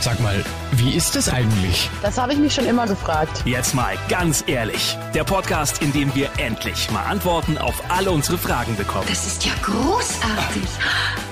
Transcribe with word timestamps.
Sag 0.00 0.20
mal, 0.20 0.44
wie 0.72 0.94
ist 0.94 1.16
es 1.16 1.28
eigentlich? 1.28 1.90
Das 2.02 2.18
habe 2.18 2.32
ich 2.32 2.38
mich 2.38 2.54
schon 2.54 2.66
immer 2.66 2.86
gefragt. 2.86 3.42
Jetzt 3.44 3.74
mal 3.74 3.96
ganz 4.08 4.44
ehrlich. 4.46 4.96
Der 5.12 5.24
Podcast, 5.24 5.82
in 5.82 5.92
dem 5.92 6.14
wir 6.14 6.30
endlich 6.36 6.88
mal 6.92 7.02
Antworten 7.02 7.58
auf 7.58 7.82
alle 7.90 8.12
unsere 8.12 8.38
Fragen 8.38 8.76
bekommen. 8.76 9.06
Das 9.08 9.26
ist 9.26 9.44
ja 9.44 9.52
großartig. 9.62 10.68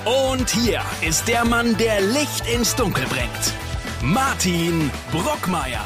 Und 0.04 0.50
hier 0.50 0.82
ist 1.00 1.29
der 1.29 1.44
Mann, 1.44 1.76
der 1.76 2.01
Licht 2.01 2.44
ins 2.52 2.74
Dunkel 2.74 3.06
bringt. 3.06 3.54
Martin 4.02 4.90
Brockmeier. 5.12 5.85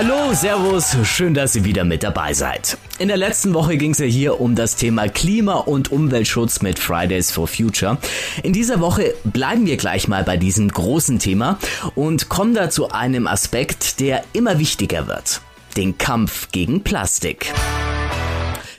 Hallo, 0.00 0.32
Servus, 0.32 0.96
schön, 1.02 1.34
dass 1.34 1.56
ihr 1.56 1.64
wieder 1.64 1.82
mit 1.82 2.04
dabei 2.04 2.32
seid. 2.32 2.78
In 3.00 3.08
der 3.08 3.16
letzten 3.16 3.52
Woche 3.52 3.76
ging 3.76 3.90
es 3.90 3.98
ja 3.98 4.06
hier 4.06 4.40
um 4.40 4.54
das 4.54 4.76
Thema 4.76 5.08
Klima- 5.08 5.56
und 5.56 5.90
Umweltschutz 5.90 6.62
mit 6.62 6.78
Fridays 6.78 7.32
for 7.32 7.48
Future. 7.48 7.98
In 8.44 8.52
dieser 8.52 8.78
Woche 8.78 9.14
bleiben 9.24 9.66
wir 9.66 9.76
gleich 9.76 10.06
mal 10.06 10.22
bei 10.22 10.36
diesem 10.36 10.68
großen 10.68 11.18
Thema 11.18 11.58
und 11.96 12.28
kommen 12.28 12.54
da 12.54 12.70
zu 12.70 12.92
einem 12.92 13.26
Aspekt, 13.26 13.98
der 13.98 14.22
immer 14.34 14.60
wichtiger 14.60 15.08
wird. 15.08 15.40
Den 15.76 15.98
Kampf 15.98 16.52
gegen 16.52 16.84
Plastik. 16.84 17.52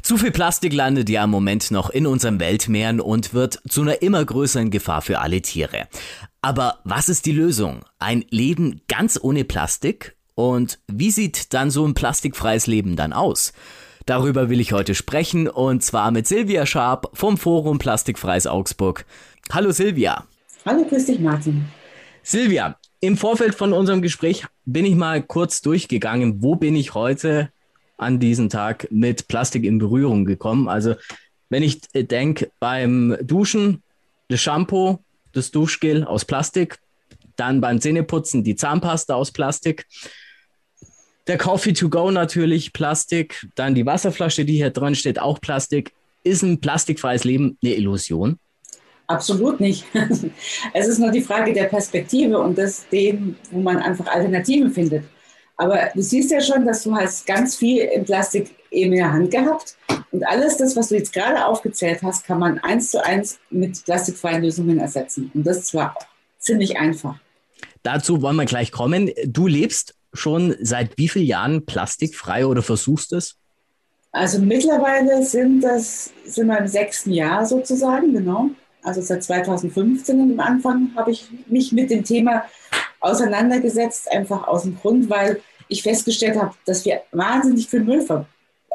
Zu 0.01 0.17
viel 0.17 0.31
Plastik 0.31 0.71
landet 0.71 1.09
ja 1.09 1.25
im 1.25 1.31
Moment 1.31 1.69
noch 1.69 1.89
in 1.89 2.07
unseren 2.07 2.39
Weltmeeren 2.39 3.01
und 3.01 3.33
wird 3.33 3.59
zu 3.67 3.81
einer 3.81 4.01
immer 4.01 4.23
größeren 4.23 4.71
Gefahr 4.71 5.01
für 5.01 5.19
alle 5.19 5.41
Tiere. 5.41 5.89
Aber 6.41 6.79
was 6.85 7.09
ist 7.09 7.25
die 7.25 7.33
Lösung? 7.33 7.81
Ein 7.97 8.23
Leben 8.29 8.79
ganz 8.87 9.19
ohne 9.21 9.43
Plastik? 9.43 10.15
Und 10.39 10.79
wie 10.87 11.11
sieht 11.11 11.53
dann 11.53 11.69
so 11.69 11.85
ein 11.85 11.95
plastikfreies 11.95 12.65
Leben 12.65 12.95
dann 12.95 13.11
aus? 13.11 13.51
Darüber 14.05 14.49
will 14.49 14.61
ich 14.61 14.71
heute 14.71 14.95
sprechen 14.95 15.49
und 15.49 15.83
zwar 15.83 16.11
mit 16.11 16.27
Silvia 16.27 16.65
Scharp 16.65 17.09
vom 17.11 17.37
Forum 17.37 17.77
Plastikfreies 17.77 18.47
Augsburg. 18.47 19.05
Hallo 19.51 19.71
Silvia. 19.71 20.25
Hallo, 20.65 20.85
grüß 20.85 21.07
dich 21.07 21.19
Martin. 21.19 21.65
Silvia, 22.23 22.77
im 23.01 23.17
Vorfeld 23.17 23.53
von 23.53 23.73
unserem 23.73 24.01
Gespräch 24.01 24.45
bin 24.63 24.85
ich 24.85 24.95
mal 24.95 25.21
kurz 25.21 25.61
durchgegangen, 25.61 26.41
wo 26.41 26.55
bin 26.55 26.73
ich 26.77 26.93
heute 26.93 27.49
an 27.97 28.21
diesem 28.21 28.47
Tag 28.47 28.87
mit 28.91 29.27
Plastik 29.27 29.65
in 29.65 29.77
Berührung 29.77 30.23
gekommen. 30.23 30.69
Also 30.69 30.95
wenn 31.49 31.63
ich 31.63 31.81
denke 31.93 32.49
beim 32.61 33.17
Duschen, 33.23 33.83
das 34.29 34.39
Shampoo, 34.39 34.99
das 35.33 35.51
Duschgel 35.51 36.05
aus 36.05 36.23
Plastik, 36.23 36.79
dann 37.35 37.59
beim 37.59 37.81
Zähneputzen 37.81 38.45
die 38.45 38.55
Zahnpasta 38.55 39.15
aus 39.15 39.33
Plastik, 39.33 39.85
der 41.29 41.37
Coffee 41.37 41.73
to 41.73 41.89
go 41.89 42.09
natürlich 42.09 42.73
Plastik, 42.73 43.47
dann 43.55 43.75
die 43.75 43.85
Wasserflasche, 43.85 44.45
die 44.45 44.57
hier 44.57 44.71
drin 44.71 44.95
steht, 44.95 45.19
auch 45.19 45.39
Plastik. 45.39 45.93
Ist 46.23 46.41
ein 46.41 46.59
plastikfreies 46.59 47.23
Leben 47.23 47.57
eine 47.63 47.75
Illusion? 47.75 48.39
Absolut 49.07 49.59
nicht. 49.59 49.85
Es 50.73 50.87
ist 50.87 50.99
nur 50.99 51.11
die 51.11 51.21
Frage 51.21 51.53
der 51.53 51.65
Perspektive 51.65 52.39
und 52.39 52.57
das 52.57 52.87
dem, 52.89 53.35
wo 53.51 53.61
man 53.61 53.77
einfach 53.77 54.07
Alternativen 54.07 54.71
findet. 54.71 55.05
Aber 55.55 55.89
du 55.93 56.01
siehst 56.01 56.31
ja 56.31 56.41
schon, 56.41 56.65
dass 56.65 56.83
du 56.83 56.95
hast 56.95 57.25
ganz 57.25 57.55
viel 57.55 57.83
in 57.83 58.05
Plastik 58.05 58.55
eben 58.71 58.93
in 58.93 58.99
der 58.99 59.11
Hand 59.11 59.31
gehabt. 59.31 59.77
Und 60.11 60.25
alles 60.27 60.57
das, 60.57 60.75
was 60.75 60.89
du 60.89 60.95
jetzt 60.95 61.13
gerade 61.13 61.45
aufgezählt 61.45 62.01
hast, 62.01 62.25
kann 62.25 62.39
man 62.39 62.57
eins 62.59 62.89
zu 62.89 63.03
eins 63.05 63.39
mit 63.51 63.83
plastikfreien 63.85 64.41
Lösungen 64.41 64.79
ersetzen. 64.79 65.31
Und 65.33 65.45
das 65.45 65.65
zwar 65.65 65.95
ziemlich 66.39 66.77
einfach. 66.77 67.15
Dazu 67.83 68.21
wollen 68.21 68.35
wir 68.35 68.45
gleich 68.45 68.71
kommen. 68.71 69.11
Du 69.25 69.47
lebst 69.47 69.95
schon 70.13 70.55
seit 70.61 70.97
wie 70.97 71.07
vielen 71.07 71.25
Jahren 71.25 71.65
plastikfrei 71.65 72.45
oder 72.45 72.61
versuchst 72.61 73.13
es? 73.13 73.35
Also 74.11 74.39
mittlerweile 74.39 75.23
sind 75.23 75.61
das, 75.61 76.11
sind 76.25 76.47
wir 76.47 76.57
im 76.57 76.67
sechsten 76.67 77.11
Jahr 77.11 77.45
sozusagen, 77.45 78.13
genau. 78.13 78.49
Also 78.81 79.01
seit 79.01 79.23
2015 79.23 80.19
am 80.19 80.39
Anfang 80.39 80.91
habe 80.95 81.11
ich 81.11 81.27
mich 81.47 81.71
mit 81.71 81.91
dem 81.91 82.03
Thema 82.03 82.43
auseinandergesetzt, 83.01 84.11
einfach 84.11 84.47
aus 84.47 84.63
dem 84.63 84.77
Grund, 84.77 85.09
weil 85.09 85.41
ich 85.67 85.83
festgestellt 85.83 86.37
habe, 86.37 86.55
dass 86.65 86.85
wir 86.85 87.01
wahnsinnig 87.11 87.67
viel 87.67 87.81
Müll 87.81 88.05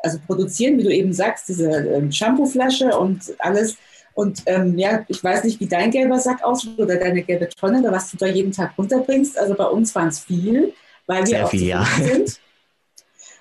also 0.02 0.18
produzieren, 0.26 0.78
wie 0.78 0.84
du 0.84 0.94
eben 0.94 1.12
sagst, 1.12 1.48
diese 1.48 1.70
ähm, 1.70 2.12
Shampooflasche 2.12 2.96
und 2.96 3.34
alles. 3.38 3.76
Und 4.12 4.42
ähm, 4.46 4.78
ja, 4.78 5.04
ich 5.08 5.24
weiß 5.24 5.44
nicht, 5.44 5.58
wie 5.60 5.66
dein 5.66 5.90
gelber 5.90 6.18
Sack 6.18 6.44
aussieht 6.44 6.78
oder 6.78 6.96
deine 6.96 7.22
gelbe 7.22 7.48
Tonne 7.48 7.80
oder 7.80 7.90
was 7.90 8.10
du 8.10 8.16
da 8.16 8.26
jeden 8.26 8.52
Tag 8.52 8.74
runterbringst. 8.78 9.36
Also 9.38 9.54
bei 9.54 9.64
uns 9.64 9.94
waren 9.94 10.08
es 10.08 10.20
viel, 10.20 10.72
weil 11.06 11.20
wir 11.20 11.26
Sehr 11.26 11.44
auch 11.44 11.50
viel, 11.50 11.62
ja. 11.62 11.84
sind. 11.84 12.40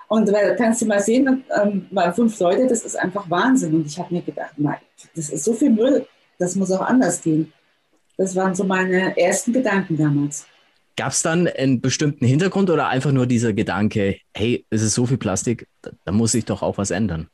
Und 0.08 0.28
da 0.28 0.54
kannst 0.54 0.82
du 0.82 0.86
mal 0.86 1.00
sehen, 1.00 1.44
ähm, 1.60 1.86
bei 1.90 2.12
fünf 2.12 2.38
Leute, 2.38 2.66
das 2.66 2.84
ist 2.84 2.96
einfach 2.96 3.28
Wahnsinn. 3.28 3.74
Und 3.74 3.86
ich 3.86 3.98
habe 3.98 4.14
mir 4.14 4.22
gedacht, 4.22 4.52
nein, 4.56 4.78
das 5.16 5.30
ist 5.30 5.44
so 5.44 5.54
viel 5.54 5.70
Müll, 5.70 6.06
das 6.38 6.54
muss 6.54 6.70
auch 6.70 6.82
anders 6.82 7.22
gehen. 7.22 7.52
Das 8.16 8.36
waren 8.36 8.54
so 8.54 8.64
meine 8.64 9.16
ersten 9.18 9.52
Gedanken 9.52 9.96
damals. 9.96 10.46
Gab 10.96 11.10
es 11.10 11.22
dann 11.22 11.48
einen 11.48 11.80
bestimmten 11.80 12.24
Hintergrund 12.24 12.70
oder 12.70 12.86
einfach 12.86 13.10
nur 13.10 13.26
dieser 13.26 13.52
Gedanke, 13.52 14.18
hey, 14.34 14.64
es 14.70 14.82
ist 14.82 14.94
so 14.94 15.06
viel 15.06 15.16
Plastik, 15.16 15.66
da, 15.82 15.90
da 16.04 16.12
muss 16.12 16.32
sich 16.32 16.44
doch 16.44 16.62
auch 16.62 16.78
was 16.78 16.92
ändern? 16.92 17.28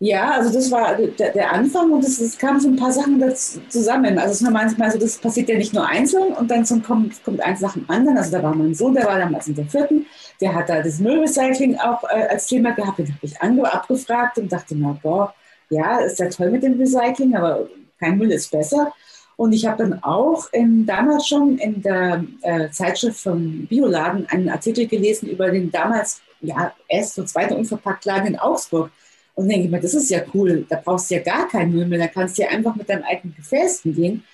Ja, 0.00 0.30
also 0.30 0.52
das 0.52 0.70
war 0.70 0.94
der, 0.94 1.32
der 1.32 1.52
Anfang 1.52 1.90
und 1.90 2.04
es, 2.04 2.38
kamen 2.38 2.60
so 2.60 2.68
ein 2.68 2.76
paar 2.76 2.92
Sachen 2.92 3.18
dazu 3.18 3.60
zusammen. 3.68 4.16
Also 4.16 4.30
es 4.32 4.42
ist 4.42 4.50
manchmal 4.50 4.92
so, 4.92 4.98
das 4.98 5.18
passiert 5.18 5.48
ja 5.48 5.56
nicht 5.56 5.74
nur 5.74 5.86
einzeln 5.88 6.34
und 6.34 6.48
dann 6.52 6.64
so 6.64 6.78
kommt, 6.78 7.22
kommt 7.24 7.40
eins 7.40 7.60
nach 7.60 7.72
dem 7.72 7.84
anderen. 7.90 8.16
Also 8.16 8.30
da 8.30 8.42
war 8.44 8.54
mein 8.54 8.74
Sohn, 8.74 8.94
der 8.94 9.06
war 9.06 9.18
damals 9.18 9.48
in 9.48 9.56
der 9.56 9.66
vierten, 9.66 10.06
der 10.40 10.54
hat 10.54 10.68
da 10.68 10.82
das 10.82 11.00
Müllrecycling 11.00 11.78
auch 11.78 12.04
äh, 12.04 12.28
als 12.28 12.46
Thema 12.46 12.70
gehabt. 12.72 13.00
Den 13.00 13.08
habe 13.08 13.18
ich 13.22 13.42
ange 13.42 13.72
abgefragt 13.72 14.38
und 14.38 14.52
dachte 14.52 14.76
mir, 14.76 14.96
boah, 15.02 15.34
ja, 15.68 15.98
ist 15.98 16.20
ja 16.20 16.28
toll 16.28 16.50
mit 16.52 16.62
dem 16.62 16.78
Recycling, 16.78 17.34
aber 17.34 17.68
kein 17.98 18.18
Müll 18.18 18.30
ist 18.30 18.52
besser. 18.52 18.92
Und 19.34 19.52
ich 19.52 19.66
habe 19.66 19.78
dann 19.78 20.02
auch 20.04 20.52
in, 20.52 20.86
damals 20.86 21.26
schon 21.26 21.58
in 21.58 21.82
der 21.82 22.24
äh, 22.42 22.70
Zeitschrift 22.70 23.20
vom 23.20 23.66
Bioladen 23.66 24.26
einen 24.28 24.48
Artikel 24.48 24.86
gelesen 24.86 25.28
über 25.28 25.50
den 25.50 25.72
damals 25.72 26.20
ja, 26.40 26.72
erst 26.86 27.18
und 27.18 27.28
zweiten 27.28 27.54
Unverpacktladen 27.54 28.28
in 28.28 28.38
Augsburg. 28.38 28.92
Und 29.38 29.48
denke 29.48 29.66
ich 29.66 29.70
mir, 29.70 29.78
das 29.78 29.94
ist 29.94 30.10
ja 30.10 30.22
cool, 30.34 30.66
da 30.68 30.82
brauchst 30.84 31.08
du 31.08 31.14
ja 31.14 31.22
gar 31.22 31.46
keinen 31.46 31.72
Müll 31.72 31.86
mehr, 31.86 32.00
da 32.00 32.08
kannst 32.08 32.36
du 32.36 32.42
ja 32.42 32.48
einfach 32.48 32.74
mit 32.74 32.88
deinem 32.88 33.04
eigenen 33.04 33.36
Gefäß 33.36 33.82
gehen. 33.84 34.24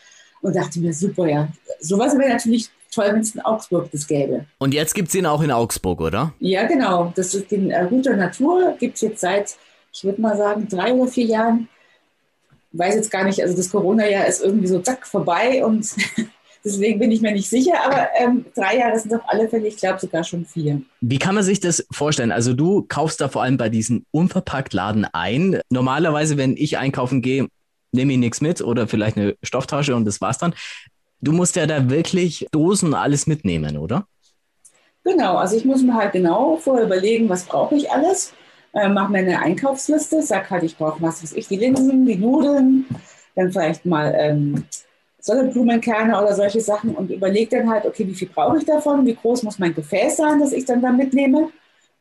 Und 0.40 0.56
dachte 0.56 0.80
mir, 0.80 0.94
super, 0.94 1.26
ja, 1.28 1.48
sowas 1.78 2.16
wäre 2.16 2.30
natürlich 2.30 2.70
toll, 2.90 3.08
wenn 3.12 3.20
es 3.20 3.34
in 3.34 3.42
Augsburg 3.42 3.90
das 3.92 4.06
gäbe. 4.06 4.46
Und 4.56 4.72
jetzt 4.72 4.94
gibt 4.94 5.08
es 5.08 5.14
ihn 5.14 5.26
auch 5.26 5.42
in 5.42 5.50
Augsburg, 5.50 6.00
oder? 6.00 6.32
Ja, 6.40 6.66
genau. 6.66 7.12
Das 7.14 7.34
ist 7.34 7.50
den 7.50 7.70
äh, 7.70 7.82
Router 7.82 8.16
Natur, 8.16 8.76
gibt 8.80 8.94
es 8.94 9.02
jetzt 9.02 9.20
seit, 9.20 9.56
ich 9.92 10.04
würde 10.04 10.22
mal 10.22 10.38
sagen, 10.38 10.66
drei 10.68 10.94
oder 10.94 11.10
vier 11.10 11.26
Jahren. 11.26 11.68
Weiß 12.72 12.94
jetzt 12.94 13.10
gar 13.10 13.24
nicht, 13.24 13.42
also 13.42 13.54
das 13.54 13.70
Corona-Jahr 13.70 14.26
ist 14.26 14.42
irgendwie 14.42 14.68
so 14.68 14.78
zack 14.78 15.06
vorbei 15.06 15.62
und 15.66 15.86
Deswegen 16.64 16.98
bin 16.98 17.12
ich 17.12 17.20
mir 17.20 17.32
nicht 17.32 17.48
sicher, 17.48 17.74
aber 17.84 18.08
ähm, 18.18 18.46
drei 18.54 18.78
Jahre 18.78 18.98
sind 18.98 19.12
auf 19.12 19.20
alle 19.26 19.48
Fälle, 19.48 19.68
ich 19.68 19.76
glaube 19.76 20.00
sogar 20.00 20.24
schon 20.24 20.46
vier. 20.46 20.80
Wie 21.02 21.18
kann 21.18 21.34
man 21.34 21.44
sich 21.44 21.60
das 21.60 21.86
vorstellen? 21.90 22.32
Also 22.32 22.54
du 22.54 22.86
kaufst 22.88 23.20
da 23.20 23.28
vor 23.28 23.42
allem 23.42 23.58
bei 23.58 23.68
diesen 23.68 24.06
Unverpacktladen 24.12 25.04
ein. 25.12 25.60
Normalerweise, 25.68 26.38
wenn 26.38 26.56
ich 26.56 26.78
einkaufen 26.78 27.20
gehe, 27.20 27.48
nehme 27.92 28.14
ich 28.14 28.18
nichts 28.18 28.40
mit 28.40 28.62
oder 28.62 28.88
vielleicht 28.88 29.18
eine 29.18 29.36
Stofftasche 29.42 29.94
und 29.94 30.06
das 30.06 30.22
war's 30.22 30.38
dann. 30.38 30.54
Du 31.20 31.32
musst 31.32 31.56
ja 31.56 31.66
da 31.66 31.90
wirklich 31.90 32.46
Dosen 32.50 32.94
alles 32.94 33.26
mitnehmen, 33.26 33.76
oder? 33.76 34.06
Genau, 35.04 35.36
also 35.36 35.56
ich 35.56 35.66
muss 35.66 35.82
mir 35.82 35.94
halt 35.94 36.12
genau 36.12 36.56
vorher 36.56 36.86
überlegen, 36.86 37.28
was 37.28 37.44
brauche 37.44 37.74
ich 37.74 37.90
alles. 37.90 38.32
Äh, 38.72 38.88
mache 38.88 39.12
mir 39.12 39.18
eine 39.18 39.38
Einkaufsliste, 39.38 40.22
sag 40.22 40.50
halt, 40.50 40.64
ich 40.64 40.76
brauche 40.76 41.00
was 41.02 41.22
weiß 41.22 41.34
ich, 41.34 41.46
die 41.46 41.56
Linsen, 41.56 42.06
die 42.06 42.16
Nudeln, 42.16 42.86
dann 43.36 43.52
vielleicht 43.52 43.84
mal 43.84 44.14
ähm, 44.16 44.64
Sonnenblumenkerne 45.24 46.20
oder 46.20 46.34
solche 46.34 46.60
Sachen 46.60 46.94
und 46.94 47.10
überlege 47.10 47.56
dann 47.56 47.70
halt, 47.70 47.86
okay, 47.86 48.06
wie 48.06 48.14
viel 48.14 48.28
brauche 48.28 48.58
ich 48.58 48.66
davon, 48.66 49.06
wie 49.06 49.14
groß 49.14 49.42
muss 49.42 49.58
mein 49.58 49.74
Gefäß 49.74 50.18
sein, 50.18 50.38
das 50.38 50.52
ich 50.52 50.66
dann 50.66 50.82
da 50.82 50.92
mitnehme. 50.92 51.48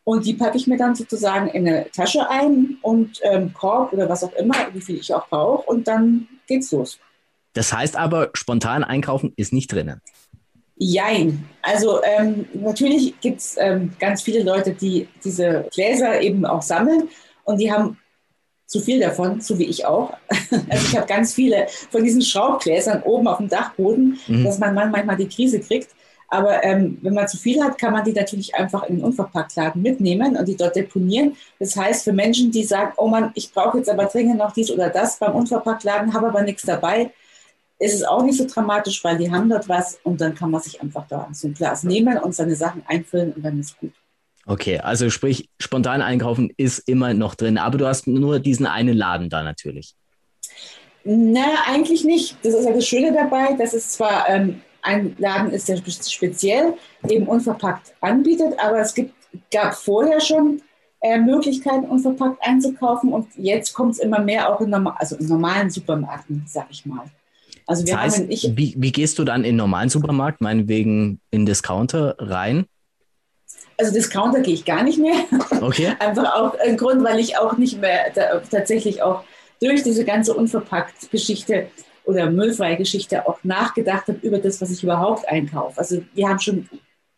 Und 0.03 0.25
die 0.25 0.33
packe 0.33 0.57
ich 0.57 0.67
mir 0.67 0.77
dann 0.77 0.93
sozusagen 0.93 1.47
in 1.47 1.65
eine 1.65 1.89
Tasche 1.91 2.29
ein 2.29 2.77
und 2.81 3.21
ähm, 3.23 3.53
Korb 3.53 3.93
oder 3.93 4.09
was 4.09 4.25
auch 4.25 4.33
immer, 4.33 4.55
wie 4.73 4.81
viel 4.81 4.97
ich 4.97 5.13
auch 5.13 5.29
brauche. 5.29 5.63
Und 5.69 5.87
dann 5.87 6.27
geht's 6.47 6.73
los. 6.73 6.99
Das 7.53 7.71
heißt 7.71 7.95
aber, 7.95 8.31
spontan 8.33 8.83
einkaufen 8.83 9.31
ist 9.37 9.53
nicht 9.53 9.71
drinnen. 9.71 10.01
Jein. 10.75 11.45
Also 11.61 12.03
ähm, 12.03 12.45
natürlich 12.53 13.17
gibt 13.21 13.39
es 13.39 13.55
ähm, 13.57 13.93
ganz 13.99 14.21
viele 14.21 14.43
Leute, 14.43 14.73
die 14.73 15.07
diese 15.23 15.69
Gläser 15.73 16.19
eben 16.19 16.45
auch 16.45 16.61
sammeln 16.61 17.07
und 17.45 17.61
die 17.61 17.71
haben 17.71 17.97
zu 18.65 18.79
viel 18.79 18.99
davon, 18.99 19.41
so 19.41 19.57
wie 19.59 19.65
ich 19.65 19.85
auch. 19.85 20.13
Also 20.69 20.87
ich 20.87 20.97
habe 20.97 21.07
ganz 21.07 21.33
viele 21.33 21.67
von 21.89 22.03
diesen 22.03 22.21
Schraubgläsern 22.21 23.03
oben 23.03 23.27
auf 23.27 23.37
dem 23.37 23.49
Dachboden, 23.49 24.19
mhm. 24.27 24.43
dass 24.43 24.59
man 24.59 24.73
manchmal 24.73 25.17
die 25.17 25.27
Krise 25.27 25.59
kriegt. 25.59 25.89
Aber 26.29 26.63
ähm, 26.63 26.97
wenn 27.01 27.13
man 27.13 27.27
zu 27.27 27.37
viel 27.37 27.63
hat, 27.63 27.77
kann 27.77 27.93
man 27.93 28.03
die 28.03 28.11
natürlich 28.11 28.55
einfach 28.55 28.83
in 28.83 28.95
den 28.95 29.05
Unverpacktladen 29.05 29.81
mitnehmen 29.81 30.35
und 30.35 30.47
die 30.47 30.55
dort 30.57 30.75
deponieren. 30.75 31.35
Das 31.59 31.75
heißt, 31.75 32.03
für 32.03 32.13
Menschen, 32.13 32.49
die 32.49 32.63
sagen, 32.63 32.93
oh 32.97 33.07
Mann, 33.07 33.31
ich 33.35 33.53
brauche 33.53 33.77
jetzt 33.77 33.89
aber 33.89 34.05
dringend 34.05 34.39
noch 34.39 34.51
dies 34.51 34.71
oder 34.71 34.89
das 34.89 35.19
beim 35.19 35.35
Unverpacktladen, 35.35 36.13
habe 36.13 36.29
aber 36.29 36.41
nichts 36.41 36.63
dabei, 36.63 37.11
ist 37.77 37.93
es 37.93 38.03
auch 38.03 38.23
nicht 38.23 38.37
so 38.37 38.47
dramatisch, 38.47 39.03
weil 39.03 39.17
die 39.17 39.31
haben 39.31 39.49
dort 39.49 39.69
was 39.69 39.99
und 40.03 40.21
dann 40.21 40.33
kann 40.33 40.49
man 40.49 40.61
sich 40.61 40.81
einfach 40.81 41.05
da 41.07 41.27
so 41.33 41.47
ein 41.47 41.53
Glas 41.53 41.83
nehmen 41.83 42.17
und 42.17 42.33
seine 42.33 42.55
Sachen 42.55 42.83
einfüllen 42.87 43.33
und 43.33 43.43
dann 43.43 43.59
ist 43.59 43.77
gut. 43.79 43.93
Okay, 44.45 44.79
also 44.79 45.09
sprich, 45.09 45.49
spontan 45.59 46.01
einkaufen 46.01 46.51
ist 46.57 46.79
immer 46.79 47.13
noch 47.13 47.35
drin, 47.35 47.57
aber 47.57 47.77
du 47.77 47.87
hast 47.87 48.07
nur 48.07 48.39
diesen 48.39 48.65
einen 48.65 48.95
Laden 48.95 49.29
da 49.29 49.41
natürlich. 49.41 49.95
Na, 51.05 51.45
eigentlich 51.67 52.03
nicht. 52.03 52.37
Das 52.43 52.53
ist 52.53 52.65
ja 52.65 52.73
das 52.73 52.87
Schöne 52.87 53.13
dabei, 53.13 53.53
dass 53.53 53.73
es 53.73 53.89
zwar 53.89 54.27
ähm, 54.29 54.61
ein 54.81 55.15
Laden 55.17 55.51
ist, 55.51 55.69
der 55.69 55.77
speziell 55.77 56.73
eben 57.07 57.27
unverpackt 57.27 57.93
anbietet, 58.01 58.53
aber 58.59 58.79
es 58.79 58.93
gibt, 58.93 59.13
gab 59.51 59.73
vorher 59.75 60.19
schon 60.19 60.61
äh, 61.01 61.19
Möglichkeiten, 61.19 61.85
unverpackt 61.85 62.37
einzukaufen 62.41 63.11
und 63.11 63.27
jetzt 63.35 63.73
kommt 63.73 63.93
es 63.93 63.99
immer 63.99 64.19
mehr 64.19 64.53
auch 64.53 64.61
in, 64.61 64.69
normal, 64.69 64.95
also 64.97 65.15
in 65.15 65.27
normalen 65.27 65.69
Supermärkten, 65.69 66.43
sag 66.47 66.67
ich 66.69 66.85
mal. 66.85 67.05
Also 67.65 67.85
wir 67.85 67.93
das 67.93 68.03
heißt, 68.03 68.19
haben 68.19 68.31
ich, 68.31 68.51
wie, 68.55 68.75
wie 68.77 68.91
gehst 68.91 69.19
du 69.19 69.23
dann 69.23 69.45
in 69.45 69.55
normalen 69.55 69.89
Supermarkt, 69.89 70.41
meinetwegen 70.41 71.19
in 71.31 71.45
Discounter 71.45 72.15
rein? 72.19 72.65
Also 73.77 73.93
Discounter 73.93 74.41
gehe 74.41 74.53
ich 74.53 74.65
gar 74.65 74.83
nicht 74.83 74.99
mehr. 74.99 75.15
Okay. 75.61 75.93
Einfach 75.99 76.35
auch 76.35 76.57
ein 76.59 76.77
Grund, 76.77 77.03
weil 77.03 77.19
ich 77.19 77.37
auch 77.37 77.57
nicht 77.57 77.79
mehr 77.79 78.11
da, 78.13 78.39
tatsächlich 78.39 79.01
auch 79.01 79.23
durch 79.61 79.83
diese 79.83 80.05
ganze 80.05 80.33
unverpackt 80.33 81.09
Geschichte 81.11 81.67
oder 82.05 82.29
müllfreie 82.29 82.77
Geschichte 82.77 83.27
auch 83.27 83.39
nachgedacht 83.43 84.07
habe 84.07 84.19
über 84.21 84.37
das, 84.37 84.61
was 84.61 84.71
ich 84.71 84.83
überhaupt 84.83 85.27
einkaufe. 85.27 85.77
Also 85.79 86.03
wir 86.13 86.27
haben 86.27 86.39
schon 86.39 86.69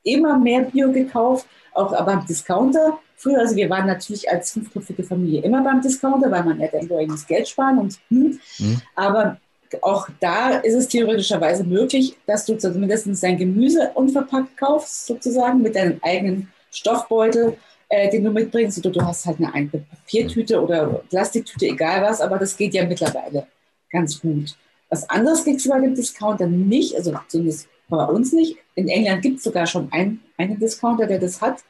immer 0.04 0.38
mehr 0.38 0.62
Bio 0.62 0.92
gekauft, 0.92 1.48
auch 1.74 1.92
beim 2.06 2.26
Discounter 2.26 3.00
früher. 3.18 3.40
Also 3.40 3.56
wir 3.56 3.70
waren 3.70 3.88
natürlich 3.88 4.30
als 4.30 4.52
fünfköpfige 4.52 5.04
Familie 5.04 5.42
immer 5.42 5.64
beim 5.64 5.82
Discounter, 5.82 6.30
weil 6.32 6.44
man 6.44 6.60
ja 6.60 6.68
dann 6.68 6.88
das 7.08 7.26
Geld 7.26 7.48
sparen 7.48 7.80
und 7.80 8.00
hm. 8.10 8.40
Mhm. 8.60 8.82
Aber 8.96 9.38
auch 9.82 10.08
da 10.20 10.58
ist 10.58 10.74
es 10.74 10.88
theoretischerweise 10.88 11.64
möglich, 11.64 12.16
dass 12.26 12.46
du 12.46 12.58
zumindest 12.58 13.08
dein 13.24 13.38
Gemüse 13.38 13.92
unverpackt 13.96 14.58
kaufst, 14.58 15.08
sozusagen 15.08 15.62
mit 15.62 15.76
deinem 15.76 16.00
eigenen 16.02 16.52
Stoffbeutel, 16.72 17.58
äh, 17.90 18.10
den 18.10 18.24
du 18.24 18.32
mitbringst. 18.32 18.78
Oder 18.80 18.92
du 18.92 19.02
hast 19.02 19.26
halt 19.26 19.40
eine, 19.40 19.54
eine 19.54 19.68
Papiertüte 19.68 20.62
oder 20.62 21.02
Plastiktüte, 21.10 21.68
egal 21.68 22.02
was, 22.02 22.22
aber 22.22 22.38
das 22.38 22.56
geht 22.58 22.74
ja 22.74 22.86
mittlerweile 22.86 23.48
ganz 23.92 24.20
gut. 24.20 24.56
Was 24.90 25.10
anderes 25.10 25.44
kriegst 25.44 25.66
du 25.66 25.70
bei 25.70 25.80
dem 25.80 25.96
Discounter 25.96 26.48
nicht, 26.48 26.96
also 26.96 27.14
zumindest 27.28 27.68
bei 27.88 28.06
uns 28.06 28.34
nicht. 28.34 28.58
In 28.76 28.88
England 28.88 29.22
gibt 29.22 29.38
es 29.38 29.44
sogar 29.44 29.66
schon 29.66 29.88
ein, 29.92 30.20
einen 30.38 30.60
Discounter, 30.60 31.06
der 31.06 31.20
das 31.20 31.42
hat. 31.42 31.64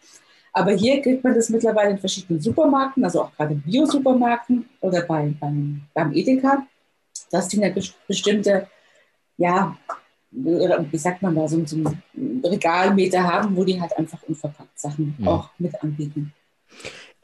Aber 0.54 0.72
hier 0.72 1.02
kriegt 1.02 1.24
man 1.24 1.36
das 1.36 1.50
mittlerweile 1.50 1.92
in 1.92 1.98
verschiedenen 1.98 2.40
Supermärkten, 2.40 3.04
also 3.04 3.24
auch 3.24 3.36
gerade 3.36 3.56
Bio-Supermärkten 3.56 4.70
oder 4.80 5.02
bei, 5.02 5.34
beim, 5.38 5.82
beim 5.94 6.14
Edeka, 6.14 6.66
dass 7.32 7.48
die 7.48 7.64
eine 7.64 7.74
bestimmte, 8.08 8.68
ja, 9.38 9.78
wie 10.32 10.98
sagt 10.98 11.22
man 11.22 11.36
da, 11.36 11.48
so, 11.48 11.66
so 11.66 11.78
einen 11.78 12.42
Regalmeter 12.44 13.24
haben, 13.24 13.56
wo 13.56 13.64
die 13.64 13.80
halt 13.80 13.98
einfach 13.98 14.22
unverpackt 14.24 14.78
Sachen 14.80 15.16
ja. 15.20 15.28
auch 15.28 15.50
mit 15.58 15.82
anbieten. 15.82 16.34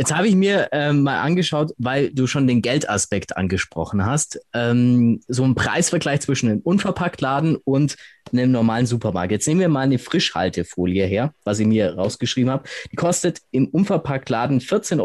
Jetzt 0.01 0.15
habe 0.15 0.27
ich 0.27 0.33
mir 0.33 0.69
ähm, 0.71 1.03
mal 1.03 1.21
angeschaut, 1.21 1.74
weil 1.77 2.09
du 2.09 2.25
schon 2.25 2.48
den 2.48 2.63
Geldaspekt 2.63 3.38
angesprochen 3.38 4.03
hast, 4.03 4.39
ähm, 4.51 5.21
so 5.27 5.44
ein 5.44 5.53
Preisvergleich 5.53 6.21
zwischen 6.21 6.50
einem 6.50 6.62
Unverpacktladen 6.62 7.56
und 7.56 7.97
einem 8.31 8.51
normalen 8.51 8.88
Supermarkt. 8.88 9.31
Jetzt 9.31 9.47
nehmen 9.47 9.59
wir 9.59 9.69
mal 9.69 9.81
eine 9.81 10.00
Frischhaltefolie 10.00 11.06
her, 11.06 11.36
was 11.44 11.59
ich 11.59 11.68
mir 11.68 11.94
rausgeschrieben 11.94 12.50
habe. 12.50 12.63
Die 12.92 12.95
kostet 12.95 13.42
im 13.51 13.68
Unverpacktladen 13.68 14.59
14,95 14.59 15.01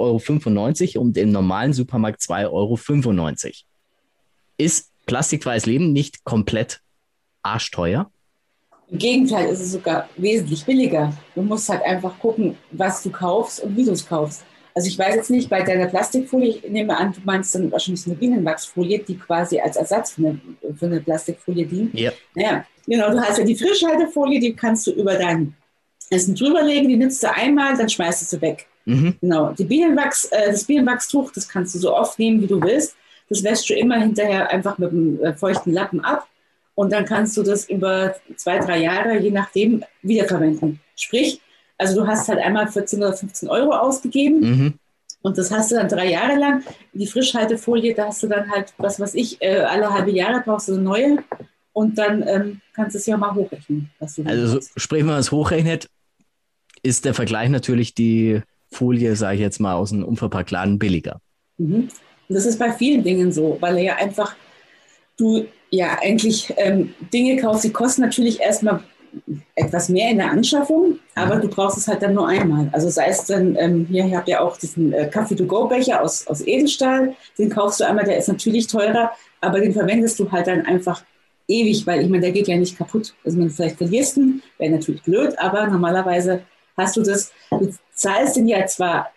Euro 0.96 1.04
und 1.04 1.18
im 1.18 1.30
normalen 1.30 1.74
Supermarkt 1.74 2.22
2,95 2.22 2.46
Euro. 2.50 2.78
Ist 4.58 4.90
plastikfreies 5.06 5.66
Leben 5.66 5.92
nicht 5.92 6.24
komplett 6.24 6.80
arschteuer? 7.42 8.10
Im 8.88 8.98
Gegenteil 8.98 9.48
ist 9.48 9.60
es 9.60 9.72
sogar 9.72 10.08
wesentlich 10.16 10.64
billiger. 10.64 11.12
Du 11.34 11.42
musst 11.42 11.68
halt 11.68 11.82
einfach 11.82 12.18
gucken, 12.18 12.56
was 12.70 13.02
du 13.02 13.10
kaufst 13.10 13.60
und 13.60 13.76
wie 13.76 13.84
du 13.84 13.92
es 13.92 14.06
kaufst. 14.06 14.44
Also 14.74 14.88
ich 14.88 14.98
weiß 14.98 15.14
jetzt 15.14 15.30
nicht, 15.30 15.48
bei 15.48 15.62
deiner 15.62 15.86
Plastikfolie, 15.86 16.50
ich 16.50 16.70
nehme 16.70 16.96
an, 16.96 17.12
du 17.12 17.20
meinst 17.24 17.54
dann 17.54 17.72
wahrscheinlich 17.72 18.06
eine 18.06 18.14
Bienenwachsfolie, 18.14 18.98
die 18.98 19.16
quasi 19.16 19.58
als 19.58 19.76
Ersatz 19.76 20.12
für 20.12 20.26
eine, 20.26 20.40
für 20.76 20.86
eine 20.86 21.00
Plastikfolie 21.00 21.66
dient. 21.66 21.98
Ja. 21.98 22.12
ja. 22.34 22.64
Genau, 22.86 23.10
du 23.10 23.20
hast 23.20 23.38
ja 23.38 23.44
die 23.44 23.56
Frischhaltefolie, 23.56 24.38
die 24.38 24.54
kannst 24.54 24.86
du 24.86 24.92
über 24.92 25.14
dein 25.14 25.54
Essen 26.10 26.34
drüberlegen, 26.34 26.88
die 26.88 26.96
nützt 26.96 27.22
du 27.22 27.32
einmal, 27.32 27.76
dann 27.76 27.88
schmeißt 27.88 28.22
du 28.22 28.36
sie 28.36 28.40
weg. 28.42 28.66
Mhm. 28.84 29.16
Genau. 29.20 29.52
Die 29.52 29.64
Bienenwachs, 29.64 30.26
äh, 30.26 30.50
das 30.52 30.64
Bienenwachstuch, 30.64 31.32
das 31.32 31.48
kannst 31.48 31.74
du 31.74 31.78
so 31.78 31.94
oft 31.94 32.18
nehmen, 32.18 32.40
wie 32.42 32.46
du 32.46 32.60
willst. 32.60 32.94
Das 33.28 33.42
wäschst 33.42 33.68
du 33.70 33.74
immer 33.74 33.98
hinterher 33.98 34.50
einfach 34.50 34.78
mit 34.78 34.90
einem 34.90 35.22
äh, 35.22 35.34
feuchten 35.34 35.72
Lappen 35.72 36.00
ab 36.00 36.28
und 36.74 36.92
dann 36.92 37.04
kannst 37.04 37.36
du 37.36 37.42
das 37.42 37.68
über 37.68 38.14
zwei, 38.36 38.58
drei 38.58 38.78
Jahre, 38.78 39.18
je 39.18 39.30
nachdem, 39.30 39.82
wiederverwenden. 40.02 40.80
Sprich, 40.94 41.40
also 41.78 42.00
du 42.00 42.06
hast 42.06 42.28
halt 42.28 42.38
einmal 42.38 42.68
14 42.68 42.98
oder 43.00 43.12
15 43.12 43.48
Euro 43.48 43.72
ausgegeben 43.72 44.40
mhm. 44.40 44.74
und 45.22 45.38
das 45.38 45.50
hast 45.50 45.72
du 45.72 45.76
dann 45.76 45.88
drei 45.88 46.10
Jahre 46.10 46.38
lang. 46.38 46.62
Die 46.92 47.06
Frischhaltefolie, 47.06 47.94
da 47.94 48.06
hast 48.06 48.22
du 48.22 48.28
dann 48.28 48.50
halt, 48.50 48.72
was 48.78 49.00
weiß 49.00 49.14
ich, 49.14 49.40
äh, 49.42 49.60
alle 49.60 49.92
halbe 49.92 50.10
Jahre 50.10 50.42
brauchst 50.44 50.68
du 50.68 50.74
eine 50.74 50.82
neue 50.82 51.18
und 51.72 51.98
dann 51.98 52.26
ähm, 52.26 52.60
kannst 52.74 52.94
du 52.94 52.98
es 52.98 53.06
ja 53.06 53.16
mal 53.16 53.34
hochrechnen. 53.34 53.90
also 54.00 54.46
so, 54.46 54.60
sprich, 54.76 55.00
wenn 55.00 55.08
man 55.08 55.18
es 55.20 55.32
hochrechnet, 55.32 55.88
ist 56.82 57.04
der 57.04 57.14
Vergleich 57.14 57.48
natürlich 57.50 57.94
die 57.94 58.42
Folie, 58.70 59.16
sage 59.16 59.36
ich 59.36 59.40
jetzt 59.40 59.60
mal, 59.60 59.74
aus 59.74 59.92
einem 59.92 60.04
Unverpacktladen 60.04 60.78
billiger. 60.78 61.20
Mhm. 61.58 61.88
Und 62.28 62.34
das 62.34 62.46
ist 62.46 62.58
bei 62.58 62.72
vielen 62.72 63.02
Dingen 63.02 63.32
so, 63.32 63.56
weil 63.60 63.76
er 63.76 63.82
ja 63.82 63.96
einfach, 63.96 64.34
du 65.16 65.46
ja 65.70 65.98
eigentlich 66.00 66.52
ähm, 66.56 66.94
Dinge 67.12 67.40
kaufst, 67.40 67.64
die 67.64 67.72
kosten 67.72 68.02
natürlich 68.02 68.40
erstmal 68.40 68.80
etwas 69.54 69.88
mehr 69.88 70.10
in 70.10 70.18
der 70.18 70.30
Anschaffung, 70.30 70.98
aber 71.14 71.36
du 71.36 71.48
brauchst 71.48 71.78
es 71.78 71.88
halt 71.88 72.02
dann 72.02 72.14
nur 72.14 72.28
einmal. 72.28 72.68
Also 72.72 72.88
sei 72.88 73.08
es 73.08 73.24
dann, 73.24 73.56
ähm, 73.56 73.86
hier, 73.90 74.04
ich 74.04 74.14
habe 74.14 74.30
ja 74.30 74.40
auch 74.40 74.56
diesen 74.56 74.92
äh, 74.92 75.08
Kaffee-to-go-Becher 75.08 76.02
aus, 76.02 76.26
aus 76.26 76.46
Edelstahl, 76.46 77.14
den 77.38 77.50
kaufst 77.50 77.80
du 77.80 77.84
einmal, 77.84 78.04
der 78.04 78.18
ist 78.18 78.28
natürlich 78.28 78.66
teurer, 78.66 79.12
aber 79.40 79.60
den 79.60 79.72
verwendest 79.72 80.18
du 80.18 80.30
halt 80.30 80.46
dann 80.46 80.66
einfach 80.66 81.02
ewig, 81.48 81.86
weil 81.86 82.02
ich 82.02 82.08
meine, 82.08 82.22
der 82.22 82.32
geht 82.32 82.48
ja 82.48 82.56
nicht 82.56 82.76
kaputt. 82.76 83.14
Also 83.24 83.38
man 83.38 83.50
vielleicht 83.50 83.78
verlierst 83.78 84.16
ihn, 84.16 84.42
wäre 84.58 84.72
natürlich 84.72 85.02
blöd, 85.02 85.38
aber 85.38 85.66
normalerweise 85.66 86.42
hast 86.76 86.96
du 86.96 87.02
das, 87.02 87.32
du 87.50 87.70
zahlst 87.94 88.36
den 88.36 88.48
ja 88.48 88.66
zwar 88.66 89.10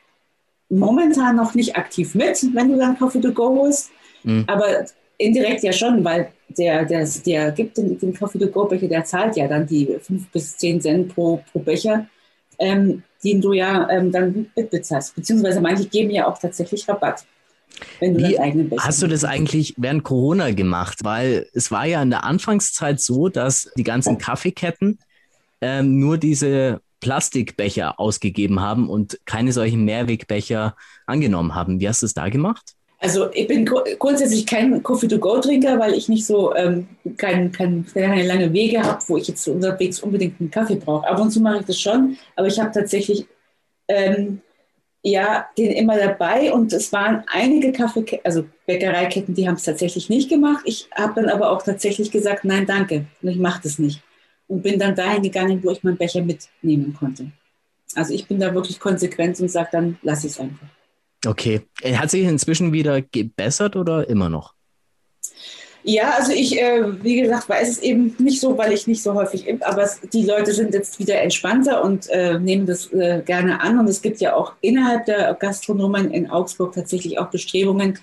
momentan 0.69 1.35
noch 1.35 1.55
nicht 1.55 1.75
aktiv 1.75 2.15
mit, 2.15 2.47
wenn 2.53 2.71
du 2.71 2.77
dann 2.77 2.97
Coffee-to-go 2.97 3.59
holst, 3.59 3.91
mhm. 4.23 4.43
aber 4.47 4.85
indirekt 5.17 5.63
ja 5.63 5.73
schon, 5.73 6.03
weil 6.03 6.31
der, 6.57 6.85
der, 6.85 7.07
der 7.25 7.51
gibt 7.51 7.77
den, 7.77 7.99
den 7.99 8.13
Coffee-to-go-Becher, 8.13 8.87
der 8.87 9.03
zahlt 9.03 9.35
ja 9.35 9.47
dann 9.47 9.67
die 9.67 9.97
5 10.01 10.29
bis 10.29 10.57
10 10.57 10.81
Cent 10.81 11.13
pro, 11.13 11.43
pro 11.51 11.59
Becher, 11.59 12.07
ähm, 12.57 13.03
den 13.23 13.41
du 13.41 13.53
ja 13.53 13.89
ähm, 13.89 14.11
dann 14.11 14.47
mitbezahlst. 14.55 15.15
Beziehungsweise 15.15 15.61
manche 15.61 15.85
geben 15.85 16.09
ja 16.09 16.27
auch 16.27 16.37
tatsächlich 16.37 16.87
Rabatt. 16.87 17.25
Wie 17.99 18.35
Becher 18.63 18.83
hast 18.83 19.01
du 19.01 19.07
das 19.07 19.23
eigentlich 19.23 19.75
während 19.77 20.03
Corona 20.03 20.51
gemacht? 20.51 20.99
Weil 21.03 21.47
es 21.53 21.71
war 21.71 21.85
ja 21.85 22.01
in 22.01 22.09
der 22.09 22.23
Anfangszeit 22.23 22.99
so, 22.99 23.29
dass 23.29 23.71
die 23.77 23.83
ganzen 23.83 24.17
Kaffeeketten 24.17 24.99
ähm, 25.61 25.99
nur 25.99 26.17
diese 26.17 26.81
Plastikbecher 26.99 27.99
ausgegeben 27.99 28.59
haben 28.59 28.89
und 28.89 29.19
keine 29.25 29.51
solchen 29.51 29.85
Mehrwegbecher 29.85 30.75
angenommen 31.05 31.55
haben. 31.55 31.79
Wie 31.79 31.87
hast 31.87 32.01
du 32.01 32.05
es 32.05 32.13
da 32.13 32.29
gemacht? 32.29 32.75
Also 33.01 33.31
ich 33.31 33.47
bin 33.47 33.65
grundsätzlich 33.65 34.45
kein 34.45 34.83
Coffee-to-go-Trinker, 34.83 35.79
weil 35.79 35.93
ich 35.93 36.09
nicht 36.09 36.25
so 36.25 36.53
ähm, 36.53 36.85
kein, 37.15 37.51
kein, 37.53 37.85
keine 37.93 38.27
lange 38.27 38.51
Wege 38.51 38.83
habe, 38.83 39.01
wo 39.07 39.15
ich 39.15 39.29
jetzt 39.29 39.47
unterwegs 39.47 40.01
unbedingt 40.01 40.39
einen 40.41 40.51
Kaffee 40.51 40.75
brauche. 40.75 41.07
Ab 41.07 41.19
und 41.19 41.31
zu 41.31 41.39
mache 41.39 41.59
ich 41.61 41.65
das 41.65 41.79
schon, 41.79 42.17
aber 42.35 42.47
ich 42.47 42.59
habe 42.59 42.71
tatsächlich 42.71 43.25
ähm, 43.87 44.41
ja 45.01 45.47
den 45.57 45.71
immer 45.71 45.97
dabei 45.97 46.51
und 46.51 46.73
es 46.73 46.91
waren 46.91 47.23
einige 47.31 47.71
Kaffee, 47.71 48.19
also 48.25 48.43
Bäckereiketten, 48.65 49.33
die 49.33 49.47
haben 49.47 49.55
es 49.55 49.63
tatsächlich 49.63 50.09
nicht 50.09 50.29
gemacht. 50.29 50.63
Ich 50.65 50.89
habe 50.93 51.21
dann 51.21 51.29
aber 51.29 51.51
auch 51.51 51.61
tatsächlich 51.61 52.11
gesagt, 52.11 52.43
nein, 52.43 52.65
danke, 52.65 53.05
ich 53.21 53.37
mache 53.37 53.61
das 53.63 53.79
nicht 53.79 54.03
und 54.49 54.61
bin 54.61 54.77
dann 54.77 54.95
dahin 54.95 55.23
gegangen, 55.23 55.63
wo 55.63 55.71
ich 55.71 55.83
meinen 55.83 55.97
Becher 55.97 56.21
mitnehmen 56.21 56.93
konnte. 56.99 57.31
Also 57.95 58.13
ich 58.13 58.27
bin 58.27 58.39
da 58.39 58.53
wirklich 58.53 58.79
konsequent 58.79 59.39
und 59.39 59.49
sage 59.49 59.69
dann, 59.71 59.97
lass 60.01 60.23
es 60.25 60.39
einfach. 60.39 60.67
Okay. 61.25 61.61
Äh, 61.81 61.95
hat 61.95 62.11
sich 62.11 62.23
inzwischen 62.23 62.73
wieder 62.73 63.01
gebessert 63.01 63.75
oder 63.75 64.09
immer 64.09 64.29
noch? 64.29 64.53
Ja, 65.83 66.11
also 66.17 66.33
ich, 66.33 66.59
äh, 66.59 67.03
wie 67.03 67.21
gesagt, 67.21 67.47
weiß 67.47 67.69
es 67.69 67.79
eben 67.79 68.15
nicht 68.19 68.41
so, 68.41 68.57
weil 68.57 68.73
ich 68.73 68.85
nicht 68.85 69.01
so 69.01 69.13
häufig 69.13 69.47
impfe, 69.47 69.65
aber 69.65 69.83
es, 69.83 70.01
die 70.01 70.25
Leute 70.25 70.53
sind 70.53 70.73
jetzt 70.73 70.99
wieder 70.99 71.21
entspannter 71.21 71.83
und 71.83 72.09
äh, 72.09 72.37
nehmen 72.37 72.65
das 72.65 72.91
äh, 72.91 73.21
gerne 73.25 73.61
an. 73.61 73.79
Und 73.79 73.87
es 73.87 74.01
gibt 74.01 74.19
ja 74.19 74.35
auch 74.35 74.53
innerhalb 74.61 75.05
der 75.05 75.33
Gastronomen 75.35 76.11
in 76.11 76.29
Augsburg 76.29 76.73
tatsächlich 76.73 77.17
auch 77.17 77.29
Bestrebungen, 77.29 77.97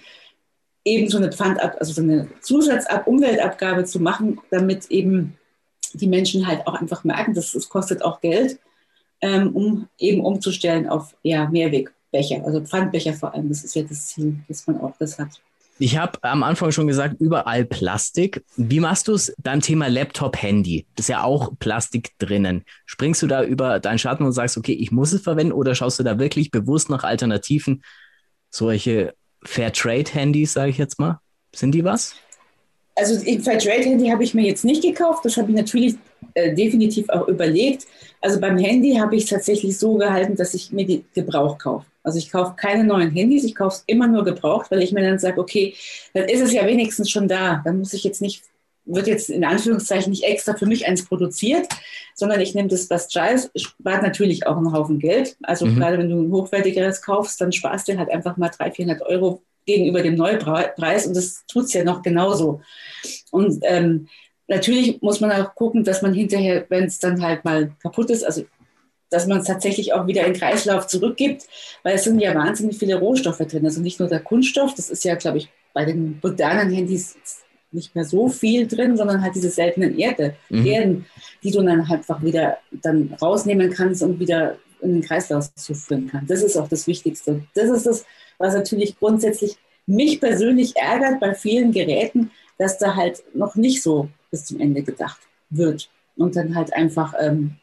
eben 0.85 1.09
so 1.11 1.19
eine 1.19 1.33
Pfandab, 1.33 1.77
also 1.79 1.93
so 1.93 2.01
eine 2.01 2.29
Zusatzab 2.41 3.07
Umweltabgabe 3.07 3.85
zu 3.85 4.01
machen, 4.01 4.41
damit 4.51 4.91
eben 4.91 5.37
die 5.95 6.07
Menschen 6.07 6.47
halt 6.47 6.67
auch 6.67 6.75
einfach 6.75 7.05
merken, 7.05 7.35
dass 7.35 7.55
es 7.55 7.69
kostet 7.69 8.03
auch 8.03 8.21
Geld, 8.21 8.59
ähm, 9.21 9.55
um 9.55 9.89
eben 9.99 10.25
umzustellen 10.25 10.89
auf 10.89 11.17
ja, 11.23 11.49
Mehrweg. 11.49 11.93
Becher, 12.13 12.45
also 12.45 12.61
Pfandbecher 12.61 13.13
vor 13.13 13.35
allem. 13.35 13.49
Das 13.49 13.65
ist 13.65 13.75
ja 13.75 13.83
das 13.83 14.07
Ziel, 14.07 14.39
dass 14.49 14.67
man 14.67 14.81
auch 14.81 14.95
das 14.99 15.19
hat. 15.19 15.41
Ich 15.79 15.99
habe 15.99 16.19
am 16.23 16.43
Anfang 16.43 16.73
schon 16.73 16.87
gesagt, 16.87 17.21
überall 17.21 17.67
Plastik. 17.67 18.43
Wie 18.57 18.81
machst 18.81 19.09
du 19.09 19.13
es 19.13 19.35
beim 19.43 19.61
Thema 19.61 19.89
Laptop, 19.89 20.41
Handy? 20.41 20.87
Das 20.95 21.05
ist 21.05 21.09
ja 21.11 21.23
auch 21.23 21.53
Plastik 21.59 22.13
drinnen. 22.19 22.65
Springst 22.87 23.23
du 23.23 23.27
da 23.27 23.45
über 23.45 23.79
deinen 23.79 23.99
Schatten 23.99 24.25
und 24.25 24.33
sagst, 24.33 24.57
okay, 24.57 24.73
ich 24.73 24.91
muss 24.91 25.13
es 25.13 25.21
verwenden 25.21 25.53
oder 25.53 25.75
schaust 25.75 25.99
du 25.99 26.03
da 26.03 26.19
wirklich 26.19 26.51
bewusst 26.51 26.89
nach 26.89 27.05
Alternativen? 27.05 27.83
Solche 28.51 29.15
Fairtrade-Handys, 29.45 30.55
sage 30.55 30.71
ich 30.71 30.79
jetzt 30.79 30.99
mal. 30.99 31.21
Sind 31.55 31.73
die 31.73 31.85
was? 31.85 32.15
Also 32.97 33.19
Fairtrade-Handy 33.19 34.09
habe 34.09 34.25
ich 34.25 34.35
mir 34.35 34.47
jetzt 34.47 34.65
nicht 34.65 34.83
gekauft. 34.83 35.25
Das 35.25 35.37
habe 35.37 35.51
ich 35.51 35.57
natürlich 35.57 35.97
äh, 36.35 36.55
definitiv 36.55 37.09
auch 37.11 37.29
überlegt. 37.29 37.87
Also 38.21 38.41
beim 38.41 38.59
Handy 38.59 38.95
habe 38.97 39.17
ich 39.17 39.25
es 39.25 39.31
tatsächlich 39.31 39.79
so 39.79 39.95
gehalten, 39.95 40.35
dass 40.35 40.55
ich 40.55 40.73
mir 40.73 40.87
die 40.87 41.05
Gebrauch 41.15 41.59
kaufe. 41.59 41.87
Also 42.03 42.19
ich 42.19 42.31
kaufe 42.31 42.55
keine 42.57 42.85
neuen 42.85 43.11
Handys, 43.11 43.45
ich 43.45 43.55
kaufe 43.55 43.77
es 43.77 43.85
immer 43.87 44.07
nur 44.07 44.25
gebraucht, 44.25 44.71
weil 44.71 44.83
ich 44.83 44.93
mir 44.93 45.03
dann 45.03 45.19
sage, 45.19 45.41
okay, 45.41 45.75
dann 46.15 46.25
ist 46.29 46.41
es 46.41 46.53
ja 46.53 46.65
wenigstens 46.65 47.11
schon 47.11 47.29
da. 47.29 47.63
Dann 47.65 47.79
muss 47.79 47.93
ich 47.93 48.05
jetzt 48.05 48.23
nicht, 48.23 48.45
wird 48.85 49.09
jetzt 49.09 49.29
in 49.29 49.45
Anführungszeichen 49.45 50.11
nicht 50.11 50.23
extra 50.23 50.55
für 50.55 50.67
mich 50.67 50.87
eins 50.87 51.05
produziert, 51.05 51.67
sondern 52.15 52.41
ich 52.41 52.55
nehme 52.55 52.69
das, 52.69 52.89
was 52.91 53.09
da 53.09 53.27
ist, 53.27 53.51
spart 53.61 54.03
natürlich 54.03 54.47
auch 54.47 54.57
einen 54.57 54.73
Haufen 54.73 55.01
Geld. 55.01 55.37
Also 55.43 55.67
mhm. 55.67 55.77
gerade 55.77 55.99
wenn 55.99 56.09
du 56.09 56.21
ein 56.23 56.31
hochwertigeres 56.31 57.03
kaufst, 57.03 57.41
dann 57.41 57.53
sparst 57.53 57.89
du 57.89 57.99
halt 57.99 58.11
einfach 58.11 58.37
mal 58.37 58.51
300, 58.51 58.77
400 58.77 59.03
Euro 59.03 59.43
gegenüber 59.67 60.03
dem 60.03 60.15
Neupreis 60.15 61.07
und 61.07 61.17
das 61.17 61.45
tut 61.47 61.65
es 61.65 61.73
ja 61.73 61.85
noch 61.85 62.03
genauso. 62.03 62.61
Und 63.31 63.59
ähm, 63.65 64.09
natürlich 64.49 65.03
muss 65.03 65.21
man 65.21 65.33
auch 65.33 65.55
gucken, 65.55 65.85
dass 65.85 66.03
man 66.03 66.15
hinterher, 66.15 66.65
wenn 66.69 66.85
es 66.85 66.99
dann 66.99 67.21
halt 67.23 67.45
mal 67.45 67.73
kaputt 67.83 68.11
ist, 68.11 68.25
also 68.25 68.45
dass 69.11 69.27
man 69.27 69.39
es 69.39 69.47
tatsächlich 69.47 69.93
auch 69.93 70.07
wieder 70.07 70.25
in 70.27 70.33
den 70.33 70.39
Kreislauf 70.39 70.87
zurückgibt, 70.87 71.47
weil 71.83 71.95
es 71.95 72.05
sind 72.05 72.19
ja 72.19 72.35
wahnsinnig 72.35 72.79
viele 72.79 72.97
Rohstoffe 72.97 73.39
drin. 73.39 73.65
Also 73.65 73.81
nicht 73.81 74.01
nur 74.01 74.09
der 74.09 74.21
Kunststoff, 74.21 74.75
das 74.75 74.91
ist 74.91 75.05
ja, 75.05 75.15
glaube 75.15 75.39
ich, 75.39 75.49
bei 75.73 75.85
den 75.85 76.19
modernen 76.23 76.71
Handys 76.71 77.17
nicht 77.71 77.95
mehr 77.95 78.05
so 78.05 78.29
viel 78.29 78.67
drin, 78.67 78.97
sondern 78.97 79.23
halt 79.23 79.35
diese 79.35 79.51
seltenen 79.51 79.99
Erde, 79.99 80.35
mhm. 80.49 80.67
Erden, 80.67 81.07
die 81.43 81.51
du 81.51 81.63
dann 81.63 81.89
halt 81.89 82.01
einfach 82.01 82.23
wieder 82.23 82.59
dann 82.71 83.15
rausnehmen 83.21 83.71
kannst 83.71 84.03
und 84.03 84.19
wieder 84.19 84.57
in 84.81 84.95
den 84.95 85.03
Kreislauf 85.03 85.55
zuführen 85.55 86.09
kannst. 86.11 86.31
Das 86.31 86.43
ist 86.43 86.57
auch 86.57 86.69
das 86.69 86.87
Wichtigste. 86.87 87.43
Das 87.55 87.69
ist 87.71 87.87
das, 87.87 88.05
was 88.39 88.55
natürlich 88.55 88.99
grundsätzlich 88.99 89.57
mich 89.87 90.21
persönlich 90.21 90.77
ärgert 90.77 91.21
bei 91.21 91.35
vielen 91.35 91.73
Geräten, 91.73 92.31
dass 92.59 92.79
da 92.79 92.97
halt 92.97 93.23
noch 93.35 93.55
nicht 93.55 93.83
so 93.83 94.09
bis 94.31 94.45
zum 94.45 94.61
Ende 94.61 94.83
gedacht 94.83 95.21
wird 95.51 95.89
und 96.17 96.35
dann 96.37 96.55
halt 96.55 96.73
einfach 96.75 97.15
ähm, 97.21 97.57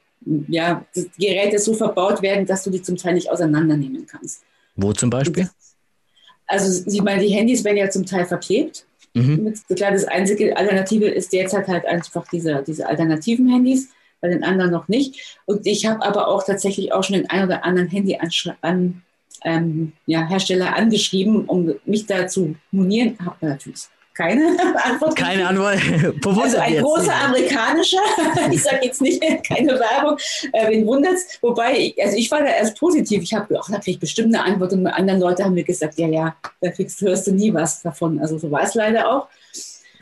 ja, 0.47 0.85
die 0.95 1.09
Geräte 1.17 1.59
so 1.59 1.73
verbaut 1.73 2.21
werden, 2.21 2.45
dass 2.45 2.63
du 2.63 2.69
die 2.69 2.81
zum 2.81 2.95
Teil 2.95 3.13
nicht 3.13 3.29
auseinandernehmen 3.29 4.05
kannst. 4.05 4.43
Wo 4.75 4.93
zum 4.93 5.09
Beispiel? 5.09 5.49
Also 6.47 6.83
ich 6.89 7.01
meine, 7.01 7.21
die 7.21 7.33
Handys 7.33 7.63
werden 7.63 7.77
ja 7.77 7.89
zum 7.89 8.05
Teil 8.05 8.25
verklebt. 8.25 8.85
Mhm. 9.13 9.53
Klar, 9.75 9.91
das 9.91 10.05
einzige 10.05 10.55
Alternative 10.55 11.07
ist 11.07 11.33
derzeit 11.33 11.67
halt 11.67 11.85
einfach 11.85 12.27
diese, 12.31 12.63
diese 12.65 12.87
alternativen 12.87 13.47
Handys, 13.49 13.89
bei 14.21 14.29
den 14.29 14.43
anderen 14.43 14.71
noch 14.71 14.87
nicht. 14.87 15.37
Und 15.45 15.67
ich 15.67 15.85
habe 15.85 16.03
aber 16.03 16.29
auch 16.29 16.45
tatsächlich 16.45 16.93
auch 16.93 17.03
schon 17.03 17.17
den 17.17 17.29
ein 17.29 17.43
oder 17.43 17.65
anderen 17.65 17.89
Handy 17.89 18.17
an, 18.61 19.03
ähm, 19.43 19.93
ja, 20.05 20.27
Hersteller 20.27 20.75
angeschrieben, 20.75 21.45
um 21.45 21.73
mich 21.85 22.05
da 22.05 22.27
zu 22.27 22.55
monieren. 22.71 23.17
Habe 23.23 23.47
natürlich 23.47 23.87
keine 24.13 24.55
Antwort. 24.83 25.15
Keine 25.15 25.47
Antwort. 25.47 25.79
also 26.25 26.57
ein 26.57 26.77
großer 26.77 27.15
amerikanischer, 27.15 28.01
ich 28.51 28.61
sage 28.61 28.79
jetzt 28.83 29.01
nicht, 29.01 29.21
keine 29.47 29.79
Werbung, 29.79 30.17
äh, 30.51 30.69
wen 30.69 30.85
wundert's. 30.85 31.39
Wobei, 31.41 31.93
also 31.99 32.17
ich 32.17 32.29
war 32.29 32.39
da 32.39 32.47
erst 32.47 32.77
positiv. 32.77 33.23
Ich 33.23 33.33
habe 33.33 33.47
gedacht, 33.47 33.69
da 33.71 33.79
kriege 33.79 33.91
ich 33.91 33.99
bestimmt 33.99 34.35
eine 34.35 34.45
Antwort. 34.45 34.73
Und 34.73 34.87
andere 34.87 35.17
Leute 35.17 35.43
haben 35.43 35.55
mir 35.55 35.63
gesagt, 35.63 35.97
ja, 35.97 36.07
ja, 36.07 36.35
da 36.61 36.69
kriegst, 36.69 37.01
hörst 37.01 37.27
du 37.27 37.31
nie 37.31 37.53
was 37.53 37.81
davon. 37.81 38.19
Also 38.19 38.37
so 38.37 38.51
war 38.51 38.63
es 38.63 38.75
leider 38.75 39.09
auch. 39.09 39.27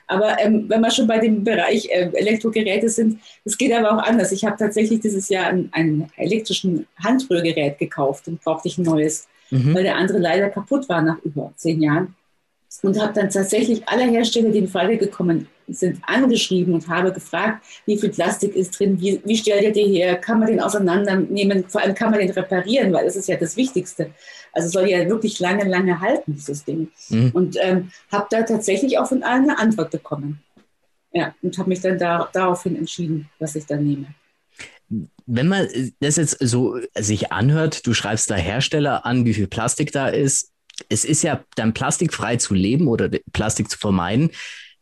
Aber 0.07 0.38
ähm, 0.41 0.65
wenn 0.67 0.81
wir 0.81 0.91
schon 0.91 1.07
bei 1.07 1.19
dem 1.19 1.45
Bereich 1.45 1.86
äh, 1.89 2.10
Elektrogeräte 2.13 2.89
sind, 2.89 3.21
es 3.45 3.57
geht 3.57 3.71
aber 3.71 3.93
auch 3.93 4.03
anders. 4.03 4.33
Ich 4.33 4.43
habe 4.43 4.57
tatsächlich 4.57 5.00
dieses 5.00 5.29
Jahr 5.29 5.45
ein, 5.45 5.69
ein 5.71 6.12
elektrischen 6.17 6.86
Handrührgerät 7.01 7.77
gekauft 7.77 8.27
und 8.27 8.43
brauchte 8.43 8.67
ich 8.67 8.77
ein 8.77 8.83
neues, 8.83 9.29
mhm. 9.51 9.75
weil 9.75 9.84
der 9.84 9.98
andere 9.98 10.17
leider 10.17 10.50
kaputt 10.50 10.89
war 10.89 11.01
nach 11.01 11.20
über 11.24 11.53
zehn 11.55 11.81
Jahren 11.81 12.15
und 12.81 13.00
habe 13.00 13.13
dann 13.13 13.29
tatsächlich 13.29 13.88
alle 13.88 14.03
Hersteller, 14.03 14.50
die 14.50 14.60
in 14.60 14.67
Frage 14.67 14.98
gekommen 14.98 15.48
sind, 15.67 16.00
angeschrieben 16.03 16.74
und 16.74 16.88
habe 16.88 17.12
gefragt, 17.12 17.63
wie 17.86 17.98
viel 17.98 18.10
Plastik 18.10 18.55
ist 18.55 18.79
drin, 18.79 19.00
wie, 19.00 19.22
wie 19.25 19.38
stellt 19.38 19.63
ihr 19.63 19.72
den 19.72 19.91
her, 19.91 20.15
kann 20.15 20.39
man 20.39 20.48
den 20.48 20.60
auseinandernehmen, 20.60 21.65
vor 21.67 21.81
allem 21.81 21.93
kann 21.93 22.12
man 22.12 22.20
den 22.20 22.31
reparieren, 22.31 22.91
weil 22.93 23.05
das 23.05 23.15
ist 23.15 23.27
ja 23.27 23.38
das 23.38 23.58
Wichtigste. 23.58 24.12
Also 24.53 24.70
soll 24.70 24.89
ja 24.89 25.08
wirklich 25.08 25.39
lange, 25.39 25.65
lange 25.65 26.00
halten, 26.00 26.34
dieses 26.34 26.65
Ding. 26.65 26.89
Mhm. 27.10 27.31
Und 27.34 27.58
ähm, 27.62 27.91
habe 28.12 28.27
da 28.29 28.43
tatsächlich 28.43 28.98
auch 28.98 29.08
von 29.08 29.24
allen 29.24 29.43
eine 29.43 29.60
Antwort 29.60 29.91
bekommen. 29.91 30.41
Ja, 31.13 31.36
und 31.41 31.58
habe 31.58 31.70
mich 31.70 31.81
dann 31.81 31.98
da, 31.98 32.29
daraufhin 32.31 32.77
entschieden, 32.77 33.29
was 33.38 33.55
ich 33.55 33.65
dann 33.65 33.84
nehme. 33.84 34.08
Wenn 35.33 35.47
man 35.47 35.65
das 36.01 36.17
jetzt 36.17 36.38
so 36.41 36.77
sich 36.93 37.31
anhört, 37.31 37.88
du 37.88 37.93
schreibst 37.93 38.29
da 38.29 38.35
Hersteller 38.35 39.05
an, 39.05 39.23
wie 39.23 39.33
viel 39.33 39.47
Plastik 39.47 39.93
da 39.93 40.09
ist, 40.09 40.51
es 40.89 41.05
ist 41.05 41.23
ja 41.23 41.41
dann 41.55 41.73
plastikfrei 41.73 42.35
zu 42.35 42.53
leben 42.53 42.89
oder 42.89 43.09
Plastik 43.31 43.69
zu 43.69 43.77
vermeiden, 43.77 44.31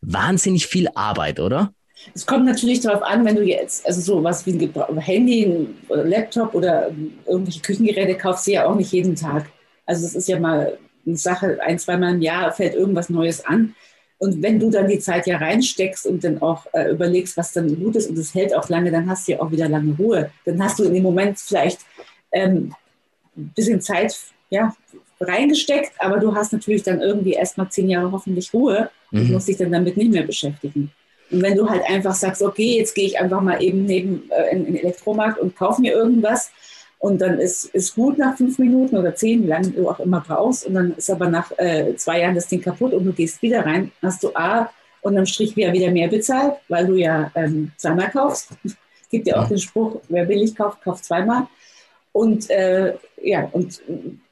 wahnsinnig 0.00 0.66
viel 0.66 0.88
Arbeit, 0.94 1.38
oder? 1.38 1.72
Es 2.14 2.26
kommt 2.26 2.46
natürlich 2.46 2.80
darauf 2.80 3.02
an, 3.02 3.24
wenn 3.24 3.36
du 3.36 3.44
jetzt, 3.44 3.86
also 3.86 4.00
so 4.00 4.24
was 4.24 4.44
wie 4.46 4.52
ein 4.52 4.98
Handy, 4.98 5.44
ein 5.44 6.08
Laptop 6.08 6.54
oder 6.54 6.90
irgendwelche 7.26 7.60
Küchengeräte 7.60 8.16
kaufst 8.16 8.46
du 8.46 8.52
ja 8.52 8.66
auch 8.66 8.74
nicht 8.74 8.90
jeden 8.90 9.14
Tag. 9.14 9.50
Also 9.86 10.04
es 10.04 10.16
ist 10.16 10.28
ja 10.28 10.40
mal 10.40 10.78
eine 11.06 11.16
Sache, 11.16 11.58
ein, 11.62 11.78
zweimal 11.78 12.14
im 12.14 12.22
Jahr 12.22 12.52
fällt 12.52 12.74
irgendwas 12.74 13.08
Neues 13.08 13.44
an. 13.44 13.74
Und 14.20 14.42
wenn 14.42 14.60
du 14.60 14.68
dann 14.68 14.86
die 14.86 14.98
Zeit 14.98 15.26
ja 15.26 15.38
reinsteckst 15.38 16.06
und 16.06 16.22
dann 16.22 16.42
auch 16.42 16.66
äh, 16.74 16.90
überlegst, 16.90 17.38
was 17.38 17.54
dann 17.54 17.82
gut 17.82 17.96
ist 17.96 18.10
und 18.10 18.18
es 18.18 18.34
hält 18.34 18.54
auch 18.54 18.68
lange, 18.68 18.90
dann 18.90 19.08
hast 19.08 19.26
du 19.26 19.32
ja 19.32 19.40
auch 19.40 19.50
wieder 19.50 19.66
lange 19.66 19.96
Ruhe. 19.96 20.30
Dann 20.44 20.62
hast 20.62 20.78
du 20.78 20.84
in 20.84 20.92
dem 20.92 21.02
Moment 21.02 21.38
vielleicht 21.38 21.80
ähm, 22.30 22.74
ein 23.34 23.50
bisschen 23.56 23.80
Zeit 23.80 24.14
ja, 24.50 24.76
reingesteckt, 25.20 25.92
aber 25.98 26.18
du 26.18 26.34
hast 26.34 26.52
natürlich 26.52 26.82
dann 26.82 27.00
irgendwie 27.00 27.32
erstmal 27.32 27.70
zehn 27.70 27.88
Jahre 27.88 28.12
hoffentlich 28.12 28.52
Ruhe 28.52 28.90
und 29.10 29.26
mhm. 29.26 29.32
musst 29.32 29.48
dich 29.48 29.56
dann 29.56 29.72
damit 29.72 29.96
nicht 29.96 30.12
mehr 30.12 30.24
beschäftigen. 30.24 30.92
Und 31.30 31.40
wenn 31.40 31.56
du 31.56 31.70
halt 31.70 31.82
einfach 31.88 32.14
sagst, 32.14 32.42
okay, 32.42 32.76
jetzt 32.76 32.94
gehe 32.94 33.06
ich 33.06 33.18
einfach 33.18 33.40
mal 33.40 33.62
eben 33.62 33.86
neben 33.86 34.30
äh, 34.30 34.50
in, 34.52 34.66
in 34.66 34.74
den 34.74 34.84
Elektromarkt 34.84 35.38
und 35.38 35.56
kaufe 35.56 35.80
mir 35.80 35.94
irgendwas 35.94 36.50
und 37.00 37.22
dann 37.22 37.38
ist, 37.38 37.64
ist 37.64 37.94
gut 37.94 38.18
nach 38.18 38.36
fünf 38.36 38.58
Minuten 38.58 38.96
oder 38.96 39.14
zehn, 39.14 39.42
wie 39.42 39.48
lange 39.48 39.70
du 39.70 39.88
auch 39.88 39.98
immer 40.00 40.20
brauchst 40.20 40.66
und 40.66 40.74
dann 40.74 40.94
ist 40.94 41.10
aber 41.10 41.28
nach 41.28 41.50
äh, 41.58 41.96
zwei 41.96 42.20
Jahren 42.20 42.34
das 42.34 42.46
Ding 42.46 42.60
kaputt 42.60 42.92
und 42.92 43.04
du 43.04 43.12
gehst 43.12 43.40
wieder 43.42 43.64
rein, 43.64 43.90
hast 44.02 44.22
du 44.22 44.30
A 44.34 44.70
unterm 45.00 45.24
Strich 45.24 45.56
wieder, 45.56 45.72
wieder 45.72 45.90
mehr 45.90 46.08
bezahlt, 46.08 46.56
weil 46.68 46.86
du 46.86 46.94
ja 46.94 47.32
ähm, 47.34 47.72
zweimal 47.78 48.10
kaufst. 48.10 48.50
Gibt 49.10 49.26
ja 49.26 49.40
auch 49.40 49.48
den 49.48 49.58
Spruch, 49.58 50.00
wer 50.08 50.26
billig 50.26 50.54
kauft, 50.54 50.82
kauft 50.82 51.04
zweimal. 51.04 51.48
Und 52.12 52.48
äh, 52.50 52.94
ja, 53.22 53.48
und 53.50 53.80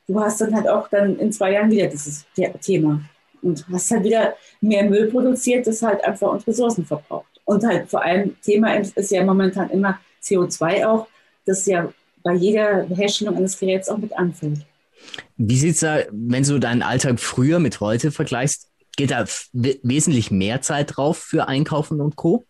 du 0.07 0.21
hast 0.21 0.41
dann 0.41 0.55
halt 0.55 0.69
auch 0.69 0.89
dann 0.89 1.19
in 1.19 1.33
zwei 1.33 1.53
Jahren 1.53 1.71
wieder 1.71 1.87
dieses 1.87 2.27
Thema 2.61 3.01
und 3.41 3.67
hast 3.73 3.91
halt 3.91 4.05
wieder 4.05 4.35
mehr 4.61 4.85
Müll 4.85 5.11
produziert, 5.11 5.67
das 5.67 5.83
halt 5.83 6.05
einfach 6.05 6.31
und 6.33 6.47
Ressourcen 6.47 6.85
verbraucht. 6.85 7.41
Und 7.45 7.65
halt 7.65 7.89
vor 7.89 8.03
allem 8.03 8.39
Thema 8.43 8.75
ist 8.75 9.11
ja 9.11 9.25
momentan 9.25 9.71
immer 9.71 9.99
CO2 10.23 10.87
auch, 10.87 11.07
das 11.47 11.65
ja 11.67 11.89
bei 12.23 12.35
jeder 12.35 12.87
Herstellung 12.89 13.37
eines 13.37 13.59
Geräts 13.59 13.89
auch 13.89 13.99
mit 13.99 14.13
anfällt. 14.13 14.61
Wie 15.37 15.57
sieht 15.57 15.75
es 15.75 15.81
da, 15.81 16.01
wenn 16.11 16.43
du 16.43 16.59
deinen 16.59 16.83
Alltag 16.83 17.21
früher 17.21 17.59
mit 17.61 17.81
heute 17.81 18.11
vergleichst, 18.11 18.69
geht 18.97 19.13
da 19.13 19.25
wesentlich 19.53 20.31
mehr 20.31 20.61
Zeit 20.61 20.97
drauf 20.97 21.19
für 21.19 21.47
Einkaufen 21.47 22.01
und 22.01 22.17
Co? 22.17 22.45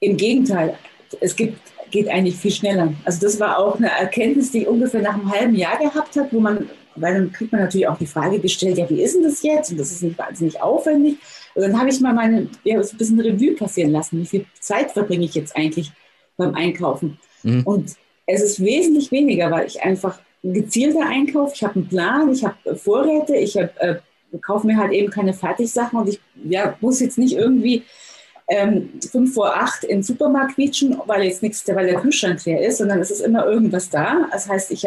Im 0.00 0.16
Gegenteil. 0.16 0.76
Es 1.20 1.34
gibt 1.36 1.58
geht 1.92 2.08
eigentlich 2.08 2.36
viel 2.36 2.50
schneller. 2.50 2.92
Also 3.04 3.20
das 3.20 3.38
war 3.38 3.58
auch 3.58 3.76
eine 3.76 3.90
Erkenntnis, 3.90 4.50
die 4.50 4.62
ich 4.62 4.66
ungefähr 4.66 5.02
nach 5.02 5.14
einem 5.14 5.30
halben 5.30 5.54
Jahr 5.54 5.78
gehabt 5.78 6.16
hat, 6.16 6.32
wo 6.32 6.40
man, 6.40 6.68
weil 6.96 7.14
dann 7.14 7.30
kriegt 7.30 7.52
man 7.52 7.60
natürlich 7.60 7.86
auch 7.86 7.98
die 7.98 8.06
Frage 8.06 8.40
gestellt, 8.40 8.78
ja, 8.78 8.90
wie 8.90 9.02
ist 9.02 9.14
denn 9.14 9.22
das 9.22 9.42
jetzt? 9.42 9.70
Und 9.70 9.78
das 9.78 9.92
ist 9.92 10.02
nicht 10.02 10.18
wahnsinnig 10.18 10.60
aufwendig. 10.60 11.18
Und 11.54 11.62
dann 11.62 11.78
habe 11.78 11.90
ich 11.90 12.00
mal 12.00 12.14
meine, 12.14 12.48
ja, 12.64 12.82
so 12.82 12.94
ein 12.94 12.98
bisschen 12.98 13.20
Revue 13.20 13.54
passieren 13.54 13.92
lassen. 13.92 14.18
Wie 14.18 14.26
viel 14.26 14.46
Zeit 14.58 14.90
verbringe 14.90 15.26
ich 15.26 15.34
jetzt 15.34 15.54
eigentlich 15.54 15.92
beim 16.36 16.54
Einkaufen? 16.54 17.18
Mhm. 17.42 17.62
Und 17.64 17.92
es 18.26 18.42
ist 18.42 18.62
wesentlich 18.62 19.10
weniger, 19.10 19.50
weil 19.50 19.66
ich 19.66 19.82
einfach 19.82 20.20
gezielter 20.42 21.06
einkaufe. 21.06 21.52
Ich 21.54 21.62
habe 21.62 21.76
einen 21.76 21.88
Plan, 21.88 22.32
ich 22.32 22.44
habe 22.44 22.76
Vorräte, 22.76 23.36
ich 23.36 23.56
habe, 23.56 23.70
äh, 23.80 23.96
kaufe 24.40 24.66
mir 24.66 24.76
halt 24.76 24.92
eben 24.92 25.10
keine 25.10 25.34
Fertigsachen 25.34 25.98
und 25.98 26.08
ich 26.08 26.20
ja, 26.44 26.76
muss 26.80 27.00
jetzt 27.00 27.18
nicht 27.18 27.34
irgendwie 27.34 27.84
ähm, 28.48 28.90
fünf 29.10 29.34
vor 29.34 29.54
acht 29.54 29.84
in 29.84 29.98
den 29.98 30.02
Supermarkt 30.02 30.54
quietschen, 30.54 30.98
weil 31.06 31.24
jetzt 31.24 31.42
nichts, 31.42 31.66
weil 31.68 31.86
der 31.86 32.00
Kühlschrank 32.00 32.44
leer 32.44 32.66
ist, 32.66 32.78
sondern 32.78 33.00
es 33.00 33.10
ist 33.10 33.20
immer 33.20 33.46
irgendwas 33.46 33.88
da. 33.88 34.26
Das 34.32 34.48
heißt, 34.48 34.70
ich 34.72 34.86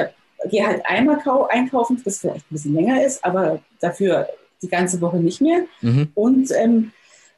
gehe 0.50 0.68
halt 0.68 0.86
einmal 0.86 1.20
einkaufen, 1.50 2.01
das 2.04 2.20
vielleicht 2.20 2.46
ein 2.46 2.54
bisschen 2.54 2.75
länger 2.75 3.04
ist, 3.06 3.24
aber 3.24 3.60
dafür 3.80 4.27
die 4.62 4.68
ganze 4.68 5.00
Woche 5.01 5.18
nicht 5.18 5.42
mehr. 5.42 5.63
Mhm. 5.82 6.10
Und 6.15 6.51
ähm, 6.51 6.92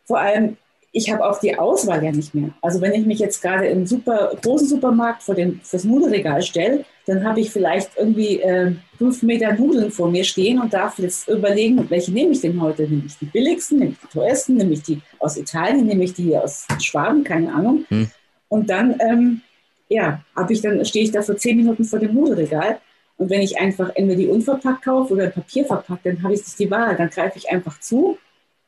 vor 0.06 0.20
allem 0.20 0.58
ich 0.92 1.12
habe 1.12 1.26
auch 1.26 1.40
die 1.40 1.58
Auswahl 1.58 2.04
ja 2.04 2.12
nicht 2.12 2.34
mehr. 2.34 2.50
Also 2.62 2.82
wenn 2.82 2.94
ich 2.94 3.06
mich 3.06 3.20
jetzt 3.20 3.42
gerade 3.42 3.68
im 3.68 3.86
super 3.86 4.32
großen 4.42 4.68
Supermarkt 4.68 5.24
vor 5.24 5.36
den, 5.36 5.62
das 5.72 5.84
Nudelregal 5.84 6.42
stelle, 6.42 6.86
dann 7.06 7.24
habe 7.24 7.40
ich 7.40 7.52
vielleicht 7.52 7.92
irgendwie 7.98 8.42
äh, 8.42 8.74
fünf 8.98 9.22
Meter 9.24 9.54
Nudeln 9.54 9.92
vor 9.92 10.10
mir 10.10 10.24
stehen 10.24 10.60
und 10.60 10.74
darf 10.74 10.98
jetzt 11.00 11.28
überlegen, 11.28 11.90
welche 11.90 12.12
nehme 12.12 12.32
ich 12.32 12.42
denn 12.42 12.60
heute? 12.60 12.84
Nehme 12.84 13.04
ich 13.06 13.18
die 13.18 13.26
billigsten, 13.26 13.80
nehme 13.80 13.92
ich 13.92 14.00
die 14.00 14.10
teuersten, 14.10 14.56
nehme 14.56 14.74
ich 14.74 14.84
die 14.84 15.02
aus 15.20 15.38
Italien, 15.38 15.86
nehme 15.86 16.04
ich 16.04 16.14
die 16.14 16.36
aus 16.36 16.66
Schwaben, 16.82 17.24
keine 17.24 17.54
Ahnung. 17.54 17.86
Hm. 17.90 18.10
Und 18.50 18.70
dann, 18.70 18.96
ähm, 19.00 19.42
ja, 19.90 20.22
habe 20.36 20.54
ich 20.54 20.62
dann 20.62 20.84
stehe 20.84 21.06
ich 21.06 21.12
da 21.12 21.22
für 21.22 21.36
zehn 21.36 21.58
Minuten 21.58 21.84
vor 21.84 22.00
dem 22.00 22.14
Nudelregal 22.14 22.80
und 23.18 23.30
wenn 23.30 23.42
ich 23.42 23.60
einfach 23.60 23.90
entweder 23.96 24.20
die 24.20 24.28
unverpackt 24.28 24.84
kaufe 24.84 25.14
oder 25.14 25.28
Papier 25.30 25.66
verpackt, 25.66 26.06
dann 26.06 26.22
habe 26.24 26.34
ich 26.34 26.40
nicht 26.40 26.60
die 26.60 26.70
Wahl. 26.70 26.96
Dann 26.96 27.10
greife 27.10 27.38
ich 27.38 27.50
einfach 27.50 27.80
zu 27.80 28.18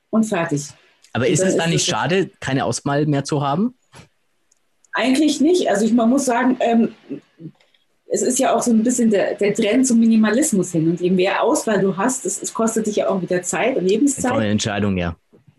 und 0.10 0.24
fertig. 0.24 0.70
Aber 1.14 1.28
ist 1.28 1.42
es 1.42 1.58
dann 1.58 1.70
nicht 1.70 1.86
schade, 1.86 2.30
keine 2.40 2.66
Auswahl 2.66 3.06
mehr 3.06 3.24
zu 3.24 3.42
haben? 3.42 3.76
Eigentlich 4.94 5.42
nicht. 5.42 5.70
Also 5.70 5.86
ich, 5.86 5.94
man 5.94 6.10
muss 6.10 6.26
sagen, 6.26 6.58
ähm, 6.60 6.90
es 8.12 8.22
ist 8.22 8.40
ja 8.40 8.56
auch 8.56 8.62
so 8.62 8.72
ein 8.72 8.84
bisschen 8.84 9.10
der, 9.10 9.36
der 9.36 9.54
Trend 9.54 9.86
zum 9.86 10.00
Minimalismus 10.00 10.72
hin. 10.72 10.90
Und 10.90 11.00
je 11.00 11.12
mehr 11.12 11.44
Auswahl 11.44 11.80
du 11.80 11.96
hast, 11.96 12.26
es, 12.26 12.42
es 12.42 12.54
kostet 12.54 12.88
dich 12.88 12.98
ja 12.98 13.10
auch 13.10 13.22
wieder 13.22 13.42
Zeit 13.44 13.78
und 13.78 13.86
Lebenszeit. 13.86 14.32
Eine 14.32 14.48
Entscheidung, 14.48 14.98
ja. 14.98 15.16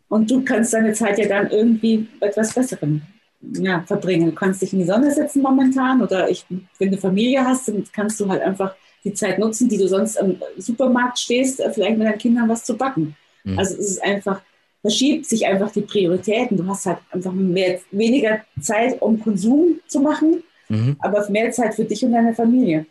Und 0.09 0.31
du 0.31 0.45
kannst 0.45 0.75
deine 0.75 0.93
Zeit 0.93 1.19
ja 1.19 1.29
dann 1.29 1.49
irgendwie 1.51 2.09
etwas 2.21 2.53
Besseren 2.53 3.03
ja, 3.41 3.83
verbringen. 3.87 4.27
Du 4.27 4.35
kannst 4.35 4.61
dich 4.61 4.73
in 4.73 4.81
die 4.81 4.85
Sonne 4.85 5.13
setzen 5.13 5.43
momentan 5.43 6.03
oder 6.03 6.29
ich, 6.29 6.45
wenn 6.79 6.91
du 6.91 6.99
Familie 6.99 7.45
hast, 7.45 7.69
dann 7.69 7.85
kannst 7.93 8.19
du 8.21 8.29
halt 8.29 8.43
einfach 8.43 8.75
die 9.05 9.15
Zeit 9.15 9.39
nutzen, 9.39 9.69
die 9.69 9.79
du 9.79 9.89
sonst 9.89 10.21
am 10.21 10.37
Supermarkt 10.59 11.19
stehst, 11.19 11.61
äh, 11.61 11.73
vielleicht 11.73 11.97
mit 11.97 12.07
deinen 12.07 12.19
Kindern 12.19 12.49
was 12.49 12.65
zu 12.65 12.77
backen. 12.77 13.17
Mhm. 13.45 13.59
Also 13.59 13.75
es 13.75 13.93
ist 13.93 14.05
einfach, 14.05 14.43
verschiebt 14.81 15.27
sich 15.27 15.47
einfach 15.47 15.71
die 15.71 15.83
Prioritäten. 15.83 16.57
Du 16.57 16.67
hast 16.67 16.87
halt 16.87 16.99
einfach 17.11 17.33
mehr, 17.33 17.81
weniger 17.91 18.41
Zeit, 18.61 19.01
um 19.01 19.21
Konsum 19.21 19.81
zu 19.87 20.01
machen, 20.01 20.43
mhm. 20.69 20.97
aber 21.01 21.29
mehr 21.31 21.51
Zeit 21.53 21.75
für 21.75 21.85
dich 21.85 22.05
und 22.05 22.13
deine 22.13 22.35
Familie. 22.35 22.87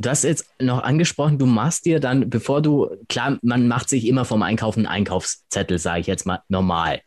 Du 0.00 0.08
hast 0.08 0.22
jetzt 0.22 0.46
noch 0.60 0.82
angesprochen, 0.82 1.38
du 1.38 1.46
machst 1.46 1.84
dir 1.84 1.98
dann, 1.98 2.30
bevor 2.30 2.62
du, 2.62 2.88
klar, 3.08 3.38
man 3.42 3.66
macht 3.66 3.88
sich 3.88 4.06
immer 4.06 4.24
vom 4.24 4.42
Einkaufen 4.42 4.86
einen 4.86 4.98
Einkaufszettel, 4.98 5.78
sage 5.78 6.00
ich 6.00 6.06
jetzt 6.06 6.24
mal 6.24 6.40
normal. 6.48 7.00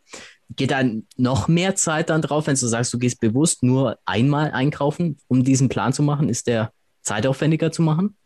Geht 0.57 0.71
dann 0.71 1.07
noch 1.15 1.47
mehr 1.47 1.75
Zeit 1.75 2.09
dann 2.09 2.21
drauf, 2.21 2.47
wenn 2.47 2.57
du 2.57 2.67
sagst, 2.67 2.93
du 2.93 2.99
gehst 2.99 3.21
bewusst 3.21 3.63
nur 3.63 3.97
einmal 4.05 4.51
einkaufen, 4.51 5.17
um 5.29 5.45
diesen 5.45 5.69
Plan 5.69 5.93
zu 5.93 6.03
machen? 6.03 6.27
Ist 6.27 6.47
der 6.47 6.73
zeitaufwendiger 7.01 7.71
zu 7.71 7.81
machen? 7.81 8.17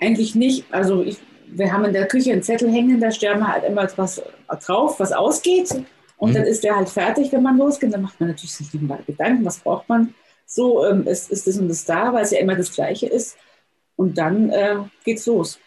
Eigentlich 0.00 0.34
nicht. 0.34 0.64
Also 0.72 1.02
ich, 1.02 1.18
wir 1.48 1.72
haben 1.72 1.84
in 1.84 1.92
der 1.92 2.06
Küche 2.06 2.32
einen 2.32 2.42
Zettel 2.42 2.70
hängen, 2.70 3.00
da 3.00 3.10
stellen 3.10 3.40
wir 3.40 3.52
halt 3.52 3.64
immer 3.64 3.84
etwas 3.84 4.22
drauf, 4.66 5.00
was 5.00 5.12
ausgeht. 5.12 5.74
Und 6.16 6.30
mhm. 6.30 6.34
dann 6.34 6.44
ist 6.44 6.64
der 6.64 6.76
halt 6.76 6.88
fertig, 6.88 7.32
wenn 7.32 7.42
man 7.42 7.58
losgeht. 7.58 7.92
Dann 7.92 8.02
macht 8.02 8.18
man 8.20 8.30
natürlich 8.30 8.52
sich 8.52 8.70
Gedanken, 8.70 9.44
was 9.44 9.58
braucht 9.58 9.88
man. 9.88 10.14
So 10.46 10.86
ähm, 10.86 11.06
ist, 11.06 11.30
ist 11.30 11.46
das 11.46 11.58
und 11.58 11.68
das 11.68 11.84
da, 11.84 12.12
weil 12.12 12.22
es 12.22 12.30
ja 12.30 12.38
immer 12.38 12.54
das 12.54 12.72
Gleiche 12.72 13.06
ist. 13.06 13.36
Und 13.96 14.16
dann 14.18 14.50
äh, 14.50 14.76
geht's 15.04 15.26
los. 15.26 15.58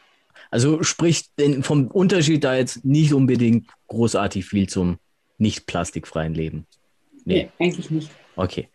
Also 0.51 0.81
sprich 0.83 1.29
vom 1.62 1.88
Unterschied 1.88 2.43
da 2.43 2.55
jetzt 2.55 2.83
nicht 2.86 3.13
unbedingt 3.13 3.67
großartig 3.88 4.45
viel 4.45 4.67
zum 4.67 4.98
nicht 5.38 5.65
plastikfreien 5.67 6.33
Leben. 6.33 6.65
Nee, 7.25 7.50
nee 7.59 7.65
eigentlich 7.65 7.91
nicht. 7.91 8.09
Okay. 8.39 8.69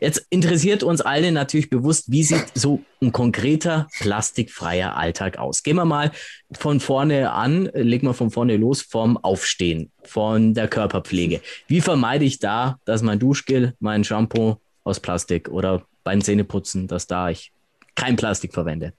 Jetzt 0.00 0.26
interessiert 0.30 0.82
uns 0.82 1.02
alle 1.02 1.30
natürlich 1.30 1.68
bewusst, 1.68 2.10
wie 2.10 2.22
sieht 2.22 2.46
so 2.54 2.80
ein 3.02 3.12
konkreter 3.12 3.86
plastikfreier 4.00 4.96
Alltag 4.96 5.38
aus? 5.38 5.62
Gehen 5.62 5.76
wir 5.76 5.84
mal 5.84 6.10
von 6.52 6.80
vorne 6.80 7.30
an, 7.30 7.68
legen 7.74 8.06
wir 8.06 8.14
von 8.14 8.30
vorne 8.30 8.56
los 8.56 8.80
vom 8.80 9.18
Aufstehen, 9.18 9.92
von 10.04 10.54
der 10.54 10.68
Körperpflege. 10.68 11.42
Wie 11.66 11.82
vermeide 11.82 12.24
ich 12.24 12.38
da, 12.38 12.78
dass 12.86 13.02
mein 13.02 13.18
Duschgel, 13.18 13.74
mein 13.78 14.04
Shampoo 14.04 14.56
aus 14.84 15.00
Plastik 15.00 15.50
oder 15.50 15.82
beim 16.02 16.22
Zähneputzen, 16.22 16.88
dass 16.88 17.06
da 17.06 17.28
ich 17.28 17.52
kein 17.96 18.16
Plastik 18.16 18.54
verwende? 18.54 18.94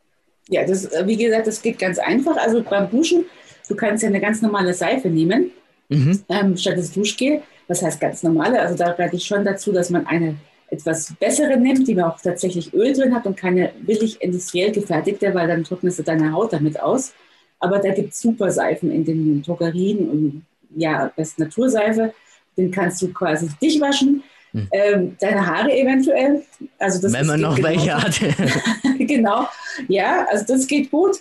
Ja, 0.50 0.68
das, 0.68 0.88
wie 1.06 1.18
gesagt, 1.18 1.48
das 1.48 1.64
geht 1.64 1.80
ganz 1.80 1.98
einfach. 1.98 2.38
Also 2.38 2.62
beim 2.62 2.92
Duschen, 2.92 3.26
du 3.68 3.76
kannst 3.76 4.04
ja 4.04 4.10
eine 4.10 4.22
ganz 4.22 4.44
normale 4.44 4.76
Seife 4.76 5.10
nehmen, 5.10 5.50
mhm. 5.90 6.24
ähm, 6.30 6.58
statt 6.58 6.78
das 6.78 6.92
Duschgel 6.92 7.42
was 7.72 7.82
heißt 7.82 8.02
ganz 8.02 8.22
normale? 8.22 8.60
Also 8.60 8.76
da 8.76 8.92
rate 8.92 9.16
ich 9.16 9.24
schon 9.24 9.46
dazu, 9.46 9.72
dass 9.72 9.90
man 9.90 10.06
eine 10.06 10.36
etwas 10.70 11.14
bessere 11.20 11.58
nimmt, 11.58 11.88
die 11.88 12.02
auch 12.02 12.20
tatsächlich 12.20 12.74
Öl 12.74 12.94
drin 12.94 13.16
hat 13.16 13.26
und 13.26 13.38
keine 13.38 13.72
billig 13.82 14.22
industriell 14.22 14.72
gefertigte, 14.72 15.34
weil 15.34 15.48
dann 15.48 15.64
trocknest 15.64 16.00
du 16.00 16.04
deine 16.04 16.34
Haut 16.34 16.52
damit 16.52 16.80
aus. 16.80 17.14
Aber 17.60 17.80
da 17.80 17.92
gibt 17.94 18.12
es 18.12 18.22
super 18.22 18.52
Seifen 18.52 18.92
in 18.92 19.06
den 19.06 19.42
Drogerien 19.42 20.10
und 20.10 20.46
ja, 20.76 21.12
das 21.16 21.38
Naturseife. 21.38 22.14
Den 22.58 22.72
kannst 22.72 23.02
du 23.02 23.14
quasi 23.14 23.48
dich 23.62 23.80
waschen, 23.80 24.24
hm. 24.52 24.68
ähm, 24.72 25.16
deine 25.22 25.46
Haare 25.46 25.72
eventuell. 25.72 26.44
Also 26.78 27.02
das 27.02 27.14
Wenn 27.14 27.28
man 27.28 27.40
noch 27.40 27.58
welche 27.64 27.96
hat. 27.96 28.20
genau, 29.00 29.48
ja, 29.88 30.26
also 30.30 30.46
das 30.46 30.68
geht 30.68 30.92
gut. 30.92 31.18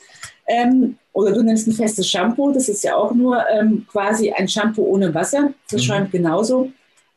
Ähm, 0.50 0.96
oder 1.12 1.32
du 1.32 1.42
nimmst 1.42 1.68
ein 1.68 1.72
festes 1.72 2.08
Shampoo, 2.08 2.50
das 2.50 2.68
ist 2.68 2.82
ja 2.82 2.96
auch 2.96 3.12
nur 3.14 3.44
ähm, 3.50 3.86
quasi 3.88 4.32
ein 4.32 4.48
Shampoo 4.48 4.82
ohne 4.82 5.14
Wasser. 5.14 5.52
Das 5.70 5.82
mhm. 5.82 5.84
schäumt 5.84 6.12
genauso. 6.12 6.72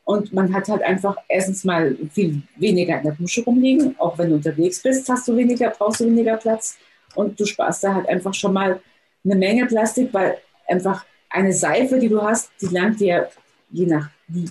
Und 0.06 0.34
man 0.34 0.54
hat 0.54 0.68
halt 0.68 0.84
einfach 0.84 1.16
erstens 1.28 1.64
mal 1.64 1.96
viel 2.12 2.44
weniger 2.58 2.98
in 2.98 3.04
der 3.04 3.14
Dusche 3.14 3.44
rumliegen. 3.44 3.96
Auch 3.98 4.18
wenn 4.18 4.30
du 4.30 4.36
unterwegs 4.36 4.82
bist, 4.84 5.10
hast 5.10 5.28
du 5.28 5.36
weniger, 5.36 5.70
brauchst 5.70 6.02
du 6.02 6.06
weniger 6.06 6.38
Platz. 6.38 6.78
Und 7.16 7.40
du 7.40 7.46
sparst 7.46 7.84
da 7.84 7.96
halt 7.96 8.08
einfach 8.08 8.34
schon 8.34 8.54
mal 8.54 8.80
eine 9.24 9.36
Menge 9.36 9.66
Plastik, 9.66 10.14
weil 10.14 10.38
einfach 10.68 11.06
eine 11.30 11.54
Seife, 11.54 11.98
die 12.00 12.10
du 12.10 12.22
hast, 12.22 12.52
die 12.62 12.68
langt 12.68 13.00
dir, 13.00 13.30
je 13.72 13.88
nach 13.88 14.10
wie 14.28 14.50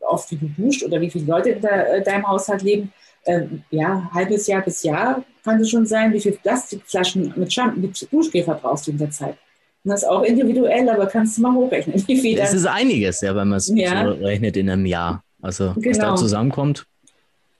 oft 0.00 0.30
wie 0.30 0.36
du 0.36 0.46
duscht 0.56 0.84
oder 0.84 1.00
wie 1.00 1.10
viele 1.10 1.24
Leute 1.24 1.50
in 1.50 1.64
äh, 1.64 2.02
deinem 2.02 2.28
Haushalt 2.28 2.62
leben, 2.62 2.92
äh, 3.24 3.46
ja, 3.70 4.10
halbes 4.12 4.46
Jahr 4.46 4.62
bis 4.62 4.82
Jahr 4.82 5.24
kann 5.44 5.60
es 5.60 5.70
schon 5.70 5.86
sein, 5.86 6.12
wie 6.12 6.20
viele 6.20 6.36
Plastikflaschen 6.36 7.32
mit, 7.36 7.52
Shampoo, 7.52 7.80
mit 7.80 8.12
Duschgel 8.12 8.44
verbrauchst 8.44 8.86
du 8.86 8.92
in 8.92 8.98
der 8.98 9.10
Zeit. 9.10 9.36
Und 9.84 9.90
das 9.90 10.02
ist 10.02 10.08
auch 10.08 10.22
individuell, 10.22 10.88
aber 10.88 11.06
kannst 11.06 11.36
du 11.36 11.42
mal 11.42 11.54
hochrechnen, 11.54 12.02
wie 12.06 12.20
viel. 12.20 12.36
Das 12.36 12.54
ist 12.54 12.66
einiges, 12.66 13.20
ja, 13.20 13.34
wenn 13.34 13.48
man 13.48 13.58
es 13.58 13.72
ja. 13.74 14.04
so 14.04 14.24
rechnet 14.24 14.56
in 14.56 14.70
einem 14.70 14.86
Jahr. 14.86 15.24
Also, 15.40 15.72
genau. 15.74 15.90
was 15.90 15.98
da 15.98 16.04
genau. 16.04 16.16
zusammenkommt. 16.16 16.86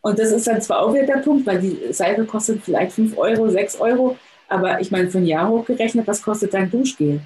Und 0.03 0.19
das 0.19 0.31
ist 0.31 0.47
dann 0.47 0.61
zwar 0.61 0.83
auch 0.83 0.95
wieder 0.95 1.07
der 1.07 1.19
Punkt, 1.19 1.47
weil 1.47 1.61
die 1.61 1.93
Seife 1.93 2.25
kostet 2.25 2.63
vielleicht 2.63 2.93
5 2.93 3.17
Euro, 3.19 3.49
6 3.49 3.81
Euro, 3.81 4.17
aber 4.49 4.81
ich 4.81 4.91
meine, 4.91 5.11
für 5.11 5.19
ein 5.19 5.27
Jahr 5.27 5.49
hochgerechnet, 5.49 6.07
was 6.07 6.23
kostet 6.23 6.55
dein 6.55 6.71
Duschgel? 6.71 7.21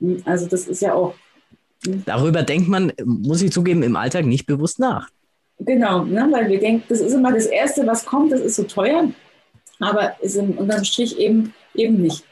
Hm, 0.00 0.22
also, 0.24 0.46
das 0.46 0.66
ist 0.66 0.82
ja 0.82 0.94
auch. 0.94 1.14
Darüber 2.04 2.42
denkt 2.42 2.68
man, 2.68 2.92
muss 3.04 3.42
ich 3.42 3.52
zugeben, 3.52 3.82
im 3.82 3.96
Alltag 3.96 4.26
nicht 4.26 4.46
bewusst 4.46 4.78
nach. 4.78 5.08
Genau, 5.58 6.04
ne, 6.04 6.28
weil 6.30 6.48
wir 6.48 6.60
denken, 6.60 6.84
das 6.88 7.00
ist 7.00 7.14
immer 7.14 7.32
das 7.32 7.46
Erste, 7.46 7.86
was 7.86 8.04
kommt, 8.04 8.32
das 8.32 8.40
ist 8.40 8.56
so 8.56 8.64
teuer, 8.64 9.08
aber 9.80 10.16
ist 10.20 10.36
im 10.36 10.58
unterm 10.58 10.84
Strich 10.84 11.18
eben, 11.18 11.54
eben 11.74 12.00
nicht. 12.02 12.24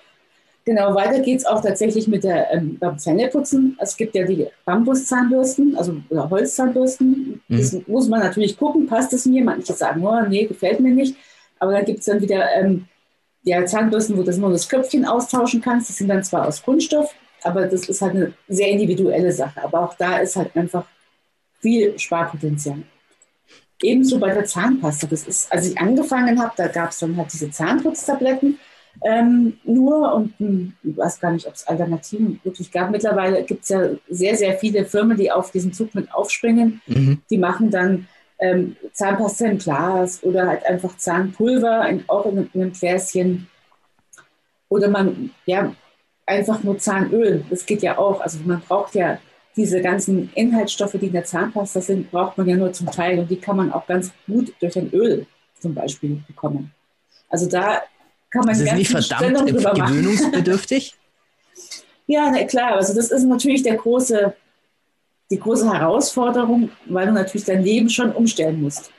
Genau, 0.66 0.94
weiter 0.94 1.20
geht 1.20 1.40
es 1.40 1.46
auch 1.46 1.60
tatsächlich 1.60 2.08
mit 2.08 2.24
der 2.24 2.50
ähm, 2.52 2.78
beim 2.78 2.98
Zähneputzen. 2.98 3.76
Es 3.80 3.96
gibt 3.96 4.14
ja 4.14 4.24
die 4.24 4.46
Bambuszahnbürsten, 4.64 5.76
also 5.76 5.96
oder 6.08 6.30
Holzzahnbürsten. 6.30 7.42
Mhm. 7.48 7.58
Das 7.58 7.76
muss 7.86 8.08
man 8.08 8.20
natürlich 8.20 8.56
gucken, 8.56 8.86
passt 8.86 9.12
es 9.12 9.26
mir? 9.26 9.44
Manche 9.44 9.74
sagen, 9.74 10.02
oh, 10.06 10.22
nee, 10.26 10.46
gefällt 10.46 10.80
mir 10.80 10.92
nicht. 10.92 11.16
Aber 11.58 11.72
da 11.72 11.82
gibt 11.82 12.00
es 12.00 12.06
dann 12.06 12.20
wieder 12.22 12.50
ähm, 12.54 12.86
ja, 13.42 13.64
Zahnbürsten, 13.66 14.16
wo 14.16 14.22
du 14.22 14.32
nur 14.38 14.52
das 14.52 14.66
Köpfchen 14.66 15.04
austauschen 15.04 15.60
kannst. 15.60 15.90
Die 15.90 15.92
sind 15.92 16.08
dann 16.08 16.24
zwar 16.24 16.48
aus 16.48 16.62
Kunststoff, 16.62 17.14
aber 17.42 17.66
das 17.66 17.86
ist 17.86 18.00
halt 18.00 18.14
eine 18.14 18.32
sehr 18.48 18.68
individuelle 18.68 19.32
Sache. 19.32 19.62
Aber 19.62 19.82
auch 19.82 19.94
da 19.94 20.18
ist 20.18 20.36
halt 20.36 20.56
einfach 20.56 20.86
viel 21.60 21.98
Sparpotenzial. 21.98 22.84
Ebenso 23.84 24.18
bei 24.18 24.32
der 24.32 24.44
Zahnpasta. 24.44 25.06
Das 25.06 25.26
ist, 25.26 25.52
als 25.52 25.68
ich 25.68 25.78
angefangen 25.78 26.40
habe, 26.42 26.52
da 26.56 26.68
gab 26.68 26.90
es 26.90 26.98
dann 26.98 27.16
halt 27.16 27.32
diese 27.32 27.50
Zahnputztabletten 27.50 28.58
ähm, 29.02 29.58
nur 29.64 30.14
und 30.14 30.38
hm, 30.38 30.74
ich 30.82 30.96
weiß 30.96 31.20
gar 31.20 31.32
nicht, 31.32 31.46
ob 31.46 31.54
es 31.54 31.66
Alternativen 31.66 32.40
wirklich 32.44 32.70
gab. 32.70 32.90
Mittlerweile 32.90 33.42
gibt 33.44 33.64
es 33.64 33.70
ja 33.70 33.90
sehr, 34.08 34.36
sehr 34.36 34.58
viele 34.58 34.84
Firmen, 34.84 35.16
die 35.16 35.30
auf 35.30 35.50
diesen 35.50 35.72
Zug 35.72 35.94
mit 35.94 36.12
aufspringen. 36.12 36.80
Mhm. 36.86 37.20
Die 37.30 37.38
machen 37.38 37.70
dann 37.70 38.06
ähm, 38.38 38.76
Zahnpasta 38.92 39.46
im 39.46 39.58
Glas 39.58 40.22
oder 40.22 40.46
halt 40.46 40.64
einfach 40.66 40.96
Zahnpulver 40.96 41.88
in, 41.88 42.04
auch 42.08 42.26
in, 42.26 42.50
in 42.52 42.62
einem 42.62 42.72
Gläschen. 42.72 43.48
Oder 44.68 44.88
man, 44.88 45.30
ja, 45.46 45.74
einfach 46.26 46.62
nur 46.62 46.78
Zahnöl. 46.78 47.44
Das 47.50 47.66
geht 47.66 47.82
ja 47.82 47.98
auch. 47.98 48.20
Also 48.20 48.38
man 48.44 48.60
braucht 48.60 48.94
ja 48.94 49.18
diese 49.56 49.80
ganzen 49.80 50.30
Inhaltsstoffe, 50.34 50.96
die 51.00 51.06
in 51.06 51.12
der 51.12 51.24
Zahnpasta 51.24 51.80
sind, 51.80 52.10
braucht 52.10 52.36
man 52.38 52.48
ja 52.48 52.56
nur 52.56 52.72
zum 52.72 52.90
Teil 52.90 53.18
und 53.18 53.30
die 53.30 53.36
kann 53.36 53.56
man 53.56 53.72
auch 53.72 53.86
ganz 53.86 54.10
gut 54.26 54.52
durch 54.60 54.76
ein 54.76 54.90
Öl 54.92 55.26
zum 55.60 55.74
Beispiel 55.74 56.22
bekommen. 56.26 56.72
Also 57.28 57.48
da 57.48 57.82
kann 58.30 58.44
man 58.44 58.58
das 58.58 58.60
ist 58.60 58.74
nicht 58.74 58.90
verdammt 58.90 59.46
gewöhnungsbedürftig? 59.46 60.94
ja, 62.06 62.30
na 62.30 62.44
klar. 62.44 62.74
Also 62.74 62.94
das 62.94 63.10
ist 63.10 63.24
natürlich 63.24 63.62
der 63.62 63.76
große, 63.76 64.34
die 65.30 65.38
große 65.38 65.72
Herausforderung, 65.72 66.70
weil 66.86 67.06
du 67.06 67.12
natürlich 67.12 67.46
dein 67.46 67.62
Leben 67.62 67.88
schon 67.88 68.12
umstellen 68.12 68.60
musst. 68.60 68.90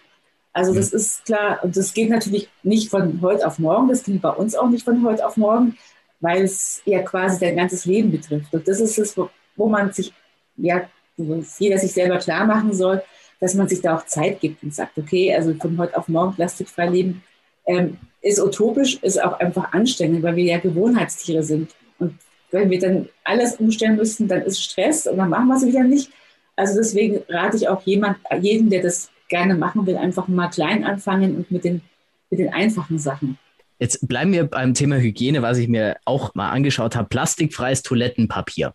Also 0.54 0.74
das 0.74 0.92
mhm. 0.92 0.98
ist 0.98 1.26
klar 1.26 1.60
und 1.64 1.76
das 1.76 1.94
geht 1.94 2.10
natürlich 2.10 2.50
nicht 2.64 2.90
von 2.90 3.20
heute 3.22 3.46
auf 3.46 3.60
morgen. 3.60 3.90
Das 3.90 4.04
ging 4.04 4.22
bei 4.22 4.30
uns 4.30 4.56
auch 4.56 4.70
nicht 4.70 4.86
von 4.86 5.06
heute 5.06 5.28
auf 5.28 5.36
morgen, 5.36 5.78
weil 6.22 6.44
es 6.44 6.82
ja 6.86 7.02
quasi 7.02 7.40
dein 7.40 7.58
ganzes 7.58 7.86
Leben 7.86 8.10
betrifft. 8.10 8.54
Und 8.54 8.66
das 8.66 8.80
ist 8.80 8.98
es, 8.98 9.18
wo 9.18 9.68
man 9.68 9.92
sich 9.92 10.14
ja, 10.58 10.90
jeder 11.18 11.78
sich 11.78 11.94
selber 11.94 12.18
klar 12.18 12.46
machen 12.46 12.74
soll, 12.74 13.02
dass 13.40 13.54
man 13.54 13.68
sich 13.68 13.82
da 13.82 13.98
auch 13.98 14.06
Zeit 14.06 14.40
gibt 14.42 14.64
und 14.64 14.74
sagt, 14.74 14.98
okay, 14.98 15.34
also 15.34 15.54
von 15.56 15.78
heute 15.78 15.98
auf 15.98 16.08
morgen 16.08 16.36
plastikfrei 16.36 16.88
leben 16.88 17.24
ähm, 17.66 17.98
ist 18.22 18.40
utopisch, 18.40 18.98
ist 19.02 19.22
auch 19.22 19.40
einfach 19.40 19.74
anstrengend, 19.74 20.24
weil 20.24 20.36
wir 20.36 20.46
ja 20.46 20.60
Gewohnheitstiere 20.60 21.44
sind. 21.44 21.72
Und 22.00 22.16
wenn 22.52 22.70
wir 22.70 22.80
dann 22.80 23.10
alles 23.24 23.56
umstellen 23.58 23.98
müssen, 23.98 24.28
dann 24.28 24.42
ist 24.42 24.64
Stress 24.64 25.08
und 25.08 25.18
dann 25.18 25.30
machen 25.30 25.48
wir 25.48 25.56
es 25.56 25.66
wieder 25.66 25.84
nicht. 25.84 26.12
Also 26.56 26.76
deswegen 26.78 27.22
rate 27.28 27.58
ich 27.58 27.68
auch 27.68 27.82
jemand, 27.84 28.18
jedem, 28.40 28.70
der 28.70 28.82
das 28.82 29.10
gerne 29.28 29.56
machen 29.56 29.86
will, 29.86 29.98
einfach 29.98 30.28
mal 30.28 30.50
klein 30.50 30.84
anfangen 30.84 31.36
und 31.36 31.52
mit 31.52 31.64
den, 31.64 31.82
mit 32.30 32.40
den 32.40 32.54
einfachen 32.54 32.98
Sachen. 32.98 33.38
Jetzt 33.80 34.08
bleiben 34.08 34.32
wir 34.32 34.46
beim 34.46 34.74
Thema 34.74 34.98
Hygiene, 34.98 35.42
was 35.42 35.58
ich 35.58 35.68
mir 35.68 35.98
auch 36.06 36.34
mal 36.34 36.50
angeschaut 36.50 36.96
habe. 36.96 37.10
Plastikfreies 37.10 37.84
Toilettenpapier. 37.84 38.74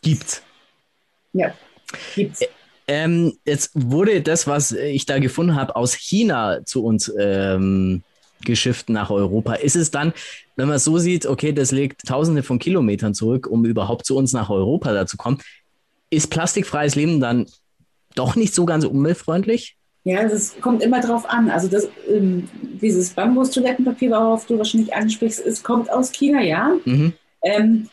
Gibt's. 0.00 0.42
Ja, 1.32 1.52
gibt's. 2.14 2.40
Ähm, 2.88 3.38
jetzt 3.44 3.70
wurde 3.74 4.20
das, 4.22 4.46
was 4.46 4.72
ich 4.72 5.06
da 5.06 5.18
gefunden 5.18 5.54
habe, 5.54 5.76
aus 5.76 5.94
China 5.94 6.64
zu 6.64 6.84
uns 6.84 7.12
ähm, 7.18 8.02
geschifft 8.44 8.88
nach 8.88 9.10
Europa. 9.10 9.54
Ist 9.54 9.76
es 9.76 9.90
dann, 9.90 10.12
wenn 10.56 10.68
man 10.68 10.78
so 10.78 10.98
sieht, 10.98 11.26
okay, 11.26 11.52
das 11.52 11.70
legt 11.70 12.06
tausende 12.06 12.42
von 12.42 12.58
Kilometern 12.58 13.14
zurück, 13.14 13.46
um 13.46 13.64
überhaupt 13.64 14.04
zu 14.04 14.16
uns 14.16 14.32
nach 14.32 14.50
Europa 14.50 14.92
da 14.92 15.06
zu 15.06 15.16
kommen, 15.16 15.38
ist 16.10 16.28
plastikfreies 16.28 16.94
Leben 16.94 17.20
dann 17.20 17.46
doch 18.14 18.36
nicht 18.36 18.54
so 18.54 18.66
ganz 18.66 18.84
umweltfreundlich? 18.84 19.76
Ja, 20.04 20.28
das 20.28 20.60
kommt 20.60 20.82
immer 20.82 21.00
drauf 21.00 21.24
an. 21.28 21.48
Also 21.48 21.68
das, 21.68 21.88
ähm, 22.10 22.48
dieses 22.80 23.10
Bambus-Toilettenpapier, 23.10 24.10
worauf 24.10 24.46
du 24.46 24.58
wahrscheinlich 24.58 24.92
ansprichst, 24.92 25.40
es 25.46 25.62
kommt 25.62 25.90
aus 25.90 26.10
China, 26.10 26.42
ja. 26.42 26.72
Mhm. 26.84 27.12
Ähm, 27.44 27.88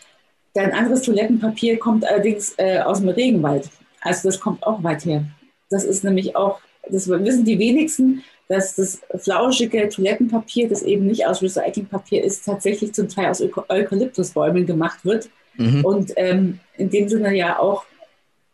dein 0.54 0.74
anderes 0.74 1.04
Toilettenpapier 1.04 1.78
kommt 1.78 2.06
allerdings 2.06 2.54
äh, 2.58 2.80
aus 2.80 3.00
dem 3.00 3.10
Regenwald. 3.10 3.70
Also 4.02 4.30
das 4.30 4.40
kommt 4.40 4.64
auch 4.64 4.84
weit 4.84 5.06
her. 5.06 5.24
Das 5.70 5.84
ist 5.84 6.04
nämlich 6.04 6.36
auch, 6.36 6.60
das 6.90 7.08
wissen 7.08 7.46
die 7.46 7.60
wenigsten, 7.60 8.24
dass 8.48 8.76
das 8.76 9.02
flauschige 9.18 9.90
Toilettenpapier, 9.90 10.68
das 10.68 10.82
eben 10.82 11.06
nicht 11.06 11.28
aus 11.28 11.42
Recyclingpapier 11.42 12.24
ist, 12.24 12.46
tatsächlich 12.46 12.94
zum 12.94 13.08
Teil 13.08 13.28
aus 13.28 13.42
Eukalyptusbäumen 13.42 14.66
gemacht 14.66 15.06
wird. 15.06 15.30
Mhm. 15.56 15.86
Und 15.86 16.14
ähm, 16.16 16.60
in 16.78 16.90
dem 16.90 17.08
Sinne 17.08 17.36
ja 17.36 17.60
auch 17.60 17.86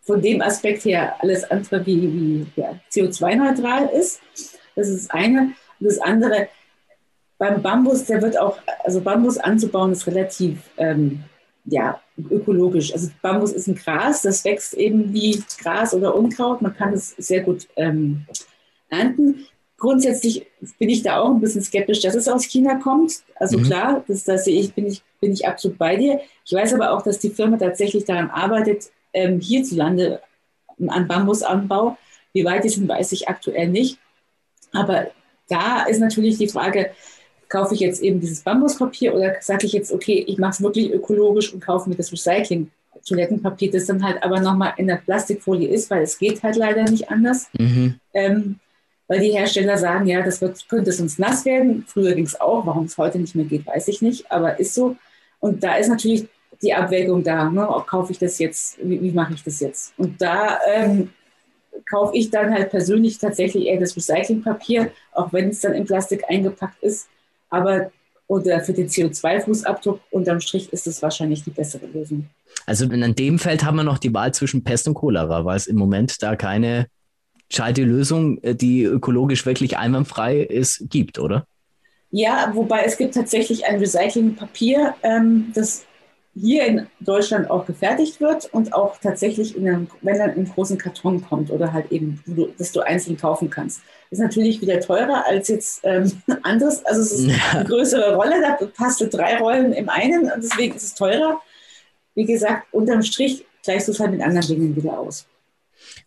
von 0.02 0.22
dem 0.22 0.42
Aspekt 0.42 0.86
her 0.86 1.16
alles 1.20 1.50
andere 1.50 1.86
wie, 1.86 2.02
wie 2.02 2.46
ja, 2.62 2.78
CO2-neutral 2.92 3.90
ist. 3.98 4.22
Das 4.76 4.90
ist 4.90 5.06
das 5.06 5.10
eine. 5.10 5.54
Und 5.80 5.88
das 5.88 6.00
andere, 6.00 6.50
beim 7.38 7.62
Bambus, 7.62 8.06
der 8.06 8.22
wird 8.22 8.38
auch, 8.38 8.58
also 8.84 9.02
Bambus 9.02 9.38
anzubauen 9.38 9.94
ist 9.94 10.06
relativ 10.08 10.60
ähm, 10.78 11.24
ja, 11.66 12.00
ökologisch. 12.30 12.94
Also 12.94 13.10
Bambus 13.22 13.52
ist 13.52 13.68
ein 13.68 13.76
Gras, 13.76 14.22
das 14.22 14.46
wächst 14.46 14.74
eben 14.76 15.14
wie 15.14 15.44
Gras 15.62 15.94
oder 15.94 16.16
Unkraut. 16.16 16.62
Man 16.62 16.76
kann 16.76 16.94
es 16.94 17.10
sehr 17.18 17.42
gut 17.42 17.68
ähm, 17.76 18.26
ernten. 18.90 19.46
Grundsätzlich 19.78 20.48
bin 20.80 20.90
ich 20.90 21.04
da 21.04 21.20
auch 21.20 21.32
ein 21.32 21.42
bisschen 21.42 21.62
skeptisch, 21.62 22.02
dass 22.02 22.16
es 22.16 22.28
aus 22.28 22.46
China 22.46 22.76
kommt. 22.76 23.24
Also 23.36 23.58
mhm. 23.58 23.64
klar, 23.64 24.04
das, 24.08 24.24
das 24.24 24.46
sehe 24.46 24.60
ich, 24.60 24.74
bin 24.74 24.88
ich, 24.88 25.04
bin 25.20 25.34
ich 25.34 25.48
absolut 25.48 25.78
bei 25.78 25.96
dir. 25.96 26.22
Ich 26.46 26.54
weiß 26.54 26.74
aber 26.74 26.92
auch, 26.92 27.02
dass 27.02 27.20
die 27.20 27.30
Firma 27.30 27.58
tatsächlich 27.58 28.06
daran 28.06 28.30
arbeitet, 28.30 28.92
ähm, 29.14 29.40
hierzulande 29.40 30.22
an 30.88 31.08
Bambusanbau. 31.08 31.98
Wie 32.34 32.46
weit 32.46 32.64
die 32.64 32.70
sind, 32.70 32.88
weiß 32.88 33.12
ich 33.12 33.28
aktuell 33.28 33.70
nicht. 33.70 34.00
Aber 34.72 35.08
da 35.50 35.84
ist 35.84 36.00
natürlich 36.00 36.38
die 36.38 36.50
Frage, 36.50 36.92
kaufe 37.56 37.74
ich 37.74 37.80
jetzt 37.80 38.02
eben 38.02 38.20
dieses 38.20 38.42
Bambuspapier 38.42 39.16
oder 39.16 39.36
sage 39.40 39.66
ich 39.66 39.74
jetzt, 39.74 39.94
okay, 39.94 40.26
ich 40.28 40.38
mache 40.38 40.52
es 40.52 40.62
wirklich 40.62 40.92
ökologisch 40.92 41.54
und 41.54 41.66
kaufe 41.66 41.90
mir 41.90 41.96
das 41.96 42.12
Recycling-Toilettenpapier, 42.12 43.72
das 43.72 43.86
dann 43.86 44.04
halt 44.04 44.22
aber 44.22 44.42
nochmal 44.42 44.74
in 44.76 44.88
der 44.88 44.98
Plastikfolie 44.98 45.70
ist, 45.70 45.90
weil 45.90 46.04
es 46.04 46.18
geht 46.18 46.44
halt 46.44 46.58
leider 46.58 46.84
nicht 46.84 47.10
anders. 47.10 47.48
Mhm. 47.58 47.96
Ähm, 48.14 48.60
weil 49.08 49.20
die 49.20 49.32
Hersteller 49.32 49.78
sagen, 49.78 50.08
ja, 50.08 50.22
das 50.22 50.42
wird, 50.42 50.68
könnte 50.68 50.92
sonst 50.92 51.18
nass 51.18 51.46
werden. 51.46 51.86
Früher 51.88 52.14
ging 52.14 52.26
es 52.26 52.40
auch, 52.42 52.66
warum 52.66 52.86
es 52.86 52.98
heute 52.98 53.20
nicht 53.20 53.36
mehr 53.36 53.46
geht, 53.46 53.66
weiß 53.66 53.88
ich 53.88 54.02
nicht, 54.02 54.30
aber 54.32 54.60
ist 54.60 54.74
so. 54.74 54.98
Und 55.40 55.64
da 55.64 55.76
ist 55.76 55.90
natürlich 55.90 56.28
die 56.62 56.74
Abwägung 56.74 57.24
da. 57.24 57.50
Ne? 57.50 57.70
Ob 57.70 57.88
kaufe 57.88 58.12
ich 58.12 58.18
das 58.18 58.40
jetzt, 58.40 58.80
wie, 58.84 59.02
wie 59.02 59.12
mache 59.12 59.34
ich 59.34 59.44
das 59.44 59.60
jetzt? 59.60 59.94
Und 59.98 60.22
da 60.22 60.60
ähm, 60.74 61.10
kaufe 61.90 62.18
ich 62.18 62.32
dann 62.32 62.54
halt 62.54 62.72
persönlich 62.72 63.18
tatsächlich 63.18 63.68
eher 63.68 63.80
das 63.80 63.96
Recyclingpapier, 63.96 64.92
auch 65.14 65.32
wenn 65.32 65.50
es 65.50 65.62
dann 65.62 65.74
in 65.74 65.86
Plastik 65.86 66.24
eingepackt 66.28 66.82
ist. 66.82 67.08
Aber 67.50 67.92
oder 68.28 68.60
für 68.62 68.74
den 68.74 68.88
CO2-Fußabdruck 68.88 70.00
unterm 70.10 70.40
Strich 70.40 70.74
ist 70.74 70.88
es 70.88 71.02
wahrscheinlich 71.02 71.44
die 71.44 71.52
bessere 71.52 71.86
Lösung. 71.86 72.28
Also 72.66 72.86
in 72.86 73.16
dem 73.16 73.38
Feld 73.38 73.64
haben 73.64 73.78
wir 73.78 73.84
noch 73.84 74.00
die 74.00 74.14
Wahl 74.14 74.34
zwischen 74.34 74.64
Pest 74.64 74.88
und 74.88 74.96
Cholera, 74.96 75.46
weil 75.46 75.58
es 75.58 75.68
im 75.68 75.76
Moment 75.76 76.22
da 76.24 76.36
keine 76.36 76.88
gescheite 77.48 77.84
Lösung, 77.84 78.40
äh, 78.42 78.56
die 78.56 78.84
ökologisch 78.84 79.46
wirklich 79.46 79.78
einwandfrei 79.78 80.40
ist, 80.40 80.90
gibt, 80.90 81.20
oder? 81.20 81.46
Ja, 82.10 82.52
wobei 82.54 82.84
es 82.84 82.98
gibt 82.98 83.14
tatsächlich 83.14 83.66
ein 83.66 83.78
Recyclingpapier, 83.78 84.96
ähm, 85.04 85.52
das 85.54 85.86
hier 86.36 86.66
in 86.66 86.88
Deutschland 87.00 87.50
auch 87.50 87.66
gefertigt 87.66 88.20
wird 88.20 88.46
und 88.54 88.74
auch 88.74 88.98
tatsächlich, 88.98 89.56
in 89.56 89.68
einem, 89.68 89.88
wenn 90.02 90.18
dann 90.18 90.36
in 90.36 90.46
großen 90.46 90.78
Karton 90.78 91.26
kommt 91.26 91.50
oder 91.50 91.72
halt 91.72 91.92
eben, 91.92 92.22
du, 92.26 92.48
dass 92.58 92.74
du 92.74 92.82
einzeln 92.82 93.16
kaufen 93.18 93.50
kannst. 93.50 93.82
Ist 94.12 94.20
natürlich 94.20 94.62
wieder 94.62 94.80
teurer 94.82 95.26
als 95.26 95.48
jetzt 95.48 95.80
ähm, 95.84 96.12
anderes. 96.44 96.86
Also 96.86 97.02
es 97.02 97.12
ist 97.14 97.28
ja. 97.28 97.36
eine 97.52 97.66
größere 97.66 98.16
Rolle, 98.16 98.42
da 98.42 98.66
passt 98.66 99.00
du 99.00 99.08
drei 99.08 99.38
Rollen 99.38 99.72
im 99.72 99.88
einen 99.88 100.30
und 100.30 100.44
deswegen 100.44 100.76
ist 100.76 100.84
es 100.84 100.96
teurer. 100.96 101.42
Wie 102.16 102.26
gesagt, 102.26 102.68
unterm 102.74 103.02
Strich 103.02 103.46
gleichst 103.64 103.88
du 103.88 103.94
es 103.94 104.00
halt 104.00 104.12
mit 104.12 104.22
anderen 104.22 104.48
Dingen 104.48 104.76
wieder 104.76 105.00
aus. 105.00 105.26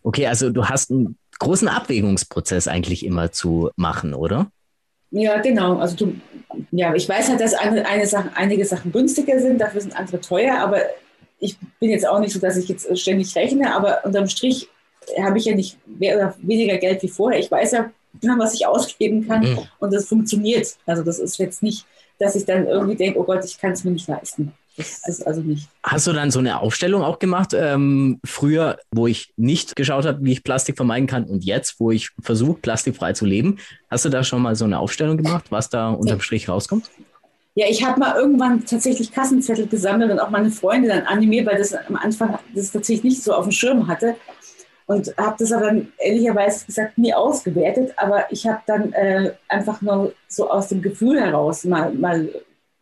Okay, 0.03 0.27
also 0.27 0.49
du 0.49 0.65
hast 0.65 0.91
einen 0.91 1.17
großen 1.39 1.67
Abwägungsprozess 1.67 2.67
eigentlich 2.67 3.05
immer 3.05 3.31
zu 3.31 3.71
machen, 3.75 4.13
oder? 4.13 4.51
Ja, 5.11 5.39
genau. 5.41 5.77
Also 5.77 5.95
du, 5.95 6.15
ja, 6.71 6.93
ich 6.93 7.07
weiß 7.09 7.29
halt, 7.29 7.41
dass 7.41 7.53
eine, 7.53 7.85
eine 7.85 8.05
Sache, 8.05 8.29
einige 8.35 8.65
Sachen 8.65 8.91
günstiger 8.91 9.39
sind, 9.39 9.59
dafür 9.59 9.81
sind 9.81 9.95
andere 9.95 10.21
teuer, 10.21 10.57
aber 10.59 10.81
ich 11.39 11.57
bin 11.79 11.89
jetzt 11.89 12.07
auch 12.07 12.19
nicht 12.19 12.33
so, 12.33 12.39
dass 12.39 12.57
ich 12.57 12.67
jetzt 12.67 12.97
ständig 12.99 13.35
rechne, 13.35 13.73
aber 13.73 14.03
unterm 14.03 14.27
Strich 14.27 14.69
habe 15.21 15.37
ich 15.37 15.45
ja 15.45 15.55
nicht 15.55 15.77
mehr 15.87 16.15
oder 16.15 16.35
weniger 16.41 16.77
Geld 16.77 17.01
wie 17.01 17.07
vorher. 17.07 17.39
Ich 17.39 17.49
weiß 17.49 17.71
ja, 17.71 17.91
was 18.37 18.53
ich 18.53 18.67
ausgeben 18.67 19.27
kann 19.27 19.41
mhm. 19.41 19.59
und 19.79 19.93
das 19.93 20.05
funktioniert. 20.07 20.75
Also 20.85 21.03
das 21.03 21.19
ist 21.19 21.37
jetzt 21.37 21.63
nicht, 21.63 21.85
dass 22.19 22.35
ich 22.35 22.45
dann 22.45 22.67
irgendwie 22.67 22.95
denke, 22.95 23.19
oh 23.19 23.23
Gott, 23.23 23.45
ich 23.45 23.57
kann 23.57 23.71
es 23.71 23.83
mir 23.83 23.91
nicht 23.91 24.07
leisten. 24.07 24.53
Das 24.79 25.05
ist 25.09 25.27
also 25.27 25.41
nicht. 25.41 25.67
Hast 25.83 26.07
du 26.07 26.13
dann 26.13 26.31
so 26.31 26.39
eine 26.39 26.61
Aufstellung 26.61 27.03
auch 27.03 27.19
gemacht, 27.19 27.53
ähm, 27.53 28.21
früher, 28.23 28.77
wo 28.91 29.07
ich 29.07 29.33
nicht 29.35 29.75
geschaut 29.75 30.05
habe, 30.05 30.23
wie 30.23 30.31
ich 30.31 30.43
Plastik 30.43 30.77
vermeiden 30.77 31.05
kann 31.05 31.25
und 31.25 31.43
jetzt, 31.43 31.81
wo 31.81 31.91
ich 31.91 32.11
versuche, 32.21 32.59
plastikfrei 32.61 33.11
zu 33.11 33.25
leben? 33.25 33.57
Hast 33.91 34.05
du 34.05 34.09
da 34.09 34.23
schon 34.23 34.41
mal 34.41 34.55
so 34.55 34.63
eine 34.63 34.79
Aufstellung 34.79 35.17
gemacht, 35.17 35.47
was 35.49 35.69
da 35.69 35.89
unterm 35.89 36.21
Strich 36.21 36.47
rauskommt? 36.47 36.89
Ja, 37.55 37.65
ich 37.67 37.83
habe 37.85 37.99
mal 37.99 38.15
irgendwann 38.15 38.65
tatsächlich 38.65 39.11
Kassenzettel 39.11 39.67
gesammelt 39.67 40.11
und 40.11 40.19
auch 40.19 40.29
meine 40.29 40.49
Freunde 40.49 40.87
dann 40.87 41.01
animiert, 41.01 41.45
weil 41.45 41.57
das 41.57 41.73
am 41.73 41.97
Anfang 41.97 42.39
das 42.55 42.71
tatsächlich 42.71 43.03
nicht 43.03 43.23
so 43.23 43.33
auf 43.33 43.43
dem 43.43 43.51
Schirm 43.51 43.87
hatte. 43.89 44.15
Und 44.85 45.13
habe 45.17 45.35
das 45.37 45.51
aber 45.51 45.73
ehrlicherweise 45.97 46.65
gesagt 46.65 46.97
nie 46.97 47.13
ausgewertet, 47.13 47.91
aber 47.97 48.31
ich 48.31 48.47
habe 48.47 48.61
dann 48.65 48.93
äh, 48.93 49.33
einfach 49.49 49.81
nur 49.81 50.13
so 50.29 50.49
aus 50.49 50.69
dem 50.69 50.81
Gefühl 50.81 51.19
heraus 51.19 51.65
mal, 51.65 51.93
mal 51.93 52.29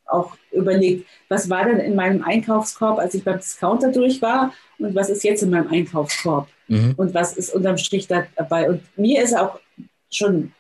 auch 0.08 0.38
überlegt, 0.52 1.08
was 1.30 1.50
war 1.50 1.66
denn 1.66 1.80
in 1.80 1.96
meinem 1.96 2.24
Einkaufskorb, 2.24 3.00
als 3.00 3.14
ich 3.14 3.24
beim 3.24 3.38
Discounter 3.38 3.92
durch 3.92 4.22
war 4.22 4.54
und 4.80 4.96
was 4.96 5.10
ist 5.10 5.24
jetzt 5.24 5.44
in 5.44 5.50
meinem 5.50 5.70
Einkaufskorb 5.70 6.48
mhm. 6.68 6.94
und 6.98 7.14
was 7.14 7.36
ist 7.36 7.54
unterm 7.54 7.78
Strich 7.78 8.08
dabei. 8.08 8.70
Und 8.70 8.82
mir 8.98 9.22
ist 9.22 9.38
auch 9.38 9.60
schon 10.10 10.52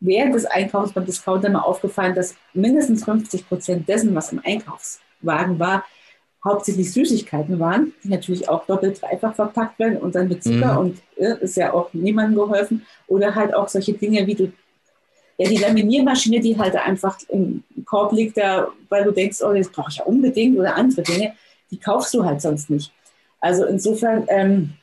während 0.00 0.34
des 0.34 0.46
Einkaufs 0.46 0.92
beim 0.92 1.06
Discounter 1.06 1.50
mal 1.50 1.60
aufgefallen, 1.60 2.14
dass 2.14 2.34
mindestens 2.52 3.04
50 3.04 3.48
Prozent 3.48 3.88
dessen, 3.88 4.14
was 4.14 4.32
im 4.32 4.40
Einkaufswagen 4.44 5.58
war, 5.58 5.84
hauptsächlich 6.44 6.92
Süßigkeiten 6.92 7.58
waren, 7.58 7.94
die 8.02 8.08
natürlich 8.08 8.48
auch 8.48 8.66
doppelt, 8.66 9.00
dreifach 9.00 9.34
verpackt 9.34 9.78
werden 9.78 9.96
und 9.96 10.14
dann 10.14 10.28
mit 10.28 10.44
Zucker 10.44 10.74
mhm. 10.74 10.78
und 10.78 11.02
äh, 11.16 11.36
ist 11.40 11.56
ja 11.56 11.72
auch 11.72 11.92
niemandem 11.94 12.36
geholfen. 12.36 12.84
Oder 13.06 13.34
halt 13.34 13.54
auch 13.54 13.68
solche 13.68 13.94
Dinge, 13.94 14.26
wie 14.26 14.34
du 14.34 14.52
ja, 15.38 15.48
die 15.48 15.56
Laminiermaschine, 15.56 16.40
die 16.40 16.58
halt 16.58 16.76
einfach 16.76 17.18
im 17.28 17.64
Korb 17.84 18.12
liegt, 18.12 18.36
da, 18.36 18.68
weil 18.88 19.04
du 19.04 19.10
denkst, 19.10 19.42
oh, 19.42 19.52
das 19.52 19.68
brauche 19.68 19.90
ich 19.90 19.96
ja 19.96 20.04
unbedingt 20.04 20.58
oder 20.58 20.76
andere 20.76 21.02
Dinge, 21.02 21.34
die 21.70 21.78
kaufst 21.78 22.14
du 22.14 22.24
halt 22.24 22.40
sonst 22.40 22.70
nicht. 22.70 22.92
Also 23.40 23.64
insofern 23.66 24.24
ähm, 24.28 24.74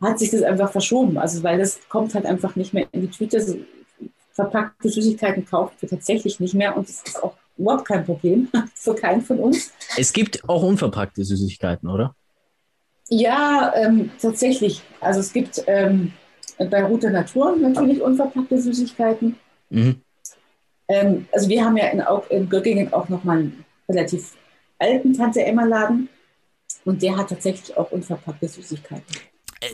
hat 0.00 0.18
sich 0.18 0.30
das 0.30 0.42
einfach 0.42 0.70
verschoben. 0.70 1.18
Also 1.18 1.42
weil 1.42 1.58
das 1.58 1.80
kommt 1.88 2.14
halt 2.14 2.26
einfach 2.26 2.56
nicht 2.56 2.74
mehr 2.74 2.86
in 2.92 3.02
die 3.02 3.10
Tüte. 3.10 3.64
Verpackte 4.32 4.88
Süßigkeiten 4.88 5.44
kaufen 5.44 5.74
wir 5.80 5.88
tatsächlich 5.88 6.38
nicht 6.38 6.54
mehr 6.54 6.76
und 6.76 6.88
das 6.88 7.02
ist 7.02 7.22
auch 7.22 7.34
überhaupt 7.56 7.86
kein 7.86 8.04
Problem 8.04 8.48
für 8.74 8.94
keinen 8.94 9.22
von 9.22 9.40
uns. 9.40 9.72
Es 9.96 10.12
gibt 10.12 10.48
auch 10.48 10.62
unverpackte 10.62 11.24
Süßigkeiten, 11.24 11.88
oder? 11.88 12.14
Ja, 13.08 13.72
ähm, 13.74 14.10
tatsächlich. 14.20 14.82
Also 15.00 15.20
es 15.20 15.32
gibt 15.32 15.64
ähm, 15.66 16.12
bei 16.58 16.84
Route 16.84 17.10
Natur 17.10 17.56
natürlich 17.56 18.00
unverpackte 18.00 18.60
Süßigkeiten. 18.60 19.36
Mhm. 19.70 20.00
Ähm, 20.88 21.26
also 21.32 21.48
wir 21.48 21.64
haben 21.64 21.76
ja 21.76 21.88
in, 21.88 22.02
in 22.30 22.48
Göttingen 22.48 22.92
auch 22.92 23.08
nochmal 23.08 23.38
einen 23.38 23.64
relativ 23.88 24.34
alten 24.78 25.12
Tante 25.12 25.44
Emma 25.44 25.64
Laden 25.64 26.08
und 26.84 27.02
der 27.02 27.16
hat 27.16 27.28
tatsächlich 27.28 27.76
auch 27.76 27.90
unverpackte 27.90 28.48
Süßigkeiten. 28.48 29.04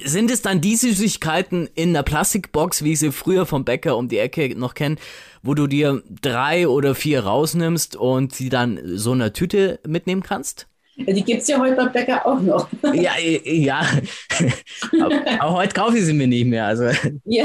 Sind 0.05 0.31
es 0.31 0.41
dann 0.41 0.63
die 0.63 0.77
Süßigkeiten 0.77 1.69
in 1.75 1.93
der 1.93 2.03
Plastikbox, 2.03 2.85
wie 2.85 2.93
ich 2.93 3.01
sie 3.01 3.13
früher 3.13 3.45
vom 3.45 3.67
Bäcker 3.67 3.99
um 3.99 4.09
die 4.09 4.19
Ecke 4.19 4.59
noch 4.59 4.75
kenne, 4.75 4.97
wo 5.43 5.53
du 5.53 5.67
dir 5.67 6.03
drei 6.23 6.69
oder 6.69 6.95
vier 6.95 7.25
rausnimmst 7.25 7.95
und 7.95 8.35
sie 8.35 8.49
dann 8.49 8.81
so 8.85 9.13
in 9.13 9.21
einer 9.21 9.35
Tüte 9.35 9.81
mitnehmen 9.87 10.23
kannst? 10.23 10.69
Die 10.97 11.25
gibt 11.25 11.43
es 11.43 11.49
ja 11.49 11.59
heute 11.59 11.75
beim 11.75 11.93
Bäcker 11.93 12.25
auch 12.27 12.41
noch. 12.41 12.69
Ja, 12.93 13.13
ja. 13.19 13.83
aber, 15.41 15.55
heute 15.55 15.75
kaufe 15.75 15.99
ich 15.99 16.05
sie 16.05 16.13
mir 16.13 16.27
nicht 16.27 16.47
mehr. 16.47 16.67
Also. 16.67 16.85
Ja, 17.25 17.45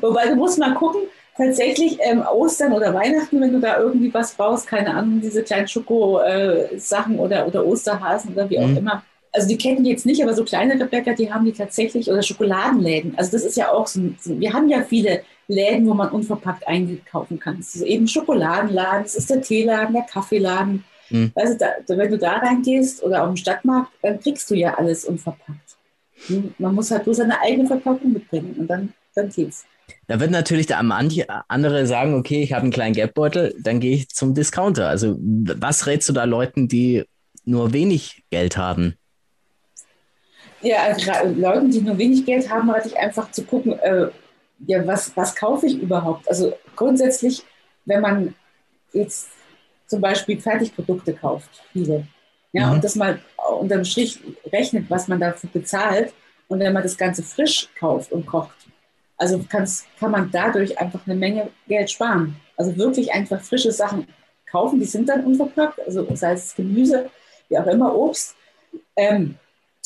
wobei 0.00 0.28
du 0.28 0.36
musst 0.36 0.58
mal 0.58 0.74
gucken, 0.74 1.02
tatsächlich 1.36 1.98
ähm, 2.00 2.22
Ostern 2.22 2.72
oder 2.72 2.92
Weihnachten, 2.92 3.40
wenn 3.40 3.52
du 3.52 3.60
da 3.60 3.78
irgendwie 3.78 4.12
was 4.12 4.34
brauchst, 4.34 4.66
keine 4.66 4.94
Ahnung, 4.94 5.20
diese 5.20 5.42
kleinen 5.42 5.68
Schoko-Sachen 5.68 7.16
äh, 7.16 7.20
oder, 7.20 7.46
oder 7.46 7.64
Osterhasen 7.64 8.32
oder 8.32 8.50
wie 8.50 8.58
auch 8.58 8.66
mhm. 8.66 8.78
immer, 8.78 9.02
also 9.32 9.48
die 9.48 9.56
Ketten 9.56 9.84
jetzt 9.84 10.04
nicht, 10.04 10.22
aber 10.22 10.34
so 10.34 10.44
kleinere 10.44 10.86
Bäcker, 10.86 11.14
die 11.14 11.32
haben 11.32 11.44
die 11.44 11.52
tatsächlich, 11.52 12.10
oder 12.10 12.22
Schokoladenläden. 12.22 13.14
Also 13.16 13.32
das 13.32 13.44
ist 13.44 13.56
ja 13.56 13.70
auch 13.70 13.86
so, 13.86 14.00
so 14.20 14.38
wir 14.38 14.52
haben 14.52 14.68
ja 14.68 14.82
viele 14.82 15.22
Läden, 15.48 15.86
wo 15.88 15.94
man 15.94 16.10
unverpackt 16.10 16.68
einkaufen 16.68 17.38
kann. 17.38 17.58
Es 17.58 17.74
ist 17.74 17.82
eben 17.82 18.06
Schokoladenladen, 18.06 19.04
es 19.04 19.14
ist 19.14 19.30
der 19.30 19.40
Teeladen, 19.40 19.94
der 19.94 20.02
Kaffeeladen. 20.02 20.84
Mhm. 21.12 21.32
Also 21.34 21.56
da, 21.58 21.66
wenn 21.86 22.10
du 22.10 22.18
da 22.18 22.38
reingehst 22.38 23.02
oder 23.02 23.22
auf 23.22 23.28
dem 23.28 23.36
Stadtmarkt, 23.36 23.92
dann 24.02 24.20
kriegst 24.20 24.50
du 24.50 24.54
ja 24.54 24.74
alles 24.74 25.04
unverpackt. 25.04 25.76
Hm, 26.26 26.54
man 26.58 26.74
muss 26.74 26.90
halt 26.90 27.06
nur 27.06 27.14
seine 27.14 27.40
eigene 27.40 27.66
Verpackung 27.66 28.12
mitbringen 28.12 28.54
und 28.58 28.68
dann, 28.68 28.92
dann 29.14 29.28
geht's. 29.28 29.64
Da 30.06 30.20
wird 30.20 30.30
natürlich 30.30 30.66
der 30.66 30.78
andere 30.78 31.86
sagen, 31.86 32.14
okay, 32.14 32.42
ich 32.42 32.52
habe 32.52 32.62
einen 32.62 32.72
kleinen 32.72 32.94
Geldbeutel, 32.94 33.54
dann 33.60 33.80
gehe 33.80 33.96
ich 33.96 34.08
zum 34.08 34.34
Discounter. 34.34 34.88
Also 34.88 35.16
was 35.20 35.86
rätst 35.86 36.08
du 36.08 36.12
da 36.12 36.24
Leuten, 36.24 36.68
die 36.68 37.04
nur 37.44 37.72
wenig 37.72 38.24
Geld 38.30 38.56
haben? 38.56 38.94
Ja, 40.60 40.84
also 40.84 41.10
Leuten, 41.36 41.70
die 41.70 41.80
nur 41.80 41.98
wenig 41.98 42.24
Geld 42.24 42.48
haben, 42.48 42.70
rate 42.70 42.88
ich 42.88 42.96
einfach 42.96 43.30
zu 43.32 43.42
gucken, 43.44 43.78
äh, 43.80 44.08
ja, 44.66 44.86
was, 44.86 45.16
was 45.16 45.34
kaufe 45.34 45.66
ich 45.66 45.80
überhaupt? 45.80 46.28
Also 46.28 46.54
grundsätzlich, 46.76 47.42
wenn 47.84 48.00
man 48.00 48.34
jetzt 48.92 49.28
zum 49.92 50.00
Beispiel 50.00 50.40
Fertigprodukte 50.40 51.12
kauft, 51.12 51.50
viele, 51.70 52.06
ja, 52.54 52.68
mhm. 52.68 52.72
und 52.72 52.84
das 52.84 52.94
mal 52.94 53.18
unterm 53.60 53.84
Strich 53.84 54.18
rechnet, 54.50 54.86
was 54.88 55.06
man 55.06 55.20
dafür 55.20 55.50
bezahlt, 55.52 56.14
und 56.48 56.60
wenn 56.60 56.72
man 56.72 56.82
das 56.82 56.96
Ganze 56.96 57.22
frisch 57.22 57.68
kauft 57.78 58.10
und 58.10 58.24
kocht, 58.24 58.56
also 59.18 59.38
kann 59.50 60.10
man 60.10 60.30
dadurch 60.32 60.78
einfach 60.78 61.06
eine 61.06 61.14
Menge 61.14 61.50
Geld 61.68 61.90
sparen. 61.90 62.36
Also 62.56 62.74
wirklich 62.78 63.12
einfach 63.12 63.42
frische 63.42 63.70
Sachen 63.70 64.08
kaufen, 64.50 64.80
die 64.80 64.86
sind 64.86 65.10
dann 65.10 65.26
unverpackt, 65.26 65.78
also 65.86 66.06
sei 66.14 66.32
es 66.32 66.54
Gemüse, 66.54 67.10
wie 67.50 67.58
auch 67.58 67.66
immer, 67.66 67.94
Obst. 67.94 68.34
Ähm, 68.96 69.36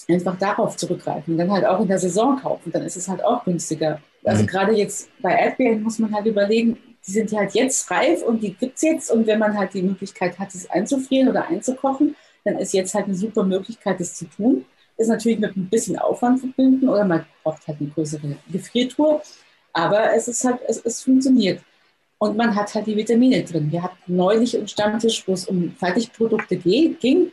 einfach 0.09 0.38
darauf 0.38 0.77
zurückgreifen 0.77 1.35
und 1.35 1.38
dann 1.38 1.51
halt 1.51 1.64
auch 1.64 1.81
in 1.81 1.88
der 1.88 1.99
Saison 1.99 2.40
kaufen, 2.40 2.71
dann 2.71 2.83
ist 2.83 2.97
es 2.97 3.09
halt 3.09 3.25
auch 3.25 3.45
günstiger. 3.45 4.01
Also 4.25 4.45
mhm. 4.45 4.47
gerade 4.47 4.73
jetzt 4.73 5.09
bei 5.21 5.33
Erdbeeren 5.33 5.83
muss 5.83 5.99
man 5.99 6.14
halt 6.14 6.27
überlegen, 6.27 6.79
die 7.07 7.12
sind 7.12 7.33
halt 7.33 7.55
jetzt 7.55 7.90
reif 7.90 8.23
und 8.23 8.42
die 8.42 8.55
gibt 8.55 8.77
es 8.77 8.83
jetzt 8.83 9.11
und 9.11 9.27
wenn 9.27 9.38
man 9.38 9.57
halt 9.57 9.75
die 9.75 9.83
Möglichkeit 9.83 10.38
hat, 10.38 10.55
es 10.55 10.69
einzufrieren 10.69 11.29
oder 11.29 11.47
einzukochen, 11.47 12.16
dann 12.45 12.59
ist 12.59 12.73
jetzt 12.73 12.95
halt 12.95 13.07
eine 13.07 13.14
super 13.14 13.45
Möglichkeit, 13.45 14.01
das 14.01 14.14
zu 14.14 14.27
tun. 14.27 14.64
Ist 14.97 15.09
natürlich 15.09 15.38
mit 15.38 15.57
ein 15.57 15.69
bisschen 15.69 15.99
Aufwand 15.99 16.40
verbunden 16.40 16.88
oder 16.88 17.05
man 17.05 17.27
braucht 17.42 17.66
halt 17.66 17.81
eine 17.81 17.90
größere 17.90 18.37
Gefriertour, 18.51 19.23
aber 19.73 20.14
es 20.14 20.27
ist 20.27 20.45
halt, 20.45 20.61
es, 20.66 20.81
es 20.85 21.03
funktioniert. 21.03 21.61
Und 22.19 22.37
man 22.37 22.55
hat 22.55 22.75
halt 22.75 22.87
die 22.87 22.97
Vitamine 22.97 23.45
drin. 23.45 23.71
Wir 23.71 23.83
hatten 23.83 24.16
neulich 24.16 24.57
einen 24.57 24.69
Stammtisch, 24.69 25.23
wo 25.29 25.35
es 25.35 25.47
um 25.47 25.75
Fertigprodukte 25.79 26.57
ging. 26.57 27.31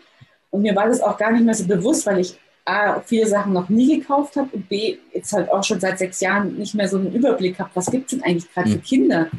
Und 0.50 0.62
mir 0.62 0.76
war 0.76 0.88
das 0.88 1.00
auch 1.00 1.18
gar 1.18 1.32
nicht 1.32 1.46
mehr 1.46 1.54
so 1.54 1.66
bewusst, 1.66 2.06
weil 2.06 2.20
ich 2.20 2.38
A, 2.66 3.00
viele 3.02 3.28
Sachen 3.28 3.54
noch 3.54 3.70
nie 3.70 4.00
gekauft 4.00 4.36
habe 4.36 4.50
und 4.54 4.70
B, 4.70 4.98
jetzt 5.14 5.34
halt 5.34 5.50
auch 5.52 5.64
schon 5.64 5.80
seit 5.80 6.00
sechs 6.00 6.22
Jahren 6.22 6.56
nicht 6.56 6.76
mehr 6.76 6.88
so 6.88 6.98
einen 6.98 7.14
Überblick 7.14 7.60
habe, 7.60 7.70
was 7.74 7.92
gibt 7.92 8.06
es 8.06 8.18
denn 8.18 8.24
eigentlich 8.24 8.52
gerade 8.54 8.70
für 8.70 8.76
hm. 8.76 8.84
Kinder? 8.84 9.30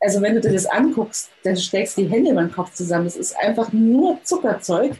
Also 0.00 0.22
wenn 0.22 0.34
du 0.34 0.40
dir 0.40 0.52
das 0.52 0.66
anguckst, 0.66 1.30
dann 1.44 1.56
steckst 1.56 1.96
du 1.96 2.02
die 2.02 2.08
Hände 2.08 2.30
über 2.30 2.40
den 2.40 2.52
Kopf 2.52 2.72
zusammen. 2.72 3.06
Es 3.06 3.16
ist 3.16 3.36
einfach 3.38 3.72
nur 3.72 4.22
Zuckerzeug 4.24 4.92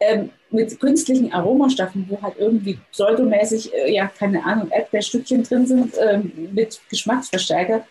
ähm, 0.00 0.30
mit 0.50 0.80
künstlichen 0.80 1.32
Aromastoffen, 1.32 2.06
wo 2.08 2.20
halt 2.22 2.36
irgendwie 2.38 2.78
pseudomäßig, 2.90 3.72
äh, 3.74 3.92
ja, 3.92 4.08
keine 4.08 4.44
Ahnung, 4.44 4.70
Erdbeerstückchen 4.70 5.42
drin 5.42 5.66
sind 5.66 5.94
ähm, 6.00 6.32
mit 6.52 6.80
Geschmacksverstärker. 6.88 7.86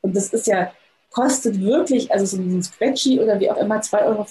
Und 0.00 0.16
das 0.16 0.32
ist 0.32 0.48
ja, 0.48 0.72
kostet 1.10 1.60
wirklich, 1.60 2.10
also 2.10 2.26
so 2.26 2.36
ein 2.42 2.62
Squetschi 2.62 3.20
oder 3.20 3.38
wie 3.38 3.50
auch 3.50 3.56
immer, 3.58 3.76
2,50 3.76 4.04
Euro. 4.04 4.26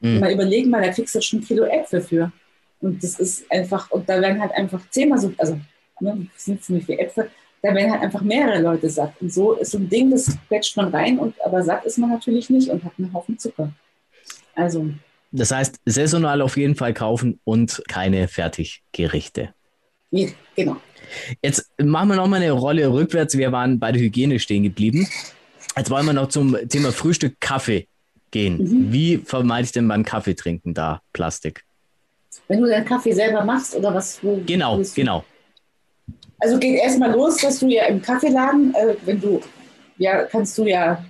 Mhm. 0.00 0.20
Mal 0.20 0.32
überlegen 0.32 0.70
mal, 0.70 0.82
da 0.82 0.92
kriegst 0.92 1.14
du 1.14 1.22
schon 1.22 1.40
ein 1.40 1.44
Kilo 1.44 1.64
Äpfel 1.64 2.02
für. 2.02 2.32
Und 2.80 3.02
das 3.02 3.18
ist 3.18 3.50
einfach, 3.50 3.90
und 3.90 4.06
da 4.08 4.20
werden 4.20 4.40
halt 4.40 4.52
einfach 4.52 4.82
zehnmal 4.90 5.18
so, 5.18 5.32
also 5.38 5.58
ne, 6.00 6.26
sind 6.36 6.62
ziemlich 6.62 6.84
viele 6.84 6.98
Äpfel, 6.98 7.30
da 7.64 7.74
werden 7.74 7.90
halt 7.90 8.02
einfach 8.02 8.20
mehrere 8.20 8.60
Leute 8.60 8.90
satt. 8.90 9.14
Und 9.20 9.32
so 9.32 9.54
ist 9.54 9.70
so 9.70 9.78
ein 9.78 9.88
Ding, 9.88 10.10
das 10.10 10.36
quetscht 10.48 10.76
man 10.76 10.88
rein, 10.88 11.18
und, 11.18 11.34
aber 11.42 11.62
satt 11.62 11.86
ist 11.86 11.96
man 11.96 12.10
natürlich 12.10 12.50
nicht 12.50 12.68
und 12.68 12.84
hat 12.84 12.92
einen 12.98 13.10
Haufen 13.14 13.38
Zucker. 13.38 13.72
Also. 14.54 14.90
Das 15.32 15.50
heißt, 15.50 15.80
saisonal 15.86 16.42
auf 16.42 16.58
jeden 16.58 16.74
Fall 16.74 16.92
kaufen 16.92 17.40
und 17.44 17.82
keine 17.88 18.28
Fertiggerichte. 18.28 19.54
Ja, 20.10 20.28
genau. 20.54 20.76
Jetzt 21.42 21.70
machen 21.82 22.10
wir 22.10 22.16
nochmal 22.16 22.42
eine 22.42 22.52
Rolle 22.52 22.92
rückwärts. 22.92 23.38
Wir 23.38 23.50
waren 23.50 23.80
bei 23.80 23.92
der 23.92 24.02
Hygiene 24.02 24.38
stehen 24.38 24.62
geblieben. 24.62 25.08
Jetzt 25.74 25.90
wollen 25.90 26.04
wir 26.04 26.12
noch 26.12 26.28
zum 26.28 26.56
Thema 26.68 26.92
Frühstück 26.92 27.40
Kaffee 27.40 27.88
gehen. 28.30 28.58
Mhm. 28.58 28.92
Wie 28.92 29.16
vermeide 29.16 29.64
ich 29.64 29.72
denn 29.72 29.88
beim 29.88 30.04
Kaffee 30.04 30.34
trinken 30.34 30.74
da 30.74 31.00
Plastik? 31.14 31.64
Wenn 32.46 32.60
du 32.60 32.68
deinen 32.68 32.84
Kaffee 32.84 33.12
selber 33.12 33.42
machst 33.42 33.74
oder 33.74 33.94
was? 33.94 34.22
Wo, 34.22 34.42
genau, 34.44 34.82
genau. 34.94 35.24
Also 36.44 36.58
geht 36.58 36.78
erstmal 36.78 37.10
los, 37.10 37.38
dass 37.38 37.58
du 37.58 37.68
ja 37.68 37.86
im 37.86 38.02
Kaffeeladen, 38.02 38.74
äh, 38.74 38.96
wenn 39.06 39.18
du, 39.18 39.40
ja, 39.96 40.24
kannst 40.24 40.58
du 40.58 40.66
ja 40.66 41.02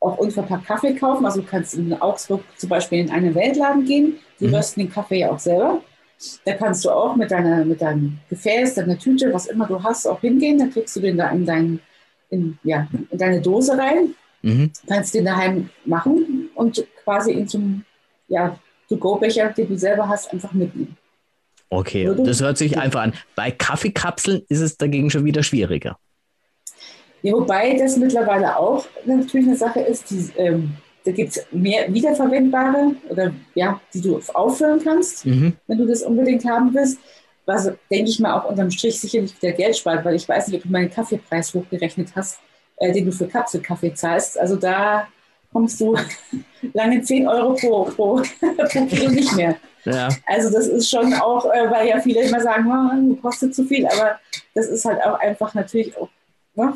auch 0.00 0.18
unverpackt 0.18 0.66
Kaffee 0.66 0.94
kaufen. 0.94 1.24
Also 1.24 1.42
du 1.42 1.46
kannst 1.46 1.74
in 1.74 1.92
Augsburg 1.94 2.42
zum 2.56 2.70
Beispiel 2.70 2.98
in 2.98 3.10
einen 3.10 3.36
Weltladen 3.36 3.84
gehen, 3.84 4.18
die 4.40 4.48
mhm. 4.48 4.54
rösten 4.56 4.80
den 4.80 4.92
Kaffee 4.92 5.20
ja 5.20 5.30
auch 5.30 5.38
selber. 5.38 5.80
Da 6.44 6.54
kannst 6.54 6.84
du 6.84 6.90
auch 6.90 7.14
mit, 7.14 7.30
deiner, 7.30 7.64
mit 7.64 7.82
deinem 7.82 8.18
Gefäß, 8.28 8.74
deiner 8.74 8.98
Tüte, 8.98 9.32
was 9.32 9.46
immer 9.46 9.68
du 9.68 9.80
hast, 9.80 10.06
auch 10.06 10.20
hingehen. 10.20 10.58
Dann 10.58 10.72
kriegst 10.72 10.96
du 10.96 11.00
den 11.00 11.18
da 11.18 11.30
in, 11.30 11.46
dein, 11.46 11.78
in, 12.30 12.58
ja, 12.64 12.88
in 13.10 13.18
deine 13.18 13.40
Dose 13.40 13.78
rein. 13.78 14.16
Mhm. 14.42 14.72
Kannst 14.88 15.14
den 15.14 15.24
daheim 15.24 15.70
machen 15.84 16.50
und 16.56 16.84
quasi 17.04 17.30
in 17.30 17.46
zum 17.46 17.84
ja, 18.26 18.58
To-Go-Becher, 18.88 19.50
den 19.50 19.68
du 19.68 19.78
selber 19.78 20.08
hast, 20.08 20.32
einfach 20.32 20.52
mitnehmen. 20.52 20.96
Okay, 21.74 22.08
das 22.24 22.40
hört 22.40 22.56
sich 22.56 22.78
einfach 22.78 23.02
an. 23.02 23.14
Bei 23.34 23.50
Kaffeekapseln 23.50 24.42
ist 24.48 24.60
es 24.60 24.76
dagegen 24.76 25.10
schon 25.10 25.24
wieder 25.24 25.42
schwieriger. 25.42 25.98
Ja, 27.22 27.32
wobei 27.32 27.76
das 27.76 27.96
mittlerweile 27.96 28.56
auch 28.56 28.86
natürlich 29.04 29.48
eine 29.48 29.56
Sache 29.56 29.80
ist, 29.80 30.10
die, 30.10 30.30
ähm, 30.36 30.74
da 31.04 31.10
gibt 31.10 31.30
es 31.30 31.46
mehr 31.50 31.92
wiederverwendbare 31.92 32.94
oder 33.08 33.32
ja, 33.54 33.80
die 33.92 34.00
du 34.00 34.20
auffüllen 34.34 34.80
kannst, 34.84 35.26
mhm. 35.26 35.54
wenn 35.66 35.78
du 35.78 35.86
das 35.86 36.02
unbedingt 36.02 36.44
haben 36.44 36.72
willst. 36.72 36.98
Was, 37.46 37.70
denke 37.90 38.10
ich 38.10 38.20
mal, 38.20 38.38
auch 38.38 38.48
unterm 38.48 38.70
Strich 38.70 39.00
sicherlich 39.00 39.34
wieder 39.42 39.52
Geld 39.52 39.76
spart, 39.76 40.04
weil 40.04 40.14
ich 40.14 40.28
weiß 40.28 40.48
nicht, 40.48 40.58
ob 40.58 40.62
du 40.62 40.70
meinen 40.70 40.90
Kaffeepreis 40.90 41.52
hochgerechnet 41.52 42.08
hast, 42.14 42.38
äh, 42.76 42.92
den 42.92 43.06
du 43.06 43.12
für 43.12 43.26
Kapselkaffee 43.26 43.94
zahlst. 43.94 44.38
Also 44.38 44.56
da 44.56 45.08
kommst 45.52 45.80
du 45.80 45.96
lange 46.72 47.02
10 47.02 47.26
Euro 47.26 47.54
pro, 47.54 47.84
pro, 47.84 48.22
pro 48.68 48.86
Kilo 48.86 49.10
nicht 49.10 49.34
mehr. 49.34 49.56
Ja. 49.84 50.08
Also 50.26 50.50
das 50.50 50.66
ist 50.66 50.88
schon 50.88 51.12
auch, 51.14 51.44
äh, 51.46 51.70
weil 51.70 51.88
ja 51.88 52.00
viele 52.00 52.22
immer 52.22 52.40
sagen, 52.40 52.66
oh, 52.66 53.14
kostet 53.16 53.54
zu 53.54 53.64
viel, 53.64 53.86
aber 53.86 54.18
das 54.54 54.66
ist 54.66 54.84
halt 54.84 55.02
auch 55.02 55.18
einfach 55.18 55.54
natürlich 55.54 55.96
auch 55.96 56.08
ne, 56.54 56.74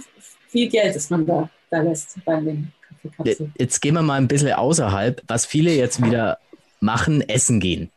viel 0.48 0.68
Geld, 0.68 0.94
das 0.94 1.10
man 1.10 1.26
da, 1.26 1.48
da 1.70 1.82
lässt 1.82 2.22
bei 2.24 2.40
den 2.40 2.72
Kaffeekapseln. 2.88 3.54
Jetzt 3.58 3.80
gehen 3.80 3.94
wir 3.94 4.02
mal 4.02 4.14
ein 4.14 4.28
bisschen 4.28 4.52
außerhalb, 4.52 5.22
was 5.26 5.46
viele 5.46 5.72
jetzt 5.72 6.02
wieder 6.02 6.38
machen, 6.80 7.26
essen 7.28 7.60
gehen. 7.60 7.90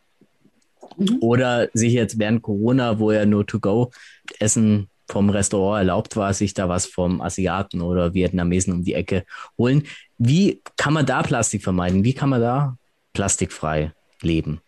Mhm. 0.98 1.18
Oder 1.22 1.70
sich 1.74 1.94
jetzt 1.94 2.20
während 2.20 2.42
Corona, 2.42 3.00
wo 3.00 3.12
ja 3.12 3.26
nur 3.26 3.46
to 3.46 3.60
go 3.60 3.92
Essen 4.40 4.88
vom 5.08 5.30
Restaurant 5.30 5.80
erlaubt 5.80 6.16
war, 6.16 6.34
sich 6.34 6.54
da 6.54 6.70
was 6.70 6.86
vom 6.86 7.22
Asiaten 7.22 7.82
oder 7.82 8.14
Vietnamesen 8.14 8.74
um 8.74 8.84
die 8.84 8.94
Ecke 8.94 9.26
holen. 9.58 9.84
Wie 10.18 10.62
kann 10.78 10.94
man 10.94 11.06
da 11.06 11.22
Plastik 11.22 11.64
vermeiden? 11.64 12.04
Wie 12.04 12.14
kann 12.14 12.30
man 12.30 12.42
da 12.42 12.78
plastikfrei 13.14 13.92
leben? 14.22 14.62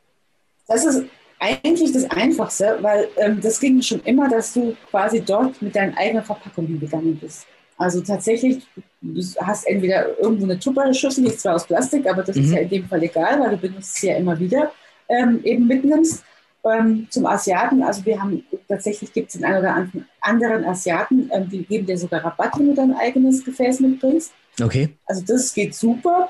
Das 0.68 0.86
ist 0.86 1.04
eigentlich 1.40 1.92
das 1.92 2.10
Einfachste, 2.10 2.78
weil 2.82 3.08
ähm, 3.18 3.42
das 3.42 3.60
ging 3.60 3.82
schon 3.82 4.02
immer, 4.02 4.30
dass 4.30 4.54
du 4.54 4.76
quasi 4.90 5.22
dort 5.22 5.62
mit 5.62 5.76
deinen 5.76 5.96
eigenen 5.98 6.24
Verpackungen 6.24 6.72
hingegangen 6.72 7.18
bist. 7.18 7.46
Also 7.78 8.02
tatsächlich, 8.02 8.66
du 9.02 9.22
hast 9.42 9.68
entweder 9.68 10.18
irgendwo 10.20 10.46
eine 10.46 10.60
Tupperschüssel, 10.60 11.26
die 11.26 11.32
ist 11.32 11.42
zwar 11.42 11.56
aus 11.56 11.66
Plastik, 11.66 12.08
aber 12.08 12.24
das 12.24 12.36
mhm. 12.36 12.44
ist 12.44 12.52
ja 12.52 12.60
in 12.60 12.70
dem 12.70 12.88
Fall 12.88 13.04
egal, 13.04 13.40
weil 13.40 13.50
du 13.52 13.58
benutzt 13.58 13.96
sie 13.96 14.08
ja 14.08 14.16
immer 14.16 14.40
wieder, 14.40 14.72
ähm, 15.10 15.42
eben 15.44 15.68
mitnimmst 15.68 16.24
ähm, 16.64 17.08
zum 17.10 17.26
Asiaten. 17.26 17.84
Also 17.84 18.06
wir 18.06 18.22
haben 18.22 18.46
tatsächlich 18.68 19.12
gibt 19.12 19.28
es 19.28 19.34
den 19.34 19.46
einen 19.46 19.58
oder 19.58 19.88
anderen 20.22 20.66
Asiaten, 20.66 21.30
ähm, 21.34 21.50
die 21.50 21.64
geben 21.64 21.86
dir 21.86 21.98
sogar 21.98 22.24
Rabatt, 22.24 22.58
wenn 22.58 22.68
du 22.68 22.74
dein 22.74 22.96
eigenes 22.96 23.44
Gefäß 23.44 23.80
mitbringst. 23.82 24.32
Okay. 24.62 24.90
Also 25.06 25.24
das 25.26 25.54
geht 25.54 25.76
super. 25.76 26.30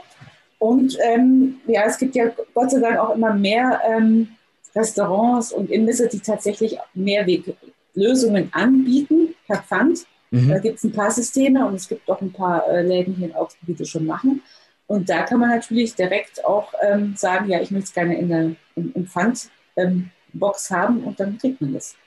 Und 0.64 0.98
ähm, 1.04 1.60
ja, 1.68 1.84
es 1.88 1.98
gibt 1.98 2.16
ja 2.16 2.32
Gott 2.54 2.72
sei 2.72 2.80
Dank 2.80 2.98
auch 2.98 3.14
immer 3.14 3.34
mehr 3.34 3.82
ähm, 3.86 4.30
Restaurants 4.74 5.52
und 5.52 5.70
Imbisse, 5.70 6.08
die 6.08 6.22
tatsächlich 6.22 6.78
Mehrweglösungen 6.94 8.48
anbieten 8.54 9.36
per 9.46 9.58
Pfand. 9.58 10.06
Mhm. 10.32 10.48
Da 10.48 10.60
gibt 10.60 10.78
es 10.78 10.86
ein 10.86 10.94
paar 10.94 11.12
Systeme 11.12 11.68
und 11.68 11.76
es 11.76 11.90
gibt 11.90 12.10
auch 12.10 12.22
ein 12.22 12.32
paar 12.32 12.66
äh, 12.70 12.82
Läden 12.82 13.14
hier 13.14 13.28
in 13.28 13.36
Augsburg, 13.36 13.68
die 13.68 13.76
das 13.76 13.90
schon 13.90 14.06
machen. 14.06 14.42
Und 14.88 15.10
da 15.10 15.24
kann 15.24 15.42
man 15.42 15.50
natürlich 15.50 15.96
direkt 15.96 16.46
auch 16.46 16.72
ähm, 16.82 17.14
sagen, 17.18 17.50
ja, 17.50 17.60
ich 17.60 17.70
möchte 17.70 17.88
es 17.88 17.94
gerne 17.94 18.18
in 18.18 18.30
der, 18.30 18.56
im 18.78 19.06
Pfand 19.06 19.50
ähm, 19.76 20.12
haben 20.70 21.04
und 21.04 21.20
dann 21.20 21.38
kriegt 21.40 21.60
man 21.60 21.74
das. 21.74 21.98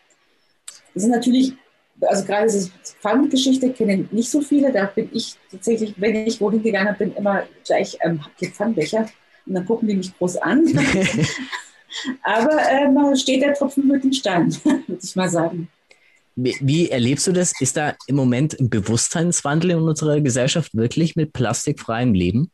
Das 0.95 1.03
sind 1.03 1.13
natürlich, 1.13 1.53
also 2.01 2.25
gerade 2.25 2.47
diese 2.47 2.71
Pfandgeschichte 3.01 3.71
kennen 3.73 4.09
nicht 4.13 4.31
so 4.31 4.41
viele. 4.41 4.73
Da 4.73 4.87
bin 4.87 5.09
ich 5.13 5.37
tatsächlich, 5.51 5.95
wenn 5.97 6.27
ich 6.27 6.41
wohin 6.41 6.63
gegangen 6.63 6.95
bin, 6.99 7.15
immer 7.15 7.45
gleich 7.65 7.97
ähm, 8.03 8.21
Pfandbecher. 8.53 9.09
Und 9.47 9.55
dann 9.55 9.65
gucken 9.65 9.89
die 9.89 9.97
mich 9.97 10.17
groß 10.17 10.37
an. 10.39 10.67
Aber 12.23 12.59
äh, 12.69 12.89
man 12.91 13.17
steht 13.17 13.43
der 13.43 13.55
Tropfen 13.55 13.87
mit 13.87 14.05
dem 14.05 14.13
Stein, 14.13 14.55
würde 14.65 14.99
ich 15.03 15.17
mal 15.17 15.29
sagen. 15.29 15.69
Wie, 16.35 16.55
wie, 16.61 16.91
erlebst 16.91 17.27
du 17.27 17.33
das? 17.33 17.53
Ist 17.61 17.79
da 17.79 17.95
im 18.07 18.17
Moment 18.17 18.59
ein 18.61 18.69
Bewusstseinswandel 18.69 19.71
in 19.71 19.79
unserer 19.79 20.21
Gesellschaft 20.21 20.77
wirklich 20.77 21.17
mit 21.17 21.33
plastikfreiem 21.33 22.13
Leben? 22.13 22.51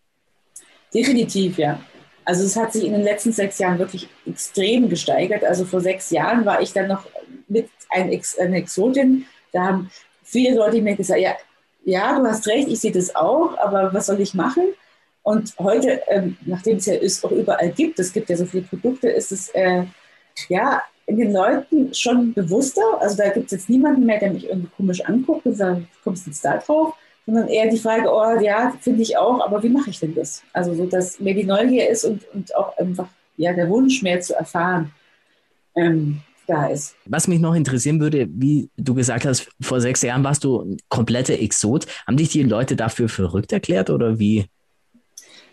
Definitiv, 0.94 1.58
ja. 1.58 1.80
Also 2.24 2.44
es 2.44 2.54
hat 2.54 2.72
sich 2.72 2.84
in 2.84 2.92
den 2.92 3.02
letzten 3.02 3.32
sechs 3.32 3.58
Jahren 3.58 3.80
wirklich 3.80 4.08
extrem 4.26 4.88
gesteigert. 4.88 5.42
Also 5.42 5.64
vor 5.64 5.80
sechs 5.80 6.10
Jahren 6.10 6.44
war 6.44 6.62
ich 6.62 6.72
dann 6.72 6.86
noch 6.86 7.06
mit 7.48 7.68
ein 7.90 8.12
Ex 8.12 8.38
eine 8.38 8.58
Exotin. 8.58 9.26
Da 9.52 9.64
haben 9.64 9.90
viele 10.22 10.56
Leute 10.56 10.80
mir 10.80 10.96
gesagt, 10.96 11.20
ja, 11.20 11.34
ja, 11.84 12.18
du 12.18 12.26
hast 12.26 12.46
recht, 12.46 12.68
ich 12.68 12.80
sehe 12.80 12.92
das 12.92 13.14
auch, 13.14 13.56
aber 13.58 13.92
was 13.92 14.06
soll 14.06 14.20
ich 14.20 14.34
machen? 14.34 14.64
Und 15.22 15.54
heute, 15.58 16.02
ähm, 16.08 16.36
nachdem 16.46 16.78
es 16.78 16.86
ja 16.86 16.94
es 16.94 17.22
auch 17.24 17.30
überall 17.30 17.70
gibt, 17.70 17.98
es 17.98 18.12
gibt 18.12 18.28
ja 18.28 18.36
so 18.36 18.46
viele 18.46 18.64
Produkte, 18.64 19.08
ist 19.08 19.32
es 19.32 19.48
äh, 19.50 19.84
ja 20.48 20.82
in 21.06 21.16
den 21.16 21.32
Leuten 21.32 21.92
schon 21.94 22.32
bewusster. 22.32 22.82
Also 23.00 23.16
da 23.16 23.28
gibt 23.30 23.46
es 23.46 23.52
jetzt 23.52 23.70
niemanden 23.70 24.06
mehr, 24.06 24.18
der 24.18 24.32
mich 24.32 24.48
irgendwie 24.48 24.70
komisch 24.76 25.04
anguckt 25.04 25.46
und 25.46 25.54
sagt, 25.54 25.82
kommst 26.02 26.26
du 26.26 26.30
jetzt 26.30 26.44
da 26.44 26.58
drauf? 26.58 26.94
Sondern 27.26 27.48
eher 27.48 27.68
die 27.68 27.78
Frage, 27.78 28.12
oh 28.12 28.40
ja, 28.40 28.72
finde 28.80 29.02
ich 29.02 29.16
auch, 29.16 29.40
aber 29.44 29.62
wie 29.62 29.68
mache 29.68 29.90
ich 29.90 30.00
denn 30.00 30.14
das? 30.14 30.42
Also 30.52 30.74
so, 30.74 30.86
dass 30.86 31.20
mir 31.20 31.34
die 31.34 31.44
Neugier 31.44 31.88
ist 31.88 32.04
und, 32.04 32.24
und 32.32 32.54
auch 32.56 32.76
einfach 32.78 33.08
ja, 33.36 33.52
der 33.52 33.68
Wunsch 33.68 34.02
mehr 34.02 34.20
zu 34.20 34.34
erfahren 34.34 34.92
ähm, 35.76 36.20
da 36.52 36.66
ist. 36.66 36.94
Was 37.06 37.28
mich 37.28 37.40
noch 37.40 37.54
interessieren 37.54 38.00
würde, 38.00 38.28
wie 38.30 38.70
du 38.76 38.94
gesagt 38.94 39.24
hast, 39.24 39.48
vor 39.60 39.80
sechs 39.80 40.02
Jahren 40.02 40.24
warst 40.24 40.44
du 40.44 40.60
ein 40.60 40.76
kompletter 40.88 41.34
Exot. 41.34 41.86
Haben 42.06 42.16
dich 42.16 42.28
die 42.28 42.42
Leute 42.42 42.76
dafür 42.76 43.08
verrückt 43.08 43.52
erklärt 43.52 43.90
oder 43.90 44.18
wie? 44.18 44.46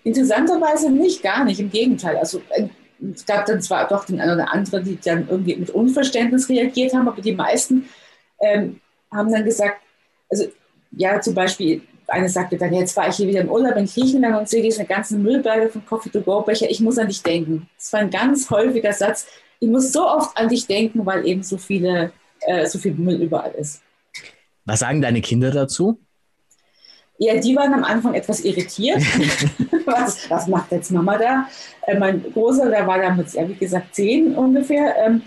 Interessanterweise 0.04 0.92
nicht, 0.92 1.24
gar 1.24 1.44
nicht. 1.44 1.60
Im 1.60 1.70
Gegenteil. 1.70 2.18
Also 2.18 2.42
äh, 2.50 2.68
es 3.14 3.26
gab 3.26 3.46
dann 3.46 3.62
zwar 3.62 3.88
doch 3.88 4.06
den 4.06 4.20
einen 4.20 4.34
oder 4.34 4.52
anderen, 4.52 4.84
die 4.84 5.00
dann 5.00 5.28
irgendwie 5.30 5.56
mit 5.56 5.70
Unverständnis 5.70 6.50
reagiert 6.50 6.94
haben, 6.94 7.08
aber 7.08 7.22
die 7.22 7.34
meisten 7.36 7.86
ähm, 8.42 8.80
haben 9.12 9.32
dann 9.32 9.46
gesagt, 9.46 9.82
also 10.30 10.46
ja, 10.92 11.20
zum 11.22 11.34
Beispiel, 11.34 11.82
eine 12.08 12.30
sagte 12.30 12.58
dann, 12.58 12.74
jetzt 12.74 12.96
war 12.98 13.08
ich 13.08 13.16
hier 13.16 13.28
wieder 13.28 13.42
im 13.42 13.50
Urlaub 13.50 13.76
in 13.76 13.86
Griechenland 13.86 14.38
und 14.38 14.50
sehe 14.50 14.64
diese 14.64 14.84
ganzen 14.86 15.22
Müllberge 15.22 15.70
von 15.70 15.86
Coffee-to-Go-Becher, 15.86 16.70
ich 16.70 16.80
muss 16.80 16.98
an 16.98 17.08
dich 17.08 17.22
denken. 17.22 17.70
Das 17.78 17.94
war 17.94 18.00
ein 18.00 18.10
ganz 18.10 18.50
häufiger 18.50 18.94
Satz. 18.94 19.28
Ich 19.60 19.70
muss 19.70 19.92
so 19.92 20.08
oft 20.08 20.38
an 20.38 20.50
dich 20.50 20.68
denken, 20.68 21.06
weil 21.06 21.26
eben 21.28 21.44
so 21.44 21.58
viele, 21.58 22.12
äh, 22.42 22.66
so 22.66 22.80
viel 22.80 22.94
Müll 22.94 23.22
überall 23.22 23.52
ist. 23.52 23.82
Was 24.66 24.80
sagen 24.80 25.02
deine 25.02 25.22
Kinder 25.22 25.52
dazu? 25.52 26.00
Ja, 27.18 27.38
die 27.38 27.56
waren 27.56 27.74
am 27.74 27.84
Anfang 27.84 28.14
etwas 28.14 28.40
irritiert. 28.42 29.00
was, 29.86 30.30
was 30.30 30.48
macht 30.48 30.72
jetzt 30.72 30.92
Mama 30.92 31.18
da? 31.18 31.48
Äh, 31.86 32.00
mein 32.00 32.24
Großer, 32.32 32.70
der 32.70 32.88
war 32.88 32.98
damals, 32.98 33.34
ja, 33.34 33.48
wie 33.48 33.56
gesagt, 33.56 33.94
zehn 33.94 34.36
ungefähr. 34.36 34.96
Ähm, 35.06 35.22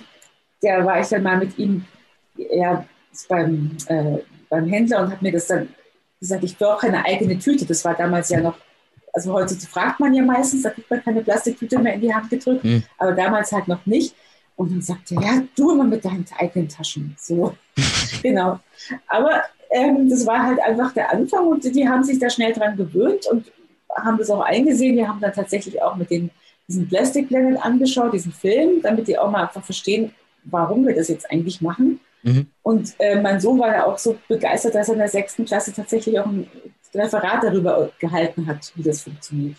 der 0.63 0.85
war 0.87 1.01
ich 1.01 1.09
dann 1.09 1.23
mal 1.23 1.37
mit 1.37 1.59
ihm 1.59 1.85
ja, 2.37 2.87
beim, 3.29 3.77
äh, 3.89 4.19
beim 4.49 4.67
Händler 4.69 5.03
und 5.03 5.11
hat 5.11 5.23
mir 5.23 5.33
das 5.33 5.49
dann 5.49 5.69
gesagt, 6.19 6.45
ich 6.45 6.57
brauche 6.57 6.87
keine 6.87 7.05
eigene 7.05 7.39
Tüte. 7.39 7.67
Das 7.67 7.85
war 7.85 7.95
damals 7.95 8.31
ja 8.31 8.41
noch, 8.41 8.57
also 9.13 9.33
heute 9.33 9.55
fragt 9.57 10.01
man 10.01 10.15
ja 10.15 10.23
meistens, 10.23 10.63
da 10.63 10.71
kriegt 10.71 10.91
man 10.91 11.03
keine 11.03 11.23
Plastiktüte 11.23 11.79
mehr 11.79 11.95
in 11.95 12.01
die 12.01 12.15
Hand 12.15 12.31
gedrückt, 12.31 12.65
mhm. 12.65 12.85
aber 12.97 13.13
damals 13.13 13.53
halt 13.53 13.69
noch 13.69 13.85
nicht. 13.87 14.15
Und 14.57 14.71
dann 14.71 14.83
sagte 14.83 15.15
er, 15.17 15.23
ja, 15.23 15.43
du 15.57 15.73
immer 15.73 15.85
mit 15.85 16.05
deinen 16.05 16.27
eigenen 16.39 16.69
Taschen. 16.69 17.17
So, 17.19 17.55
genau. 18.23 18.61
Aber 19.09 19.43
ähm, 19.71 20.09
das 20.09 20.27
war 20.27 20.47
halt 20.47 20.61
einfach 20.61 20.93
der 20.93 21.11
Anfang 21.11 21.47
und 21.47 21.65
die 21.65 21.89
haben 21.89 22.05
sich 22.05 22.19
da 22.19 22.29
schnell 22.29 22.53
dran 22.53 22.77
gewöhnt 22.77 23.27
und 23.27 23.51
haben 23.97 24.19
das 24.19 24.31
auch 24.31 24.43
eingesehen. 24.43 24.97
Wir 24.97 25.09
haben 25.09 25.21
dann 25.21 25.33
tatsächlich 25.33 25.81
auch 25.83 25.97
mit 25.97 26.11
den, 26.11 26.31
diesen 26.69 26.89
Plastic 26.89 27.29
Planet 27.29 27.63
angeschaut, 27.63 28.13
diesen 28.13 28.33
Film, 28.33 28.83
damit 28.83 29.09
die 29.09 29.19
auch 29.19 29.31
mal 29.31 29.43
einfach 29.43 29.65
verstehen, 29.65 30.13
warum 30.45 30.87
wir 30.87 30.95
das 30.95 31.09
jetzt 31.09 31.31
eigentlich 31.31 31.61
machen. 31.61 32.01
Mhm. 32.23 32.47
Und 32.63 32.95
äh, 32.99 33.21
mein 33.21 33.41
Sohn 33.41 33.59
war 33.59 33.69
ja 33.69 33.87
auch 33.87 33.99
so 33.99 34.17
begeistert, 34.29 34.75
dass 34.75 34.89
er 34.89 34.95
in 34.95 35.01
der 35.01 35.09
sechsten 35.09 35.45
Klasse 35.45 35.73
tatsächlich 35.73 36.19
auch 36.19 36.27
ein 36.27 36.47
Referat 36.95 37.43
darüber 37.43 37.91
gehalten 37.99 38.47
hat, 38.47 38.73
wie 38.77 38.83
das 38.83 39.03
funktioniert. 39.03 39.57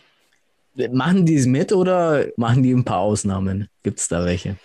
Machen 0.91 1.25
die 1.25 1.35
es 1.35 1.45
mit 1.45 1.71
oder 1.71 2.27
machen 2.35 2.63
die 2.63 2.73
ein 2.73 2.83
paar 2.83 2.99
Ausnahmen? 2.99 3.67
Gibt 3.83 3.99
es 3.99 4.07
da 4.07 4.25
welche? 4.25 4.55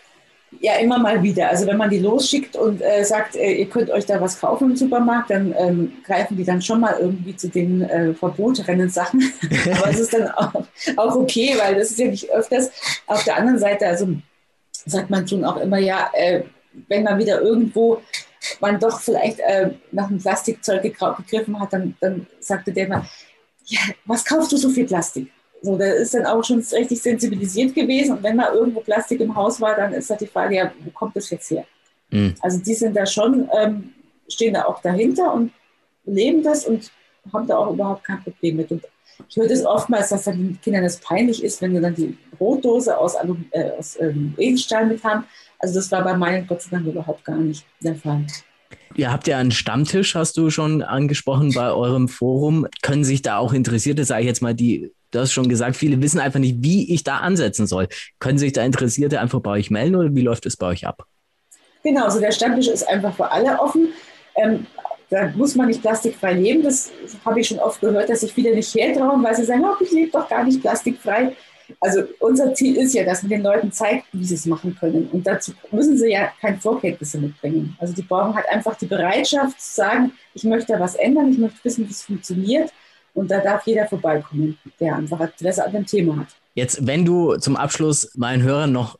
Ja, 0.60 0.76
immer 0.76 0.98
mal 0.98 1.22
wieder. 1.22 1.50
Also 1.50 1.66
wenn 1.66 1.76
man 1.76 1.90
die 1.90 1.98
losschickt 1.98 2.56
und 2.56 2.80
äh, 2.80 3.04
sagt, 3.04 3.36
äh, 3.36 3.52
ihr 3.52 3.68
könnt 3.68 3.90
euch 3.90 4.06
da 4.06 4.20
was 4.20 4.40
kaufen 4.40 4.70
im 4.70 4.76
Supermarkt, 4.76 5.30
dann 5.30 5.54
ähm, 5.58 5.92
greifen 6.04 6.36
die 6.36 6.44
dann 6.44 6.62
schon 6.62 6.80
mal 6.80 6.96
irgendwie 6.98 7.36
zu 7.36 7.48
den 7.48 7.82
äh, 7.82 8.14
verbotenen 8.14 8.88
Sachen. 8.88 9.30
Aber 9.76 9.90
es 9.90 10.00
ist 10.00 10.14
dann 10.14 10.28
auch, 10.28 10.54
auch, 10.96 11.16
okay, 11.16 11.54
weil 11.58 11.74
das 11.74 11.90
ist 11.90 11.98
ja 11.98 12.08
nicht 12.08 12.30
öfters. 12.30 12.70
Auf 13.06 13.24
der 13.24 13.36
anderen 13.36 13.58
Seite, 13.58 13.86
also 13.86 14.08
sagt 14.72 15.10
man 15.10 15.28
schon 15.28 15.44
auch 15.44 15.58
immer, 15.58 15.78
ja, 15.78 16.10
äh, 16.14 16.42
wenn 16.88 17.02
man 17.02 17.18
wieder 17.18 17.40
irgendwo 17.40 18.00
man 18.60 18.78
doch 18.78 19.00
vielleicht 19.00 19.40
äh, 19.40 19.70
nach 19.92 20.08
einem 20.08 20.18
Plastikzeug 20.20 20.82
gegriffen 20.82 21.58
hat, 21.60 21.72
dann, 21.72 21.96
dann 22.00 22.26
sagte 22.40 22.72
der 22.72 22.88
mal, 22.88 23.02
ja, 23.64 23.80
was 24.06 24.24
kaufst 24.24 24.52
du 24.52 24.56
so 24.56 24.70
viel 24.70 24.86
Plastik? 24.86 25.30
So, 25.62 25.76
der 25.76 25.96
ist 25.96 26.14
dann 26.14 26.26
auch 26.26 26.44
schon 26.44 26.58
richtig 26.58 27.00
sensibilisiert 27.00 27.74
gewesen. 27.74 28.16
Und 28.16 28.22
wenn 28.22 28.36
mal 28.36 28.54
irgendwo 28.54 28.80
Plastik 28.80 29.20
im 29.20 29.34
Haus 29.34 29.60
war, 29.60 29.74
dann 29.74 29.92
ist 29.92 30.10
halt 30.10 30.20
die 30.20 30.26
Frage, 30.26 30.56
ja, 30.56 30.72
wo 30.84 30.90
kommt 30.90 31.16
das 31.16 31.30
jetzt 31.30 31.50
her? 31.50 31.64
Mhm. 32.10 32.34
Also 32.40 32.58
die 32.58 32.74
sind 32.74 32.96
da 32.96 33.06
schon, 33.06 33.48
ähm, 33.58 33.92
stehen 34.28 34.54
da 34.54 34.64
auch 34.64 34.80
dahinter 34.80 35.32
und 35.34 35.52
leben 36.04 36.42
das 36.42 36.66
und 36.66 36.90
haben 37.32 37.46
da 37.46 37.58
auch 37.58 37.72
überhaupt 37.72 38.04
kein 38.04 38.22
Problem 38.22 38.56
mit. 38.56 38.70
Und 38.70 38.82
ich 39.28 39.36
höre 39.36 39.48
das 39.48 39.64
oftmals, 39.64 40.10
dass 40.10 40.24
dann 40.24 40.38
den 40.38 40.60
Kindern 40.60 40.84
das 40.84 41.00
peinlich 41.00 41.42
ist, 41.42 41.60
wenn 41.60 41.72
wir 41.72 41.80
dann 41.80 41.94
die 41.94 42.16
Brotdose 42.38 42.96
aus, 42.96 43.14
äh, 43.50 43.70
aus 43.72 43.98
ähm, 44.00 44.34
Edelstahl 44.38 44.86
mit 44.86 45.02
haben. 45.02 45.24
Also 45.58 45.74
das 45.74 45.90
war 45.90 46.04
bei 46.04 46.16
meinen 46.16 46.46
Gott 46.46 46.62
sei 46.62 46.70
Dank 46.70 46.86
überhaupt 46.86 47.24
gar 47.24 47.36
nicht 47.36 47.66
der 47.80 47.96
Fall. 47.96 48.24
Ihr 48.94 49.12
habt 49.12 49.26
ja 49.26 49.38
einen 49.38 49.50
Stammtisch, 49.50 50.14
hast 50.14 50.36
du 50.36 50.50
schon 50.50 50.82
angesprochen 50.82 51.52
bei 51.52 51.70
eurem 51.72 52.08
Forum. 52.08 52.66
Können 52.82 53.04
sich 53.04 53.22
da 53.22 53.38
auch 53.38 53.52
Interessierte, 53.52 54.04
sage 54.04 54.22
ich 54.22 54.26
jetzt 54.28 54.42
mal, 54.42 54.54
die, 54.54 54.92
du 55.10 55.20
hast 55.20 55.32
schon 55.32 55.48
gesagt, 55.48 55.76
viele 55.76 56.00
wissen 56.02 56.20
einfach 56.20 56.40
nicht, 56.40 56.56
wie 56.60 56.92
ich 56.92 57.04
da 57.04 57.18
ansetzen 57.18 57.66
soll. 57.66 57.88
Können 58.18 58.38
sich 58.38 58.52
da 58.52 58.64
Interessierte 58.64 59.20
einfach 59.20 59.40
bei 59.40 59.52
euch 59.52 59.70
melden 59.70 59.96
oder 59.96 60.14
wie 60.14 60.22
läuft 60.22 60.46
es 60.46 60.56
bei 60.56 60.66
euch 60.66 60.86
ab? 60.86 61.04
Genau, 61.82 62.04
also 62.04 62.20
der 62.20 62.32
Stammtisch 62.32 62.68
ist 62.68 62.88
einfach 62.88 63.14
für 63.14 63.30
alle 63.30 63.58
offen. 63.60 63.88
Ähm, 64.36 64.66
da 65.10 65.28
muss 65.34 65.54
man 65.54 65.68
nicht 65.68 65.80
plastikfrei 65.80 66.34
leben. 66.34 66.62
Das 66.62 66.90
habe 67.24 67.40
ich 67.40 67.48
schon 67.48 67.58
oft 67.58 67.80
gehört, 67.80 68.10
dass 68.10 68.20
sich 68.20 68.32
viele 68.32 68.54
nicht 68.54 68.74
hertrauen, 68.74 69.22
weil 69.22 69.34
sie 69.34 69.44
sagen, 69.44 69.64
oh, 69.64 69.76
ich 69.80 69.90
lebe 69.90 70.10
doch 70.10 70.28
gar 70.28 70.44
nicht 70.44 70.60
plastikfrei. 70.60 71.34
Also 71.80 72.02
unser 72.18 72.54
Ziel 72.54 72.76
ist 72.76 72.94
ja, 72.94 73.04
dass 73.04 73.22
man 73.22 73.30
den 73.30 73.42
Leuten 73.42 73.70
zeigt, 73.72 74.06
wie 74.12 74.24
sie 74.24 74.34
es 74.34 74.46
machen 74.46 74.76
können. 74.78 75.08
Und 75.12 75.26
dazu 75.26 75.52
müssen 75.70 75.98
sie 75.98 76.10
ja 76.10 76.32
keine 76.40 76.58
Vorkenntnisse 76.58 77.18
mitbringen. 77.18 77.76
Also 77.78 77.94
die 77.94 78.02
brauchen 78.02 78.34
halt 78.34 78.48
einfach 78.48 78.76
die 78.76 78.86
Bereitschaft 78.86 79.60
zu 79.60 79.74
sagen, 79.74 80.12
ich 80.34 80.44
möchte 80.44 80.78
was 80.78 80.94
ändern, 80.94 81.30
ich 81.30 81.38
möchte 81.38 81.58
wissen, 81.62 81.86
wie 81.86 81.92
es 81.92 82.02
funktioniert. 82.02 82.70
Und 83.18 83.32
da 83.32 83.40
darf 83.40 83.66
jeder 83.66 83.88
vorbeikommen, 83.88 84.56
der 84.78 84.94
einfach 84.94 85.18
Interesse 85.18 85.64
an 85.64 85.72
dem 85.72 85.84
Thema 85.84 86.18
hat. 86.18 86.28
Jetzt, 86.54 86.86
wenn 86.86 87.04
du 87.04 87.36
zum 87.38 87.56
Abschluss 87.56 88.14
meinen 88.14 88.44
Hörern 88.44 88.70
noch 88.70 88.96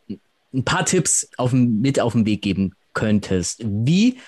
ein 0.52 0.64
paar 0.64 0.84
Tipps 0.84 1.30
auf, 1.36 1.52
mit 1.52 2.00
auf 2.00 2.14
den 2.14 2.26
Weg 2.26 2.42
geben 2.42 2.74
könntest, 2.94 3.62
wie 3.64 4.18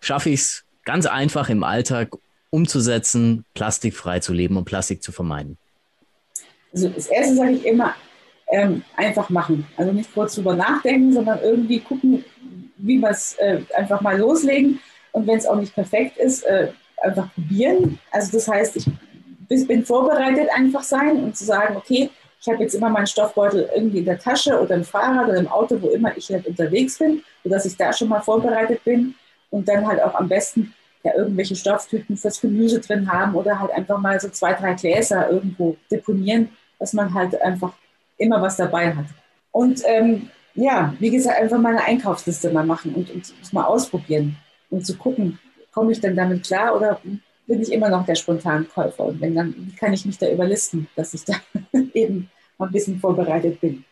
schaffe 0.00 0.30
ich 0.30 0.40
es 0.40 0.64
ganz 0.86 1.04
einfach 1.04 1.50
im 1.50 1.62
Alltag 1.62 2.16
umzusetzen, 2.48 3.44
plastikfrei 3.52 4.20
zu 4.20 4.32
leben 4.32 4.56
und 4.56 4.64
Plastik 4.64 5.02
zu 5.02 5.12
vermeiden? 5.12 5.58
Also 6.72 6.88
das 6.88 7.08
Erste 7.08 7.34
sage 7.34 7.52
ich 7.52 7.66
immer, 7.66 7.94
ähm, 8.50 8.82
einfach 8.96 9.28
machen. 9.28 9.66
Also 9.76 9.92
nicht 9.92 10.14
kurz 10.14 10.36
drüber 10.36 10.56
nachdenken, 10.56 11.12
sondern 11.12 11.38
irgendwie 11.42 11.80
gucken, 11.80 12.24
wie 12.78 12.98
wir 12.98 13.10
es 13.10 13.34
äh, 13.34 13.60
einfach 13.76 14.00
mal 14.00 14.18
loslegen. 14.18 14.80
Und 15.12 15.26
wenn 15.26 15.36
es 15.36 15.44
auch 15.44 15.56
nicht 15.56 15.74
perfekt 15.74 16.16
ist, 16.16 16.44
äh, 16.44 16.68
einfach 17.02 17.30
probieren. 17.34 17.98
Also 18.10 18.32
das 18.32 18.48
heißt, 18.48 18.76
ich 18.76 18.86
bin 19.48 19.84
vorbereitet 19.84 20.48
einfach 20.54 20.82
sein 20.82 21.22
und 21.22 21.36
zu 21.36 21.44
sagen, 21.44 21.76
okay, 21.76 22.10
ich 22.40 22.48
habe 22.48 22.62
jetzt 22.62 22.74
immer 22.74 22.90
meinen 22.90 23.06
Stoffbeutel 23.06 23.70
irgendwie 23.74 24.00
in 24.00 24.04
der 24.04 24.18
Tasche 24.18 24.60
oder 24.60 24.74
im 24.74 24.84
Fahrrad 24.84 25.28
oder 25.28 25.38
im 25.38 25.48
Auto, 25.48 25.80
wo 25.80 25.88
immer 25.88 26.14
ich 26.16 26.28
halt 26.30 26.46
unterwegs 26.46 26.98
bin, 26.98 27.22
sodass 27.42 27.64
ich 27.64 27.76
da 27.76 27.92
schon 27.92 28.08
mal 28.08 28.20
vorbereitet 28.20 28.84
bin 28.84 29.14
und 29.50 29.66
dann 29.68 29.86
halt 29.86 30.02
auch 30.02 30.14
am 30.14 30.28
besten 30.28 30.74
ja 31.04 31.14
irgendwelche 31.14 31.56
Stofftüten 31.56 32.16
fürs 32.16 32.40
Gemüse 32.40 32.80
drin 32.80 33.10
haben 33.10 33.34
oder 33.34 33.60
halt 33.60 33.70
einfach 33.70 33.98
mal 33.98 34.18
so 34.20 34.28
zwei, 34.28 34.52
drei 34.52 34.74
Gläser 34.74 35.30
irgendwo 35.30 35.76
deponieren, 35.90 36.50
dass 36.78 36.92
man 36.92 37.14
halt 37.14 37.40
einfach 37.40 37.72
immer 38.18 38.42
was 38.42 38.56
dabei 38.56 38.94
hat. 38.94 39.06
Und 39.50 39.82
ähm, 39.86 40.28
ja, 40.54 40.94
wie 40.98 41.10
gesagt, 41.10 41.40
einfach 41.40 41.58
mal 41.58 41.70
eine 41.70 41.84
Einkaufsliste 41.84 42.50
mal 42.50 42.64
machen 42.64 42.94
und, 42.94 43.10
und 43.10 43.52
mal 43.52 43.64
ausprobieren 43.64 44.36
und 44.70 44.84
zu 44.84 44.96
gucken, 44.96 45.38
komme 45.72 45.92
ich 45.92 46.00
denn 46.00 46.16
damit 46.16 46.46
klar 46.46 46.76
oder 46.76 47.00
bin 47.46 47.60
ich 47.60 47.72
immer 47.72 47.88
noch 47.90 48.06
der 48.06 48.14
Spontankäufer? 48.14 49.04
Und 49.04 49.20
wenn 49.20 49.34
dann, 49.34 49.54
wie 49.56 49.74
kann 49.76 49.92
ich 49.92 50.04
mich 50.04 50.18
da 50.18 50.30
überlisten, 50.30 50.86
dass 50.96 51.14
ich 51.14 51.24
da 51.24 51.34
eben 51.94 52.30
ein 52.58 52.70
bisschen 52.72 52.98
vorbereitet 53.00 53.60
bin? 53.60 53.84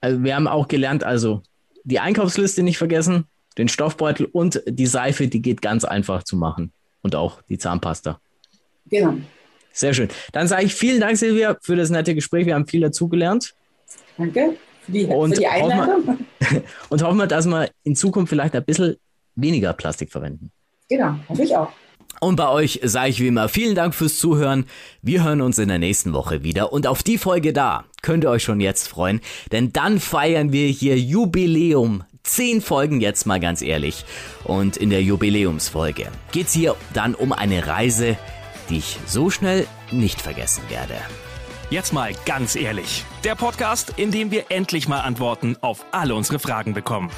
Also 0.00 0.22
wir 0.22 0.34
haben 0.34 0.48
auch 0.48 0.68
gelernt, 0.68 1.04
also 1.04 1.42
die 1.84 1.98
Einkaufsliste 2.00 2.62
nicht 2.62 2.78
vergessen, 2.78 3.26
den 3.58 3.68
Stoffbeutel 3.68 4.26
und 4.26 4.62
die 4.66 4.86
Seife, 4.86 5.28
die 5.28 5.42
geht 5.42 5.60
ganz 5.62 5.84
einfach 5.84 6.22
zu 6.22 6.36
machen. 6.36 6.72
Und 7.02 7.16
auch 7.16 7.42
die 7.42 7.58
Zahnpasta. 7.58 8.20
Genau. 8.86 9.14
Sehr 9.72 9.92
schön. 9.94 10.08
Dann 10.32 10.46
sage 10.46 10.64
ich 10.66 10.74
vielen 10.74 11.00
Dank, 11.00 11.16
Silvia, 11.16 11.56
für 11.60 11.74
das 11.76 11.90
nette 11.90 12.14
Gespräch. 12.14 12.46
Wir 12.46 12.54
haben 12.54 12.66
viel 12.66 12.80
dazugelernt. 12.82 13.54
Danke. 14.16 14.54
für 14.82 14.92
die, 14.92 15.04
Und 15.06 15.34
für 15.34 15.40
die 15.40 15.46
hoffen 15.48 15.68
wir- 15.68 15.82
Einladung. 15.82 16.18
Und 16.90 17.02
hoffen 17.02 17.16
wir, 17.18 17.26
dass 17.26 17.46
wir 17.46 17.70
in 17.82 17.96
Zukunft 17.96 18.30
vielleicht 18.30 18.54
ein 18.54 18.64
bisschen 18.64 18.96
weniger 19.34 19.72
Plastik 19.72 20.12
verwenden. 20.12 20.50
Genau, 20.88 21.16
hoffe 21.28 21.42
ich 21.42 21.56
auch. 21.56 21.72
Und 22.22 22.36
bei 22.36 22.48
euch 22.48 22.78
sage 22.84 23.10
ich 23.10 23.18
wie 23.18 23.26
immer 23.26 23.48
vielen 23.48 23.74
Dank 23.74 23.96
fürs 23.96 24.16
Zuhören. 24.16 24.66
Wir 25.02 25.24
hören 25.24 25.40
uns 25.40 25.58
in 25.58 25.66
der 25.66 25.80
nächsten 25.80 26.12
Woche 26.12 26.44
wieder. 26.44 26.72
Und 26.72 26.86
auf 26.86 27.02
die 27.02 27.18
Folge 27.18 27.52
da 27.52 27.82
könnt 28.00 28.22
ihr 28.22 28.30
euch 28.30 28.44
schon 28.44 28.60
jetzt 28.60 28.86
freuen, 28.86 29.20
denn 29.50 29.72
dann 29.72 29.98
feiern 29.98 30.52
wir 30.52 30.68
hier 30.68 30.96
Jubiläum. 30.96 32.04
Zehn 32.22 32.60
Folgen 32.60 33.00
jetzt 33.00 33.26
mal 33.26 33.40
ganz 33.40 33.60
ehrlich. 33.60 34.04
Und 34.44 34.76
in 34.76 34.90
der 34.90 35.02
Jubiläumsfolge 35.02 36.06
geht's 36.30 36.52
hier 36.52 36.76
dann 36.94 37.16
um 37.16 37.32
eine 37.32 37.66
Reise, 37.66 38.16
die 38.70 38.78
ich 38.78 38.98
so 39.04 39.28
schnell 39.28 39.66
nicht 39.90 40.20
vergessen 40.20 40.62
werde. 40.68 40.94
Jetzt 41.70 41.92
mal 41.92 42.12
ganz 42.24 42.54
ehrlich. 42.54 43.04
Der 43.24 43.34
Podcast, 43.34 43.94
in 43.96 44.12
dem 44.12 44.30
wir 44.30 44.44
endlich 44.48 44.86
mal 44.86 45.00
Antworten 45.00 45.56
auf 45.60 45.84
alle 45.90 46.14
unsere 46.14 46.38
Fragen 46.38 46.72
bekommen. 46.72 47.10